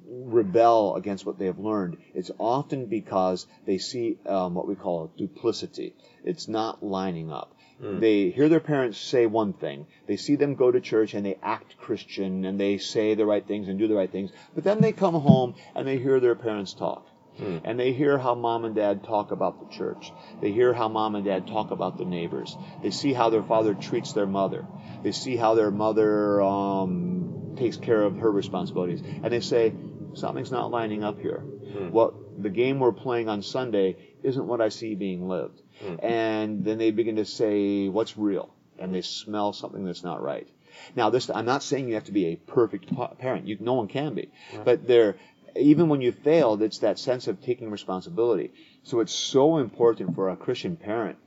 rebel 0.06 0.94
against 0.94 1.26
what 1.26 1.38
they 1.38 1.46
have 1.46 1.58
learned, 1.58 1.96
it's 2.14 2.30
often 2.38 2.86
because 2.86 3.46
they 3.66 3.78
see 3.78 4.18
um, 4.26 4.54
what 4.54 4.68
we 4.68 4.74
call 4.74 5.12
duplicity. 5.16 5.94
It's 6.24 6.48
not 6.48 6.82
lining 6.82 7.32
up. 7.32 7.56
Mm. 7.82 8.00
They 8.00 8.30
hear 8.30 8.48
their 8.48 8.60
parents 8.60 8.98
say 8.98 9.26
one 9.26 9.54
thing, 9.54 9.86
they 10.06 10.16
see 10.16 10.36
them 10.36 10.54
go 10.54 10.70
to 10.70 10.80
church 10.80 11.14
and 11.14 11.26
they 11.26 11.38
act 11.42 11.76
Christian 11.78 12.44
and 12.44 12.60
they 12.60 12.78
say 12.78 13.14
the 13.14 13.26
right 13.26 13.44
things 13.44 13.68
and 13.68 13.78
do 13.78 13.88
the 13.88 13.94
right 13.94 14.10
things, 14.10 14.30
but 14.54 14.62
then 14.62 14.80
they 14.80 14.92
come 14.92 15.14
home 15.14 15.54
and 15.74 15.86
they 15.86 15.98
hear 15.98 16.20
their 16.20 16.36
parents 16.36 16.74
talk. 16.74 17.06
Mm. 17.40 17.60
And 17.64 17.80
they 17.80 17.92
hear 17.92 18.18
how 18.18 18.34
mom 18.34 18.64
and 18.64 18.74
dad 18.74 19.04
talk 19.04 19.30
about 19.30 19.60
the 19.60 19.74
church. 19.74 20.12
They 20.40 20.52
hear 20.52 20.72
how 20.72 20.88
mom 20.88 21.14
and 21.14 21.24
dad 21.24 21.46
talk 21.46 21.70
about 21.70 21.98
the 21.98 22.04
neighbors. 22.04 22.56
They 22.82 22.90
see 22.90 23.12
how 23.12 23.30
their 23.30 23.42
father 23.42 23.74
treats 23.74 24.12
their 24.12 24.26
mother. 24.26 24.66
They 25.02 25.12
see 25.12 25.36
how 25.36 25.54
their 25.54 25.70
mother 25.70 26.42
um, 26.42 27.54
takes 27.56 27.76
care 27.76 28.02
of 28.02 28.18
her 28.18 28.30
responsibilities. 28.30 29.02
And 29.02 29.32
they 29.32 29.40
say, 29.40 29.72
something's 30.14 30.52
not 30.52 30.70
lining 30.70 31.04
up 31.04 31.20
here. 31.20 31.42
Mm. 31.42 31.90
What 31.90 32.42
the 32.42 32.50
game 32.50 32.80
we're 32.80 32.92
playing 32.92 33.28
on 33.28 33.42
Sunday 33.42 33.96
isn't 34.22 34.46
what 34.46 34.60
I 34.60 34.68
see 34.68 34.94
being 34.94 35.28
lived. 35.28 35.60
Mm. 35.84 36.04
And 36.04 36.64
then 36.64 36.78
they 36.78 36.90
begin 36.90 37.16
to 37.16 37.24
say, 37.24 37.88
what's 37.88 38.16
real? 38.16 38.54
And 38.78 38.94
they 38.94 39.02
smell 39.02 39.52
something 39.52 39.84
that's 39.84 40.04
not 40.04 40.22
right. 40.22 40.48
Now, 40.96 41.10
this 41.10 41.30
I'm 41.30 41.44
not 41.44 41.62
saying 41.62 41.88
you 41.88 41.94
have 41.94 42.04
to 42.04 42.12
be 42.12 42.26
a 42.26 42.36
perfect 42.36 42.90
parent. 43.18 43.46
You, 43.46 43.58
no 43.60 43.74
one 43.74 43.88
can 43.88 44.14
be, 44.14 44.30
right. 44.54 44.64
but 44.64 44.86
there, 44.86 45.16
even 45.56 45.88
when 45.88 46.00
you 46.00 46.12
failed, 46.12 46.62
it's 46.62 46.78
that 46.78 46.98
sense 46.98 47.26
of 47.28 47.40
taking 47.42 47.70
responsibility. 47.70 48.52
So 48.82 49.00
it's 49.00 49.12
so 49.14 49.58
important 49.58 50.14
for 50.14 50.30
a 50.30 50.36
Christian 50.36 50.76
parent 50.76 51.18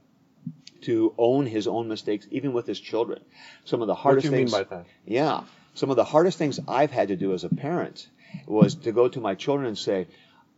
to 0.81 1.13
own 1.17 1.45
his 1.45 1.67
own 1.67 1.87
mistakes, 1.87 2.27
even 2.31 2.53
with 2.53 2.67
his 2.67 2.79
children. 2.79 3.23
Some 3.63 3.81
of 3.81 3.87
the 3.87 3.95
hardest 3.95 4.25
what 4.25 4.31
do 4.31 4.37
you 4.37 4.41
things. 4.41 4.53
Mean 4.53 4.63
by 4.63 4.75
that? 4.75 4.85
Yeah, 5.05 5.43
some 5.73 5.89
of 5.89 5.95
the 5.95 6.03
hardest 6.03 6.37
things 6.37 6.59
I've 6.67 6.91
had 6.91 7.07
to 7.09 7.15
do 7.15 7.33
as 7.33 7.43
a 7.43 7.49
parent 7.49 8.07
was 8.47 8.75
to 8.75 8.91
go 8.91 9.07
to 9.07 9.19
my 9.19 9.35
children 9.35 9.67
and 9.67 9.77
say, 9.77 10.07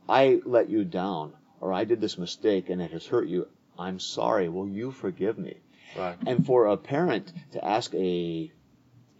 "I 0.10 0.42
let 0.46 0.70
you 0.70 0.84
down, 0.84 1.34
or 1.62 1.72
I 1.74 1.84
did 1.86 2.02
this 2.02 2.18
mistake 2.18 2.70
and 2.70 2.82
it 2.82 2.92
has 2.92 3.06
hurt 3.06 3.28
you. 3.28 3.48
I'm 3.80 4.00
sorry. 4.00 4.50
Will 4.50 4.68
you 4.68 4.92
forgive 4.92 5.38
me? 5.38 5.58
Right. 5.96 6.18
And 6.26 6.46
for 6.46 6.66
a 6.66 6.78
parent 6.78 7.32
to 7.52 7.64
ask 7.64 7.94
a 7.94 8.52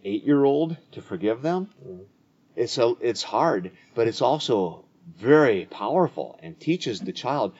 eight 0.04 0.24
year 0.24 0.44
old 0.44 0.76
to 0.92 1.00
forgive 1.00 1.42
them, 1.42 1.70
Mm. 1.86 2.04
It's 2.58 2.76
a, 2.76 2.94
it's 3.00 3.22
hard, 3.22 3.70
but 3.94 4.08
it's 4.08 4.20
also 4.20 4.84
very 5.16 5.66
powerful 5.66 6.38
and 6.42 6.58
teaches 6.58 7.00
the 7.00 7.12
child, 7.12 7.54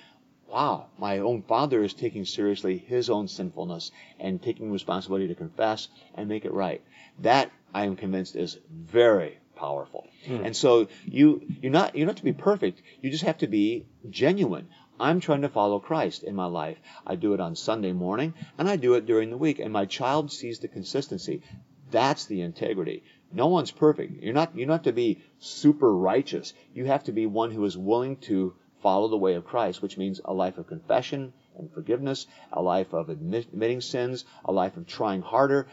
wow, 0.49 0.87
my 0.99 1.19
own 1.19 1.43
father 1.43 1.83
is 1.83 1.95
taking 1.95 2.25
seriously 2.25 2.79
his 2.79 3.09
own 3.09 3.29
sinfulness 3.29 3.93
and 4.19 4.43
taking 4.43 4.73
responsibility 4.73 5.29
to 5.29 5.35
confess 5.35 5.89
and 6.15 6.29
make 6.29 6.45
it 6.45 6.53
right. 6.53 6.83
That 7.21 7.51
I 7.73 7.85
am 7.85 7.97
convinced 7.97 8.37
is 8.37 8.59
very 8.71 9.39
powerful. 9.55 10.09
Hmm. 10.27 10.45
And 10.47 10.57
so 10.57 10.89
you 11.05 11.43
you're 11.61 11.73
not 11.73 11.97
you're 11.97 12.07
not 12.07 12.17
to 12.19 12.25
be 12.25 12.33
perfect. 12.33 12.83
You 13.01 13.11
just 13.11 13.25
have 13.25 13.39
to 13.39 13.47
be 13.47 13.87
genuine. 14.09 14.69
I'm 15.01 15.21
trying 15.21 15.43
to 15.43 15.49
follow 15.49 15.79
Christ 15.79 16.25
in 16.25 16.35
my 16.35 16.47
life. 16.47 16.79
I 17.07 17.15
do 17.15 17.35
it 17.35 17.41
on 17.41 17.55
Sunday 17.55 17.93
morning 17.93 18.35
and 18.59 18.69
I 18.69 18.77
do 18.77 18.95
it 18.95 19.07
during 19.07 19.31
the 19.31 19.37
week 19.37 19.59
and 19.59 19.73
my 19.73 19.85
child 19.85 20.33
sees 20.33 20.59
the 20.59 20.69
consistency. 20.69 21.43
That's 21.91 22.27
the 22.27 22.43
integrity. 22.43 23.03
No 23.33 23.49
one's 23.49 23.71
perfect. 23.71 24.23
You're 24.23 24.35
not 24.35 24.57
you're 24.57 24.67
not 24.67 24.85
to 24.85 24.93
be 24.93 25.21
super 25.39 25.95
righteous. 25.95 26.55
You 26.75 26.87
have 26.87 27.05
to 27.05 27.13
be 27.13 27.27
one 27.27 27.51
who 27.51 27.65
is 27.65 27.77
willing 27.77 28.17
to 28.29 28.55
follow 28.83 29.09
the 29.09 29.17
way 29.17 29.35
of 29.35 29.45
Christ, 29.45 29.83
which 29.83 29.99
means 29.99 30.21
a 30.25 30.33
life 30.33 30.57
of 30.59 30.67
confession 30.67 31.33
and 31.59 31.71
forgiveness, 31.73 32.27
a 32.53 32.63
life 32.63 32.93
of 32.93 33.09
admit, 33.11 33.49
admitting 33.53 33.81
sins, 33.81 34.25
a 34.45 34.53
life 34.53 34.77
of 34.77 34.87
trying 34.87 35.21
harder, 35.21 35.67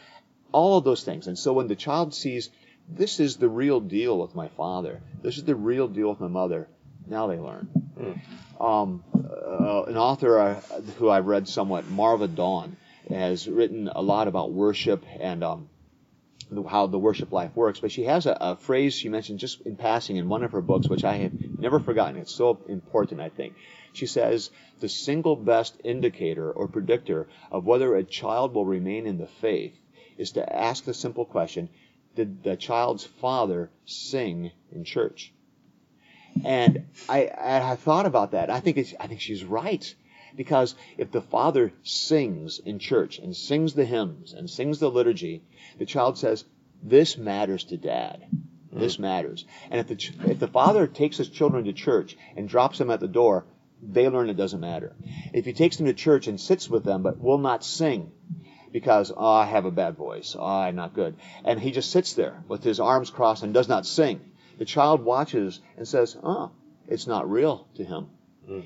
all 0.52 0.78
of 0.78 0.84
those 0.84 1.04
things. 1.04 1.28
And 1.28 1.38
so 1.38 1.52
when 1.52 1.68
the 1.68 1.76
child 1.76 2.14
sees 2.14 2.50
this 2.88 3.20
is 3.20 3.36
the 3.36 3.48
real 3.48 3.80
deal 3.80 4.18
with 4.18 4.34
my 4.34 4.48
father, 4.48 5.00
this 5.22 5.38
is 5.38 5.44
the 5.44 5.54
real 5.54 5.88
deal 5.88 6.10
with 6.10 6.20
my 6.20 6.28
mother, 6.28 6.68
now 7.06 7.26
they 7.26 7.38
learn. 7.38 7.68
Um, 8.60 9.02
uh, 9.14 9.84
an 9.84 9.96
author 9.96 10.38
uh, 10.38 10.60
who 10.98 11.10
I've 11.10 11.26
read 11.26 11.48
somewhat, 11.48 11.88
Marva 11.88 12.28
Dawn, 12.28 12.76
has 13.08 13.48
written 13.48 13.88
a 13.88 14.02
lot 14.02 14.28
about 14.28 14.52
worship 14.52 15.04
and 15.20 15.42
um, 15.42 15.68
how 16.68 16.86
the 16.86 16.98
worship 16.98 17.32
life 17.32 17.54
works. 17.54 17.80
But 17.80 17.92
she 17.92 18.04
has 18.04 18.26
a, 18.26 18.36
a 18.40 18.56
phrase 18.56 18.94
she 18.94 19.08
mentioned 19.08 19.38
just 19.38 19.60
in 19.62 19.76
passing 19.76 20.16
in 20.16 20.28
one 20.28 20.44
of 20.44 20.52
her 20.52 20.60
books, 20.60 20.88
which 20.88 21.04
I 21.04 21.16
have 21.16 21.32
never 21.58 21.80
forgotten. 21.80 22.16
It's 22.16 22.34
so 22.34 22.60
important, 22.68 23.20
I 23.20 23.28
think. 23.28 23.54
She 23.92 24.06
says 24.06 24.50
the 24.80 24.88
single 24.88 25.36
best 25.36 25.76
indicator 25.82 26.50
or 26.52 26.68
predictor 26.68 27.28
of 27.50 27.64
whether 27.64 27.94
a 27.94 28.04
child 28.04 28.54
will 28.54 28.66
remain 28.66 29.06
in 29.06 29.18
the 29.18 29.26
faith 29.26 29.74
is 30.18 30.32
to 30.32 30.56
ask 30.56 30.84
the 30.84 30.94
simple 30.94 31.24
question 31.24 31.68
Did 32.14 32.42
the 32.42 32.56
child's 32.56 33.04
father 33.04 33.70
sing 33.84 34.52
in 34.72 34.84
church? 34.84 35.32
And 36.44 36.86
I, 37.08 37.30
I 37.38 37.76
thought 37.76 38.06
about 38.06 38.32
that. 38.32 38.50
I 38.50 38.60
think 38.60 38.76
it's, 38.76 38.94
I 39.00 39.06
think 39.06 39.20
she's 39.20 39.44
right. 39.44 39.94
Because 40.34 40.74
if 40.98 41.10
the 41.10 41.20
father 41.20 41.72
sings 41.82 42.58
in 42.58 42.78
church 42.78 43.18
and 43.18 43.36
sings 43.36 43.74
the 43.74 43.84
hymns 43.84 44.32
and 44.32 44.50
sings 44.50 44.78
the 44.78 44.90
liturgy, 44.90 45.42
the 45.78 45.86
child 45.86 46.18
says, 46.18 46.44
"This 46.82 47.16
matters 47.16 47.64
to 47.64 47.76
dad. 47.76 48.26
Hmm. 48.72 48.78
This 48.80 48.98
matters." 48.98 49.44
And 49.70 49.80
if 49.80 49.86
the 49.86 49.96
ch- 49.96 50.12
if 50.26 50.38
the 50.38 50.48
father 50.48 50.86
takes 50.86 51.18
his 51.18 51.28
children 51.28 51.64
to 51.64 51.72
church 51.72 52.16
and 52.36 52.48
drops 52.48 52.78
them 52.78 52.90
at 52.90 53.00
the 53.00 53.08
door, 53.08 53.46
they 53.82 54.08
learn 54.08 54.30
it 54.30 54.36
doesn't 54.36 54.60
matter. 54.60 54.96
If 55.32 55.44
he 55.44 55.52
takes 55.52 55.76
them 55.76 55.86
to 55.86 55.94
church 55.94 56.26
and 56.26 56.40
sits 56.40 56.68
with 56.68 56.84
them 56.84 57.02
but 57.02 57.20
will 57.20 57.38
not 57.38 57.62
sing, 57.62 58.10
because 58.72 59.12
oh, 59.16 59.24
I 59.24 59.46
have 59.46 59.64
a 59.64 59.70
bad 59.70 59.96
voice, 59.96 60.36
oh, 60.38 60.44
I'm 60.44 60.76
not 60.76 60.94
good, 60.94 61.16
and 61.44 61.60
he 61.60 61.70
just 61.70 61.90
sits 61.90 62.14
there 62.14 62.42
with 62.48 62.64
his 62.64 62.80
arms 62.80 63.10
crossed 63.10 63.42
and 63.42 63.54
does 63.54 63.68
not 63.68 63.86
sing, 63.86 64.20
the 64.58 64.64
child 64.64 65.04
watches 65.04 65.60
and 65.76 65.86
says, 65.86 66.16
"Oh, 66.22 66.50
it's 66.88 67.06
not 67.06 67.30
real 67.30 67.66
to 67.76 67.84
him." 67.84 68.08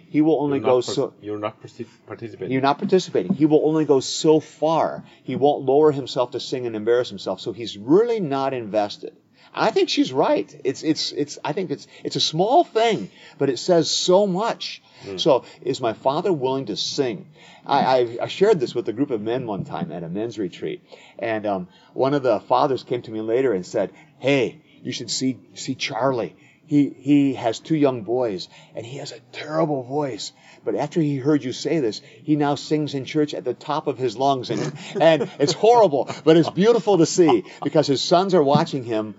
He 0.09 0.21
will 0.21 0.43
only 0.43 0.61
go 0.61 0.83
par- 0.83 0.95
so. 0.95 1.15
You're 1.21 1.39
not 1.39 1.61
participating. 2.07 2.53
You're 2.53 2.63
not 2.63 2.79
participating. 2.79 3.35
He 3.35 3.47
will 3.47 3.67
only 3.67 3.85
go 3.85 4.01
so 4.01 4.41
far. 4.41 5.05
He 5.25 5.37
won't 5.37 5.65
lower 5.65 5.91
himself 5.91 6.33
to 6.33 6.41
sing 6.41 6.67
and 6.67 6.77
embarrass 6.77 7.09
himself. 7.09 7.41
So 7.41 7.53
he's 7.53 7.79
really 7.79 8.21
not 8.21 8.53
invested. 8.53 9.17
I 9.53 9.71
think 9.73 9.89
she's 9.89 10.13
right. 10.13 10.49
It's 10.65 10.83
it's 10.83 11.13
it's. 11.13 11.39
I 11.45 11.53
think 11.53 11.71
it's 11.71 11.87
it's 12.05 12.15
a 12.17 12.21
small 12.21 12.63
thing, 12.63 13.11
but 13.39 13.51
it 13.51 13.59
says 13.59 13.91
so 13.91 14.27
much. 14.27 14.83
So 15.17 15.45
is 15.63 15.81
my 15.81 15.93
father 15.95 16.33
willing 16.33 16.67
to 16.67 16.77
sing? 16.77 17.27
I, 17.67 17.79
I, 18.01 18.19
I 18.23 18.27
shared 18.29 18.61
this 18.61 18.75
with 18.75 18.89
a 18.89 18.93
group 18.93 19.11
of 19.11 19.21
men 19.23 19.47
one 19.47 19.65
time 19.65 19.93
at 19.93 20.03
a 20.05 20.09
men's 20.09 20.39
retreat, 20.39 20.83
and 21.19 21.47
um, 21.47 21.69
one 21.95 22.15
of 22.15 22.23
the 22.23 22.41
fathers 22.41 22.85
came 22.85 23.03
to 23.03 23.11
me 23.11 23.23
later 23.23 23.53
and 23.53 23.65
said, 23.67 23.93
"Hey, 24.19 24.61
you 24.83 24.93
should 24.93 25.11
see 25.11 25.39
see 25.55 25.75
Charlie." 25.75 26.37
He, 26.71 26.91
he 26.91 27.35
has 27.35 27.59
two 27.59 27.75
young 27.75 28.03
boys 28.05 28.49
and 28.77 28.87
he 28.87 28.99
has 28.99 29.11
a 29.11 29.19
terrible 29.33 29.83
voice. 29.83 30.31
But 30.65 30.77
after 30.77 31.01
he 31.01 31.17
heard 31.17 31.43
you 31.43 31.53
say 31.53 31.81
this, 31.81 32.01
he 32.23 32.37
now 32.37 32.55
sings 32.55 32.95
in 32.95 33.05
church 33.07 33.35
at 33.35 33.43
the 33.43 33.55
top 33.55 33.89
of 33.89 33.99
his 33.99 34.17
lungs. 34.17 34.51
And, 34.51 34.73
and 35.01 35.29
it's 35.41 35.53
horrible, 35.53 36.09
but 36.23 36.37
it's 36.37 36.49
beautiful 36.49 36.99
to 36.99 37.07
see 37.07 37.43
because 37.65 37.89
his 37.89 38.01
sons 38.01 38.35
are 38.35 38.43
watching 38.43 38.85
him 38.85 39.17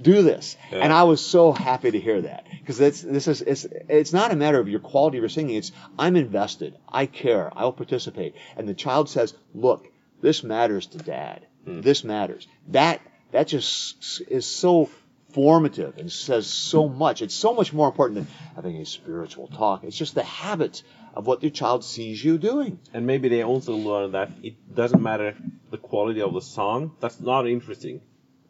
do 0.00 0.22
this. 0.22 0.56
Yeah. 0.70 0.78
And 0.78 0.92
I 0.92 1.02
was 1.02 1.20
so 1.20 1.50
happy 1.50 1.90
to 1.90 1.98
hear 1.98 2.20
that 2.20 2.46
because 2.60 2.78
it's, 2.78 3.02
this 3.02 3.26
is, 3.26 3.42
it's, 3.42 3.66
it's 3.88 4.12
not 4.12 4.30
a 4.30 4.36
matter 4.36 4.60
of 4.60 4.68
your 4.68 4.78
quality 4.78 5.18
of 5.18 5.22
your 5.22 5.28
singing. 5.28 5.56
It's, 5.56 5.72
I'm 5.98 6.14
invested. 6.14 6.78
I 6.88 7.06
care. 7.06 7.50
I'll 7.56 7.72
participate. 7.72 8.36
And 8.56 8.68
the 8.68 8.74
child 8.74 9.08
says, 9.08 9.34
look, 9.54 9.88
this 10.22 10.44
matters 10.44 10.86
to 10.86 10.98
dad. 10.98 11.48
Hmm. 11.64 11.80
This 11.80 12.04
matters. 12.04 12.46
That, 12.68 13.00
that 13.32 13.48
just 13.48 14.22
is 14.28 14.46
so 14.46 14.88
formative 15.32 15.98
and 15.98 16.10
says 16.10 16.46
so 16.46 16.88
much. 16.88 17.22
It's 17.22 17.34
so 17.34 17.54
much 17.54 17.72
more 17.72 17.88
important 17.88 18.16
than 18.20 18.26
having 18.56 18.76
a 18.76 18.86
spiritual 18.86 19.48
talk. 19.48 19.84
It's 19.84 19.96
just 19.96 20.14
the 20.14 20.22
habit 20.22 20.82
of 21.14 21.26
what 21.26 21.42
your 21.42 21.50
child 21.50 21.84
sees 21.84 22.22
you 22.24 22.38
doing. 22.38 22.78
And 22.94 23.06
maybe 23.06 23.28
they 23.28 23.42
also 23.42 23.74
learn 23.76 24.12
that 24.12 24.30
it 24.42 24.54
doesn't 24.74 25.02
matter 25.02 25.34
the 25.70 25.78
quality 25.78 26.20
of 26.22 26.32
the 26.34 26.40
song. 26.40 26.92
That's 27.00 27.20
not 27.20 27.46
interesting. 27.48 28.00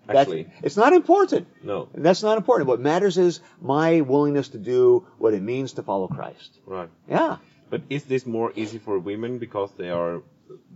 That's- 0.07 0.23
Actually, 0.23 0.49
it's 0.63 0.77
not 0.77 0.93
important. 0.93 1.47
no. 1.63 1.89
That's 1.95 2.23
not 2.23 2.37
important. 2.37 2.69
What 2.69 2.81
matters 2.81 3.17
is 3.19 3.41
my 3.61 4.01
willingness 4.01 4.49
to 4.49 4.59
do 4.59 5.07
what 5.19 5.35
it 5.35 5.43
means 5.43 5.75
to 5.75 5.83
follow 5.83 6.09
Christ. 6.09 6.59
Right. 6.67 6.89
Yeah. 7.09 7.37
But 7.69 7.83
is 7.89 8.05
this 8.05 8.27
more 8.27 8.53
easy 8.57 8.79
for 8.79 8.99
women 8.99 9.39
because 9.39 9.71
they 9.77 9.91
are 9.91 10.23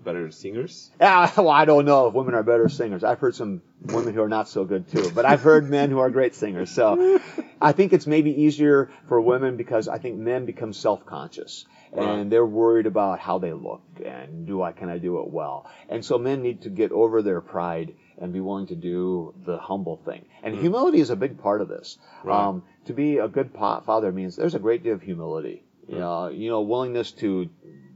better 0.05 0.31
singers? 0.31 0.91
Yeah, 1.01 1.31
well, 1.37 1.51
I 1.51 1.65
don't 1.65 1.85
know 1.85 2.09
if 2.09 2.15
women 2.15 2.35
are 2.35 2.43
better 2.43 2.69
singers. 2.69 3.05
I've 3.05 3.19
heard 3.19 3.35
some 3.35 3.63
women 3.83 4.15
who 4.15 4.23
are 4.23 4.29
not 4.29 4.49
so 4.49 4.65
good 4.65 4.89
too, 4.89 5.11
but 5.15 5.25
I've 5.25 5.43
heard 5.43 5.69
men 5.69 5.91
who 5.91 5.99
are 5.99 6.11
great 6.11 6.35
singers. 6.35 6.71
So 6.71 7.21
I 7.61 7.73
think 7.73 7.93
it's 7.93 8.07
maybe 8.07 8.43
easier 8.43 8.91
for 9.09 9.21
women 9.21 9.57
because 9.57 9.89
I 9.89 9.99
think 9.99 10.19
men 10.19 10.47
become 10.47 10.73
self-conscious 10.73 11.67
and 11.97 12.31
they're 12.31 12.47
worried 12.47 12.87
about 12.87 13.21
how 13.21 13.39
they 13.39 13.53
look 13.53 13.83
and 14.05 14.47
do 14.47 14.63
I 14.63 14.73
can 14.73 14.89
I 14.89 14.99
do 14.99 15.21
it 15.21 15.29
well. 15.29 15.71
And 15.89 16.05
so 16.05 16.19
men 16.19 16.43
need 16.43 16.63
to 16.63 16.71
get 16.71 16.93
over 16.93 17.23
their 17.23 17.41
pride 17.41 17.95
and 18.19 18.33
be 18.33 18.41
willing 18.41 18.67
to 18.69 18.77
do 18.77 19.35
the 19.45 19.59
humble 19.59 19.97
thing. 19.97 20.25
And 20.43 20.55
mm-hmm. 20.55 20.63
humility 20.63 21.01
is 21.01 21.11
a 21.11 21.17
big 21.17 21.39
part 21.39 21.61
of 21.61 21.69
this. 21.69 21.99
Right. 22.23 22.49
Um, 22.49 22.65
to 22.87 22.93
be 22.93 23.19
a 23.19 23.29
good 23.29 23.51
father 23.53 24.13
means 24.13 24.37
there's 24.37 24.55
a 24.55 24.61
great 24.61 24.83
deal 24.83 24.95
of 24.95 25.03
humility. 25.03 25.65
You 25.87 25.99
know, 25.99 26.29
you 26.29 26.49
know, 26.49 26.63
willingness 26.63 27.13
to 27.13 27.51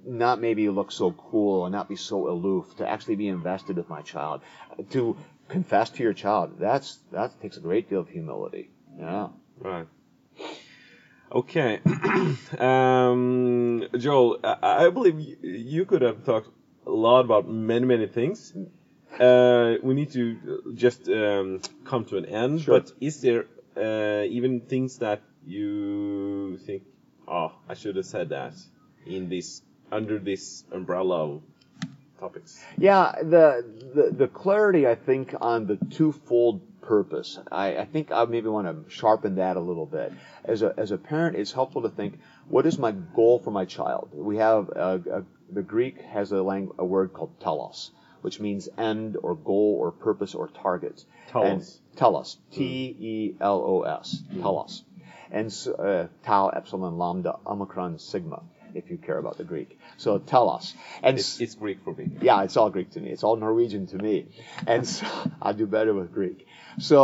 not 0.09 0.41
maybe 0.41 0.69
look 0.69 0.91
so 0.91 1.13
cool 1.13 1.67
and 1.67 1.73
not 1.73 1.89
be 1.89 1.97
so 1.97 2.29
aloof, 2.29 2.77
to 2.77 2.89
actually 2.89 3.17
be 3.17 3.29
invested 3.29 3.77
with 3.77 3.89
my 3.89 4.03
child, 4.03 4.41
to 4.91 5.17
confess 5.49 5.91
to 5.91 6.03
your 6.03 6.15
child. 6.15 6.59
That's 6.59 6.99
that 7.13 7.41
takes 7.41 7.57
a 7.57 7.61
great 7.61 7.89
deal 7.89 8.01
of 8.01 8.09
humility. 8.09 8.71
Yeah. 8.99 9.29
Right. 9.59 9.87
Okay. 11.31 11.81
um, 12.59 13.85
Joel, 13.97 14.39
I, 14.43 14.87
I 14.87 14.91
believe 14.91 15.21
you, 15.21 15.37
you 15.43 15.85
could 15.85 16.03
have 16.03 16.25
talked 16.25 16.49
a 16.87 16.91
lot 16.91 17.21
about 17.25 17.49
many, 17.49 17.85
many 17.85 18.07
things. 18.07 18.55
Uh, 19.19 19.75
we 19.83 19.95
need 19.95 20.13
to 20.13 20.73
just 20.75 21.09
um, 21.09 21.61
come 21.85 22.05
to 22.07 22.17
an 22.17 22.27
end. 22.27 22.63
Sure. 22.63 22.81
But 22.81 22.93
is 23.01 23.21
there 23.21 23.47
uh, 23.77 24.25
even 24.25 24.61
things 24.61 24.99
that 24.99 25.23
you 25.45 26.59
think, 26.59 26.85
oh, 27.27 27.53
I 27.69 27.75
should 27.75 27.97
have 27.97 28.07
said 28.07 28.31
that 28.31 28.55
in 29.07 29.29
this 29.29 29.63
under 29.91 30.19
this 30.19 30.65
umbrella 30.73 31.25
of 31.25 31.43
topics? 32.21 32.63
Yeah, 32.77 33.13
the, 33.23 33.65
the 33.95 34.11
the 34.11 34.29
clarity 34.29 34.87
I 34.87 34.95
think 34.95 35.35
on 35.41 35.67
the 35.67 35.77
twofold 35.77 36.61
purpose. 36.83 37.39
I, 37.53 37.77
I 37.79 37.85
think 37.85 38.11
I 38.11 38.25
maybe 38.25 38.49
want 38.49 38.67
to 38.67 38.91
sharpen 38.91 39.37
that 39.37 39.57
a 39.57 39.61
little 39.61 39.87
bit. 39.87 40.13
As 40.45 40.63
a 40.63 40.75
as 40.77 40.91
a 40.91 40.99
parent, 40.99 41.37
it's 41.37 41.53
helpful 41.53 41.83
to 41.83 41.91
think, 41.91 42.19
what 42.49 42.67
is 42.67 42.79
my 42.79 42.93
goal 42.93 43.39
for 43.39 43.51
my 43.51 43.67
child? 43.67 44.11
We 44.13 44.39
have 44.39 44.69
a, 44.71 45.03
a, 45.13 45.25
the 45.53 45.63
Greek 45.63 46.01
has 46.03 46.33
a 46.33 46.43
lang- 46.43 46.73
a 46.79 46.85
word 46.85 47.13
called 47.13 47.39
telos, 47.41 47.91
which 48.23 48.41
means 48.41 48.69
end 48.79 49.17
or 49.23 49.35
goal 49.35 49.77
or 49.81 49.91
purpose 49.91 50.35
or 50.35 50.49
target. 50.49 51.05
Telos. 51.31 51.81
And 51.91 51.97
telos, 51.99 52.39
T 52.53 52.97
E 52.99 53.35
L 53.41 53.63
O 53.65 53.83
S, 53.83 54.23
telos, 54.41 54.83
and 55.31 55.55
uh, 55.79 56.07
tau 56.25 56.49
epsilon 56.49 56.97
lambda 56.97 57.37
omicron 57.47 57.99
sigma. 57.99 58.43
If 58.79 58.91
you 58.91 58.97
care 58.99 59.19
about 59.19 59.37
the 59.39 59.45
Greek, 59.45 59.79
so 59.97 60.19
tell 60.19 60.49
us. 60.51 60.75
and 61.03 61.19
It's, 61.19 61.41
it's 61.41 61.55
Greek 61.55 61.79
for 61.85 61.93
me. 61.95 62.11
yeah, 62.23 62.43
it's 62.45 62.57
all 62.57 62.71
Greek 62.71 62.91
to 62.93 63.01
me. 63.01 63.11
It's 63.11 63.25
all 63.25 63.37
Norwegian 63.37 63.87
to 63.89 63.99
me, 63.99 64.27
and 64.67 64.87
so 64.87 65.07
I 65.43 65.53
do 65.53 65.67
better 65.67 65.93
with 65.95 66.13
Greek. 66.13 66.47
So 66.79 67.03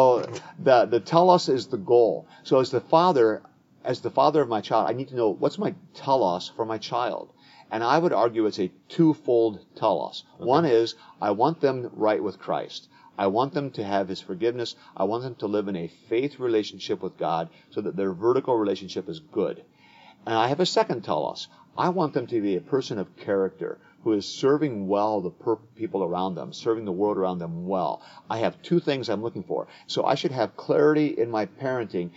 the 0.59 0.87
the 0.87 1.01
telos 1.01 1.49
is 1.49 1.67
the 1.67 1.77
goal. 1.79 2.27
So 2.45 2.61
as 2.61 2.71
the 2.71 2.81
father, 2.81 3.43
as 3.85 4.01
the 4.01 4.11
father 4.11 4.41
of 4.41 4.49
my 4.49 4.61
child, 4.61 4.89
I 4.89 4.93
need 4.95 5.09
to 5.09 5.17
know 5.17 5.31
what's 5.31 5.59
my 5.59 5.75
telos 5.95 6.51
for 6.57 6.65
my 6.65 6.79
child, 6.79 7.33
And 7.71 7.83
I 7.83 7.99
would 7.99 8.13
argue 8.13 8.47
it's 8.47 8.61
a 8.61 8.71
twofold 8.89 9.59
telos. 9.75 10.25
One 10.39 10.65
is 10.65 10.95
I 11.21 11.31
want 11.33 11.61
them 11.61 11.91
right 11.93 12.23
with 12.23 12.39
Christ. 12.39 12.89
I 13.17 13.27
want 13.29 13.53
them 13.55 13.71
to 13.73 13.85
have 13.85 14.09
his 14.09 14.21
forgiveness. 14.21 14.77
I 14.97 15.05
want 15.05 15.23
them 15.23 15.35
to 15.37 15.47
live 15.47 15.69
in 15.69 15.77
a 15.77 15.89
faith 16.09 16.39
relationship 16.41 17.03
with 17.03 17.17
God 17.17 17.49
so 17.71 17.81
that 17.81 17.97
their 17.97 18.13
vertical 18.13 18.57
relationship 18.57 19.09
is 19.09 19.21
good. 19.21 19.65
And 20.27 20.35
I 20.35 20.49
have 20.49 20.61
a 20.61 20.67
second 20.67 21.03
telos. 21.05 21.49
I 21.77 21.89
want 21.89 22.15
them 22.15 22.27
to 22.29 22.41
be 22.41 22.57
a 22.57 22.61
person 22.61 22.99
of 22.99 23.17
character 23.17 23.79
who 24.05 24.13
is 24.13 24.27
serving 24.27 24.87
well 24.87 25.21
the 25.21 25.31
per- 25.31 25.57
people 25.57 26.05
around 26.05 26.35
them, 26.35 26.53
serving 26.53 26.85
the 26.85 26.93
world 26.93 27.17
around 27.17 27.39
them 27.39 27.67
well. 27.67 28.03
I 28.31 28.39
have 28.39 28.63
two 28.63 28.79
things 28.79 29.09
I'm 29.09 29.23
looking 29.23 29.43
for. 29.43 29.67
So 29.87 30.05
I 30.05 30.15
should 30.15 30.31
have 30.31 30.57
clarity 30.57 31.07
in 31.07 31.31
my 31.31 31.47
parenting. 31.47 32.11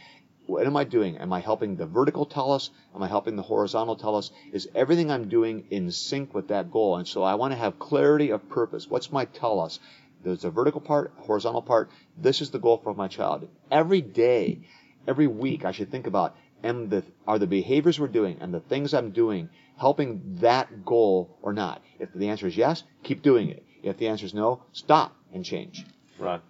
What 0.46 0.68
am 0.68 0.78
I 0.78 0.84
doing? 0.84 1.18
Am 1.18 1.34
I 1.34 1.40
helping 1.40 1.76
the 1.76 1.86
vertical 1.86 2.26
telos? 2.26 2.70
Am 2.94 3.02
I 3.02 3.08
helping 3.08 3.36
the 3.36 3.42
horizontal 3.42 3.96
telos? 3.96 4.32
Is 4.52 4.70
everything 4.76 5.10
I'm 5.10 5.30
doing 5.30 5.66
in 5.72 5.92
sync 5.92 6.34
with 6.34 6.50
that 6.50 6.72
goal? 6.72 6.98
And 6.98 7.08
so 7.08 7.24
I 7.24 7.36
want 7.36 7.54
to 7.54 7.58
have 7.58 7.80
clarity 7.80 8.30
of 8.30 8.48
purpose. 8.50 8.88
What's 8.88 9.12
my 9.12 9.26
telos? 9.26 9.80
There's 10.24 10.44
a 10.44 10.52
vertical 10.52 10.82
part, 10.82 11.14
horizontal 11.18 11.62
part. 11.62 11.90
This 12.18 12.42
is 12.42 12.52
the 12.52 12.60
goal 12.60 12.78
for 12.78 12.94
my 12.94 13.08
child. 13.08 13.48
Every 13.72 14.02
day, 14.02 14.60
every 15.08 15.28
week, 15.28 15.64
I 15.64 15.72
should 15.72 15.90
think 15.90 16.06
about 16.06 16.36
am 16.64 16.90
the, 16.90 17.04
are 17.28 17.40
the 17.40 17.48
behaviors 17.48 18.00
we're 18.00 18.08
doing 18.08 18.38
and 18.42 18.54
the 18.54 18.60
things 18.60 18.94
I'm 18.94 19.12
doing 19.12 19.50
helping 19.78 20.38
that 20.42 20.86
goal 20.86 21.38
or 21.42 21.54
not? 21.54 21.82
If 22.00 22.14
the 22.14 22.30
answer 22.30 22.48
is 22.48 22.58
yes, 22.58 22.84
keep 23.04 23.22
doing 23.22 23.50
it. 23.50 23.64
If 23.84 23.98
the 23.98 24.08
answer 24.08 24.26
is 24.26 24.34
no, 24.34 24.64
stop 24.74 25.16
and 25.34 25.46
change. 25.46 25.86
Right. 26.20 26.42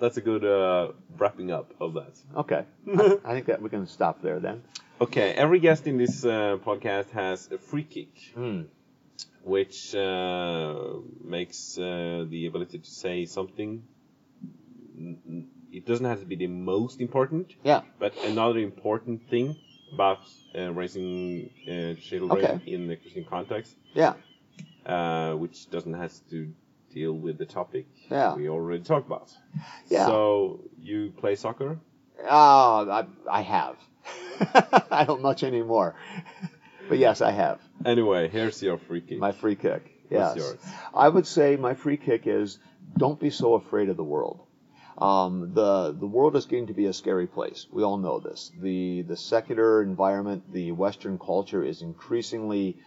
That's 0.00 0.16
a 0.16 0.20
good 0.20 0.44
uh, 0.44 0.92
wrapping 1.16 1.50
up 1.50 1.72
of 1.80 1.94
that. 1.94 2.12
Okay. 2.36 2.64
I, 2.86 3.18
I 3.24 3.32
think 3.34 3.46
that 3.46 3.60
we 3.60 3.68
can 3.68 3.86
stop 3.86 4.22
there 4.22 4.38
then. 4.38 4.62
Okay, 5.00 5.30
every 5.32 5.60
guest 5.60 5.86
in 5.86 5.96
this 5.98 6.24
uh, 6.24 6.58
podcast 6.64 7.10
has 7.10 7.48
a 7.52 7.58
free 7.58 7.84
kick, 7.84 8.32
Hmm. 8.34 8.62
which 9.44 9.94
uh, 9.94 10.74
makes 11.22 11.78
uh, 11.78 12.24
the 12.28 12.46
ability 12.46 12.78
to 12.80 12.90
say 12.90 13.24
something. 13.26 13.84
It 15.72 15.86
doesn't 15.86 16.06
have 16.06 16.20
to 16.20 16.26
be 16.26 16.36
the 16.36 16.46
most 16.46 17.00
important, 17.00 17.54
Yeah. 17.62 17.82
but 17.98 18.14
another 18.24 18.58
important 18.60 19.28
thing 19.28 19.56
about 19.92 20.18
uh, 20.56 20.72
raising 20.72 21.50
uh, 21.66 21.94
children 22.00 22.32
Okay. 22.44 22.60
in 22.66 22.88
the 22.88 22.96
Christian 22.96 23.24
context, 23.24 23.76
Yeah. 23.94 24.14
uh, 24.86 25.34
which 25.34 25.70
doesn't 25.70 25.94
have 25.94 26.12
to 26.30 26.52
deal 26.92 27.12
with 27.12 27.38
the 27.38 27.44
topic 27.46 27.86
Yeah. 28.10 28.34
we 28.34 28.48
already 28.48 28.82
talked 28.82 29.06
about. 29.06 29.30
Yeah. 29.88 30.06
So 30.06 30.60
you 30.80 31.12
play 31.16 31.34
soccer? 31.36 31.78
Oh, 32.24 32.90
I, 32.90 33.04
I 33.30 33.42
have. 33.42 33.76
I 34.90 35.04
don't 35.04 35.22
much 35.22 35.42
anymore. 35.44 35.94
but 36.88 36.98
yes, 36.98 37.20
I 37.20 37.30
have. 37.30 37.60
Anyway, 37.84 38.28
here's 38.28 38.62
your 38.62 38.78
free 38.78 39.00
kick. 39.02 39.18
My 39.18 39.32
free 39.32 39.54
kick. 39.56 39.82
Yes. 40.10 40.38
I 40.94 41.08
would 41.08 41.26
say 41.26 41.56
my 41.56 41.74
free 41.74 41.98
kick 41.98 42.26
is 42.26 42.58
don't 42.96 43.20
be 43.20 43.28
so 43.30 43.54
afraid 43.54 43.90
of 43.90 43.96
the 43.98 44.04
world. 44.04 44.40
Um, 44.98 45.52
the 45.54 45.92
the 45.98 46.06
world 46.06 46.34
is 46.34 46.46
getting 46.46 46.66
to 46.66 46.74
be 46.74 46.86
a 46.86 46.92
scary 46.92 47.28
place. 47.28 47.66
We 47.70 47.84
all 47.84 47.98
know 47.98 48.18
this. 48.18 48.50
The 48.60 49.02
the 49.02 49.16
secular 49.16 49.82
environment, 49.82 50.52
the 50.52 50.72
Western 50.72 51.18
culture 51.18 51.62
is 51.62 51.82
increasingly 51.82 52.78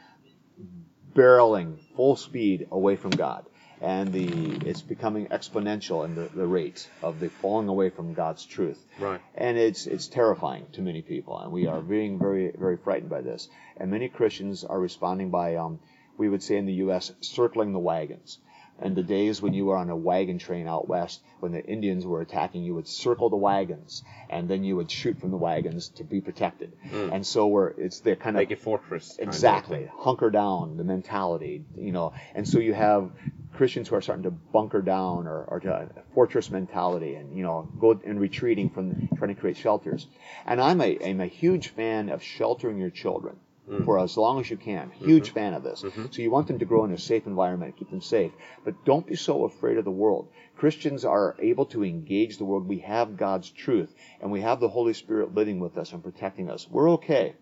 barreling 1.14 1.78
full 1.95 2.16
speed 2.16 2.68
away 2.72 2.97
from 2.97 3.12
God. 3.12 3.45
And 3.80 4.14
the 4.14 4.28
it's 4.68 4.82
becoming 4.82 5.28
exponential 5.28 6.05
in 6.05 6.14
the, 6.14 6.30
the 6.36 6.45
rate 6.45 6.88
of 7.01 7.20
the 7.20 7.30
falling 7.30 7.68
away 7.68 7.89
from 7.89 8.14
God's 8.14 8.45
truth. 8.45 8.86
Right. 8.99 9.22
And 9.34 9.57
it's 9.57 9.88
it's 9.88 10.07
terrifying 10.07 10.68
to 10.74 10.82
many 10.82 11.01
people, 11.01 11.39
and 11.39 11.51
we 11.51 11.66
are 11.66 11.82
being 11.82 12.20
very 12.20 12.51
very 12.51 12.78
frightened 12.78 13.09
by 13.09 13.22
this. 13.22 13.49
And 13.78 13.89
many 13.89 14.09
Christians 14.09 14.64
are 14.64 14.80
responding 14.80 15.32
by, 15.32 15.55
um, 15.55 15.80
we 16.18 16.30
would 16.30 16.43
say 16.43 16.57
in 16.57 16.68
the 16.68 16.74
U.S., 16.86 17.12
circling 17.22 17.74
the 17.74 17.80
wagons. 17.80 18.38
And 18.82 18.95
the 18.95 19.03
days 19.03 19.41
when 19.41 19.53
you 19.53 19.65
were 19.65 19.77
on 19.77 19.89
a 19.89 19.95
wagon 19.95 20.39
train 20.39 20.67
out 20.67 20.88
west, 20.88 21.21
when 21.39 21.51
the 21.51 21.63
Indians 21.63 22.05
were 22.05 22.21
attacking, 22.21 22.63
you 22.63 22.75
would 22.75 22.88
circle 22.88 23.29
the 23.29 23.38
wagons, 23.38 24.03
and 24.29 24.49
then 24.49 24.63
you 24.63 24.75
would 24.75 24.89
shoot 24.89 25.19
from 25.19 25.32
the 25.32 25.38
wagons 25.38 25.89
to 25.89 26.03
be 26.03 26.21
protected. 26.21 26.73
Mm. 26.89 27.13
And 27.13 27.27
so 27.27 27.47
we're 27.47 27.69
it's 27.69 27.99
the 28.01 28.15
kind 28.15 28.36
of 28.36 28.41
Like 28.41 28.51
a 28.51 28.55
fortress. 28.55 29.17
Exactly. 29.19 29.89
Hunker 29.97 30.29
down, 30.29 30.77
the 30.77 30.84
mentality, 30.84 31.63
you 31.77 31.91
know. 31.91 32.13
And 32.34 32.47
so 32.47 32.59
you 32.59 32.73
have 32.73 33.11
Christians 33.53 33.89
who 33.89 33.95
are 33.95 34.01
starting 34.01 34.23
to 34.23 34.32
bunker 34.32 34.82
down 34.82 35.27
or, 35.27 35.43
or 35.43 35.59
to 35.59 35.89
fortress 36.13 36.49
mentality 36.49 37.15
and, 37.15 37.38
you 37.38 37.43
know, 37.43 37.69
go 37.79 37.99
and 38.03 38.19
retreating 38.19 38.69
from 38.69 39.09
trying 39.17 39.36
to 39.36 39.39
create 39.39 39.57
shelters. 39.57 40.07
And 40.45 40.59
I'm 40.61 40.82
a, 40.82 40.97
I'm 41.05 41.21
a 41.21 41.27
huge 41.27 41.67
fan 41.69 42.09
of 42.09 42.23
sheltering 42.23 42.77
your 42.77 42.89
children 42.89 43.38
Mm. 43.70 43.86
for 43.86 43.99
as 43.99 44.18
long 44.18 44.39
as 44.39 44.49
you 44.49 44.57
can. 44.57 44.89
Mm-hmm. 44.89 45.05
Huge 45.05 45.30
fan 45.30 45.53
of 45.53 45.64
this. 45.64 45.84
Mm-hmm. 45.84 46.07
So 46.09 46.22
you 46.24 46.32
want 46.32 46.47
them 46.47 46.57
to 46.59 46.66
grow 46.66 46.84
in 46.84 46.91
a 46.91 46.97
safe 46.97 47.28
environment, 47.28 47.78
keep 47.78 47.91
them 47.91 48.01
safe. 48.01 48.32
But 48.66 48.84
don't 48.86 49.05
be 49.05 49.16
so 49.16 49.45
afraid 49.45 49.78
of 49.78 49.86
the 49.86 49.91
world. 49.91 50.30
Christians 50.57 51.05
are 51.05 51.36
able 51.39 51.68
to 51.68 51.84
engage 51.84 52.38
the 52.38 52.45
world. 52.45 52.68
We 52.68 52.80
have 52.80 53.18
God's 53.18 53.51
truth 53.51 53.93
and 54.20 54.32
we 54.32 54.41
have 54.41 54.59
the 54.59 54.68
Holy 54.68 54.93
Spirit 54.93 55.36
living 55.36 55.59
with 55.59 55.78
us 55.78 55.93
and 55.93 56.03
protecting 56.03 56.49
us. 56.49 56.68
We're 56.70 56.91
okay. 56.93 57.36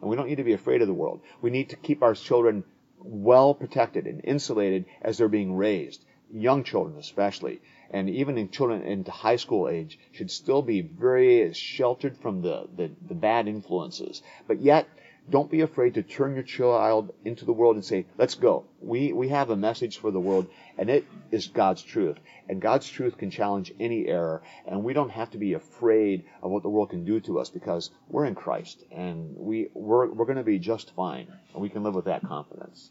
And 0.00 0.08
we 0.08 0.16
don't 0.16 0.28
need 0.28 0.36
to 0.36 0.44
be 0.44 0.54
afraid 0.54 0.80
of 0.80 0.88
the 0.88 0.94
world. 0.94 1.20
We 1.42 1.50
need 1.50 1.68
to 1.68 1.76
keep 1.76 2.02
our 2.02 2.14
children 2.14 2.64
well 2.98 3.54
protected 3.54 4.06
and 4.06 4.22
insulated 4.24 4.86
as 5.02 5.18
they're 5.18 5.28
being 5.28 5.54
raised. 5.54 6.04
Young 6.32 6.64
children, 6.64 6.98
especially, 6.98 7.60
and 7.90 8.08
even 8.10 8.36
in 8.38 8.50
children 8.50 8.82
into 8.82 9.10
high 9.10 9.36
school 9.36 9.68
age, 9.68 9.98
should 10.12 10.30
still 10.30 10.62
be 10.62 10.80
very 10.82 11.52
sheltered 11.54 12.16
from 12.16 12.42
the, 12.42 12.68
the, 12.76 12.90
the 13.06 13.14
bad 13.14 13.48
influences. 13.48 14.22
But 14.46 14.60
yet, 14.60 14.88
don't 15.30 15.50
be 15.50 15.60
afraid 15.60 15.94
to 15.94 16.02
turn 16.02 16.34
your 16.34 16.42
child 16.42 17.12
into 17.24 17.44
the 17.44 17.52
world 17.52 17.76
and 17.76 17.84
say, 17.84 18.06
let's 18.16 18.34
go. 18.34 18.64
We, 18.80 19.12
we 19.12 19.28
have 19.28 19.50
a 19.50 19.56
message 19.56 19.98
for 19.98 20.10
the 20.10 20.20
world, 20.20 20.48
and 20.78 20.88
it 20.88 21.06
is 21.30 21.48
God's 21.48 21.82
truth. 21.82 22.16
And 22.48 22.60
God's 22.60 22.88
truth 22.88 23.18
can 23.18 23.30
challenge 23.30 23.72
any 23.78 24.06
error, 24.06 24.42
and 24.66 24.84
we 24.84 24.92
don't 24.92 25.10
have 25.10 25.30
to 25.30 25.38
be 25.38 25.52
afraid 25.52 26.24
of 26.42 26.50
what 26.50 26.62
the 26.62 26.68
world 26.68 26.90
can 26.90 27.04
do 27.04 27.20
to 27.20 27.40
us 27.40 27.50
because 27.50 27.90
we're 28.08 28.24
in 28.24 28.34
Christ, 28.34 28.82
and 28.90 29.36
we, 29.36 29.68
we're, 29.74 30.08
we're 30.08 30.26
going 30.26 30.38
to 30.38 30.44
be 30.44 30.58
just 30.58 30.94
fine, 30.94 31.28
and 31.52 31.62
we 31.62 31.68
can 31.68 31.82
live 31.82 31.94
with 31.94 32.06
that 32.06 32.22
confidence. 32.26 32.90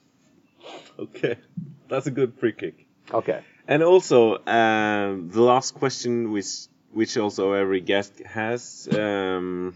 Okay, 1.00 1.38
that's 1.88 2.08
a 2.08 2.12
good 2.12 2.38
free 2.40 2.54
kick. 2.54 2.86
Okay. 3.14 3.42
And 3.68 3.84
also, 3.84 4.38
um, 4.46 5.30
the 5.30 5.42
last 5.42 5.76
question, 5.76 6.32
which 6.32 6.68
which 6.94 7.18
also 7.18 7.54
every 7.54 7.82
guest 7.82 8.22
has 8.26 8.88
um, 8.92 9.76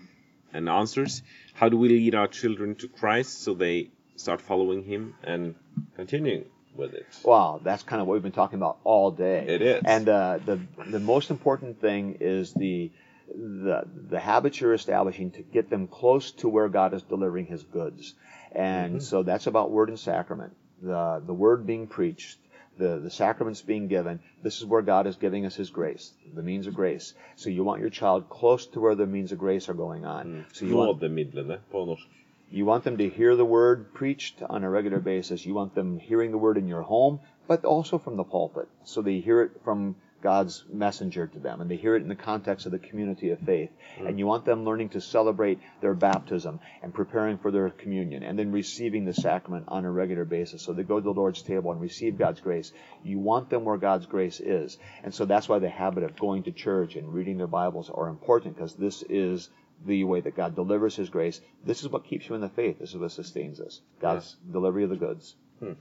and 0.53 0.69
answers: 0.69 1.21
How 1.53 1.69
do 1.69 1.77
we 1.77 1.89
lead 1.89 2.15
our 2.15 2.27
children 2.27 2.75
to 2.75 2.87
Christ 2.87 3.41
so 3.43 3.53
they 3.53 3.89
start 4.15 4.41
following 4.41 4.83
Him 4.83 5.15
and 5.23 5.55
continuing 5.95 6.45
with 6.75 6.93
it? 6.93 7.07
Wow, 7.23 7.59
that's 7.63 7.83
kind 7.83 8.01
of 8.01 8.07
what 8.07 8.13
we've 8.13 8.23
been 8.23 8.31
talking 8.31 8.57
about 8.57 8.77
all 8.83 9.11
day. 9.11 9.45
It 9.47 9.61
is. 9.61 9.81
And 9.85 10.07
uh, 10.09 10.39
the 10.45 10.59
the 10.87 10.99
most 10.99 11.29
important 11.29 11.81
thing 11.81 12.17
is 12.19 12.53
the 12.53 12.91
the 13.33 13.83
the 14.09 14.19
habits 14.19 14.59
you're 14.59 14.73
establishing 14.73 15.31
to 15.31 15.41
get 15.41 15.69
them 15.69 15.87
close 15.87 16.31
to 16.31 16.49
where 16.49 16.69
God 16.69 16.93
is 16.93 17.03
delivering 17.03 17.45
His 17.45 17.63
goods. 17.63 18.13
And 18.53 19.01
so 19.01 19.23
that's 19.23 19.47
about 19.47 19.71
word 19.71 19.89
and 19.89 19.99
sacrament. 19.99 20.53
The 20.81 21.21
the 21.25 21.33
word 21.33 21.65
being 21.65 21.87
preached, 21.87 22.37
the 22.81 22.91
the 23.05 23.09
sacraments 23.09 23.61
being 23.71 23.87
given. 23.87 24.19
This 24.43 24.55
is 24.59 24.65
where 24.71 24.83
God 24.93 25.07
is 25.11 25.17
giving 25.25 25.45
us 25.49 25.55
His 25.63 25.69
grace, 25.79 26.05
the 26.39 26.45
means 26.51 26.67
of 26.67 26.73
grace. 26.73 27.13
So 27.35 27.49
you 27.49 27.63
want 27.69 27.81
your 27.81 27.93
child 28.01 28.29
close 28.39 28.63
to 28.73 28.79
where 28.83 28.95
the 28.95 29.05
means 29.15 29.31
of 29.31 29.37
grace 29.45 29.69
are 29.69 29.77
going 29.85 30.03
on. 30.05 30.45
So 30.53 30.65
you 30.65 30.75
want 30.77 30.89
Nådemidlene 30.91 31.57
på 31.71 31.85
norsk. 31.85 32.07
you 32.51 32.65
want 32.65 32.83
them 32.83 32.97
to 32.97 33.07
hear 33.17 33.35
the 33.35 33.45
word 33.45 33.93
preached 33.93 34.41
on 34.55 34.63
a 34.63 34.69
regular 34.69 34.99
basis. 34.99 35.45
You 35.45 35.53
want 35.53 35.73
them 35.73 35.99
hearing 35.99 36.31
the 36.31 36.41
word 36.45 36.57
in 36.57 36.67
your 36.67 36.81
home, 36.81 37.19
but 37.47 37.65
also 37.65 37.97
from 37.97 38.17
the 38.17 38.23
pulpit. 38.23 38.67
So 38.83 39.01
they 39.01 39.19
hear 39.27 39.41
it 39.41 39.51
from 39.63 39.95
God's 40.21 40.63
messenger 40.71 41.27
to 41.27 41.39
them, 41.39 41.61
and 41.61 41.69
they 41.69 41.75
hear 41.75 41.95
it 41.95 42.03
in 42.03 42.09
the 42.09 42.15
context 42.15 42.65
of 42.65 42.71
the 42.71 42.79
community 42.79 43.31
of 43.31 43.39
faith. 43.39 43.71
Hmm. 43.97 44.07
And 44.07 44.19
you 44.19 44.27
want 44.27 44.45
them 44.45 44.63
learning 44.65 44.89
to 44.89 45.01
celebrate 45.01 45.59
their 45.81 45.93
baptism 45.93 46.59
and 46.83 46.93
preparing 46.93 47.37
for 47.37 47.51
their 47.51 47.69
communion, 47.69 48.23
and 48.23 48.37
then 48.37 48.51
receiving 48.51 49.05
the 49.05 49.13
sacrament 49.13 49.65
on 49.67 49.85
a 49.85 49.91
regular 49.91 50.25
basis. 50.25 50.61
So 50.61 50.73
they 50.73 50.83
go 50.83 50.99
to 50.99 51.03
the 51.03 51.13
Lord's 51.13 51.41
table 51.41 51.71
and 51.71 51.81
receive 51.81 52.17
God's 52.17 52.39
grace. 52.39 52.71
You 53.03 53.19
want 53.19 53.49
them 53.49 53.65
where 53.65 53.77
God's 53.77 54.05
grace 54.05 54.39
is. 54.39 54.77
And 55.03 55.13
so 55.13 55.25
that's 55.25 55.49
why 55.49 55.59
the 55.59 55.69
habit 55.69 56.03
of 56.03 56.15
going 56.15 56.43
to 56.43 56.51
church 56.51 56.95
and 56.95 57.13
reading 57.13 57.37
their 57.37 57.47
Bibles 57.47 57.89
are 57.89 58.07
important, 58.07 58.55
because 58.55 58.75
this 58.75 59.03
is 59.03 59.49
the 59.85 60.03
way 60.03 60.21
that 60.21 60.35
God 60.35 60.55
delivers 60.55 60.95
His 60.95 61.09
grace. 61.09 61.41
This 61.65 61.81
is 61.81 61.89
what 61.89 62.05
keeps 62.05 62.29
you 62.29 62.35
in 62.35 62.41
the 62.41 62.49
faith. 62.49 62.77
This 62.79 62.91
is 62.91 62.97
what 62.97 63.11
sustains 63.11 63.59
us. 63.59 63.81
God's 63.99 64.35
delivery 64.51 64.83
of 64.83 64.91
the 64.91 64.95
goods. 64.95 65.35
Hmm. 65.59 65.73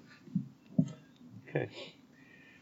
Okay. 1.49 1.69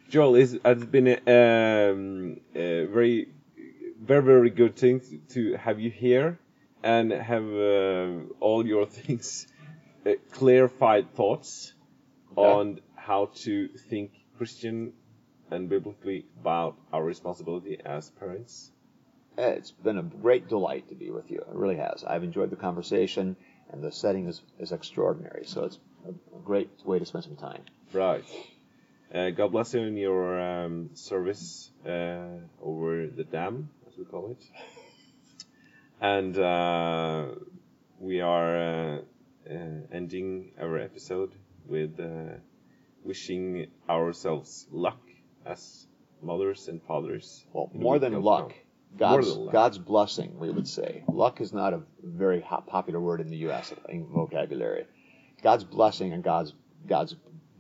Joel, 0.09 0.37
it's, 0.37 0.55
it's 0.65 0.85
been 0.87 1.07
a, 1.09 1.91
um, 1.93 2.41
a 2.55 2.87
very, 2.87 3.29
very, 4.01 4.23
very 4.23 4.51
good 4.51 4.75
thing 4.77 5.03
to 5.31 5.55
have 5.57 5.79
you 5.81 5.91
here 5.91 6.39
and 6.83 7.13
have 7.13 7.45
uh, 7.45 8.11
all 8.41 8.67
your 8.67 8.87
things, 8.99 9.47
uh, 10.07 10.13
clarified 10.33 11.15
thoughts 11.15 11.75
Okay. 12.33 12.49
on 12.49 12.81
how 12.95 13.31
to 13.35 13.69
think 13.69 14.13
Christian 14.37 14.93
and 15.51 15.69
biblically 15.69 16.27
about 16.41 16.77
our 16.93 17.03
responsibility 17.03 17.79
as 17.85 18.11
parents. 18.11 18.71
It's 19.37 19.71
been 19.73 19.99
a 19.99 20.03
great 20.03 20.49
delight 20.49 20.89
to 20.89 20.95
be 20.95 21.11
with 21.11 21.31
you. 21.31 21.39
It 21.39 21.47
really 21.55 21.77
has. 21.77 22.05
I've 22.05 22.23
enjoyed 22.23 22.51
the 22.51 22.57
conversation, 22.57 23.37
and 23.71 23.83
the 23.83 23.91
setting 23.93 24.27
is, 24.29 24.43
is 24.59 24.73
extraordinary. 24.73 25.45
So 25.47 25.65
it's 25.65 25.79
a, 26.07 26.11
a 26.11 26.41
great 26.45 26.71
way 26.85 26.99
to 26.99 27.07
spend 27.07 27.25
some 27.25 27.37
time. 27.37 27.63
Right. 27.93 28.25
Uh, 29.13 29.31
God 29.31 29.53
bless 29.53 29.73
you 29.73 29.81
in 29.81 29.97
your 29.97 30.39
um, 30.39 30.91
service 30.93 31.71
uh, 31.87 32.27
over 32.63 33.07
the 33.07 33.25
dam, 33.25 33.71
as 33.87 33.97
we 33.97 34.05
call 34.05 34.33
it. 34.33 34.45
And 36.01 36.39
uh, 36.39 37.29
we 37.99 38.21
are 38.21 38.59
uh, 38.59 38.99
uh, 39.51 39.55
ending 39.91 40.53
our 40.61 40.79
episode 40.79 41.33
with 41.67 41.99
uh, 41.99 42.37
wishing 43.03 43.69
ourselves 43.89 44.67
luck 44.71 45.01
as 45.47 45.87
mothers 46.23 46.69
and 46.69 46.83
fathers. 46.83 47.47
Well, 47.53 47.71
more 47.73 47.99
than 47.99 48.21
luck. 48.21 48.49
More 48.51 48.99
God's 48.99 49.33
than 49.33 49.45
luck. 49.45 49.53
God's 49.53 49.79
blessing, 49.79 50.39
we 50.39 50.51
would 50.51 50.69
say. 50.69 51.03
Luck 51.09 51.41
is 51.41 51.55
not 51.55 51.73
a 51.73 51.81
very 52.03 52.43
hot, 52.43 52.67
popular 52.67 53.01
word 53.01 53.23
in 53.23 53.31
the 53.31 53.39
U.S. 53.49 53.73
in 53.89 54.07
vocabulary. 54.07 54.85
God's 55.43 55.65
blessing 55.65 56.13
and 56.13 56.23
God's 56.23 56.53
God's 56.87 57.15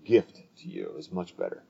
gift 0.08 0.40
to 0.60 0.68
you 0.68 0.94
is 0.98 1.12
much 1.12 1.36
better. 1.36 1.62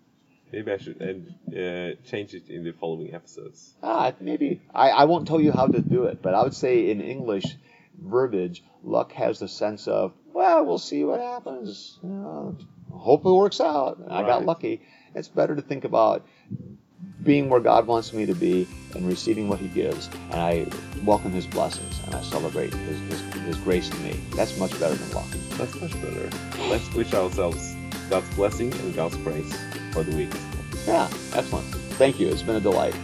Maybe 0.52 0.72
I 0.72 0.78
should 0.78 1.02
end, 1.02 1.34
uh, 1.48 2.00
change 2.08 2.32
it 2.32 2.48
in 2.48 2.64
the 2.64 2.72
following 2.72 3.12
episodes. 3.12 3.74
Ah, 3.82 4.12
maybe 4.20 4.62
I, 4.74 4.90
I 4.90 5.04
won't 5.04 5.26
tell 5.28 5.40
you 5.40 5.52
how 5.52 5.66
to 5.66 5.80
do 5.82 6.04
it, 6.04 6.22
but 6.22 6.34
I 6.34 6.42
would 6.44 6.54
say 6.54 6.90
in 6.90 7.02
English 7.02 7.44
verbiage, 8.00 8.62
luck 8.82 9.12
has 9.12 9.40
the 9.40 9.48
sense 9.48 9.88
of 9.88 10.14
well, 10.32 10.64
we'll 10.64 10.78
see 10.78 11.02
what 11.04 11.20
happens. 11.20 11.98
You 12.02 12.10
know, 12.10 12.56
hope 12.92 13.26
it 13.26 13.30
works 13.30 13.60
out. 13.60 14.00
I 14.08 14.22
got 14.22 14.46
lucky. 14.46 14.82
It's 15.14 15.28
better 15.28 15.56
to 15.56 15.62
think 15.62 15.84
about 15.84 16.24
being 17.24 17.50
where 17.50 17.60
God 17.60 17.86
wants 17.86 18.12
me 18.12 18.26
to 18.26 18.34
be 18.34 18.68
and 18.94 19.06
receiving 19.06 19.48
what 19.48 19.58
He 19.58 19.68
gives, 19.68 20.08
and 20.30 20.40
I 20.40 20.66
welcome 21.04 21.32
His 21.32 21.46
blessings 21.46 22.00
and 22.06 22.14
I 22.14 22.22
celebrate 22.22 22.72
His, 22.72 23.00
His, 23.10 23.20
His 23.48 23.56
grace 23.56 23.88
to 23.90 23.96
me. 23.96 24.12
That's 24.36 24.56
much 24.58 24.78
better 24.78 24.94
than 24.94 25.10
luck. 25.10 25.28
That's 25.58 25.74
much 25.80 25.92
better. 26.00 26.30
Let's 26.70 26.88
wish 26.94 27.12
ourselves 27.12 27.74
God's 28.08 28.34
blessing 28.34 28.72
and 28.72 28.94
God's 28.94 29.16
praise 29.18 29.52
for 29.92 30.02
the 30.02 30.16
week. 30.16 30.32
Yeah, 30.86 31.08
excellent. 31.34 31.66
Thank 31.98 32.18
you. 32.18 32.28
It's 32.28 32.42
been 32.42 32.56
a 32.56 32.60
delight. 32.60 32.94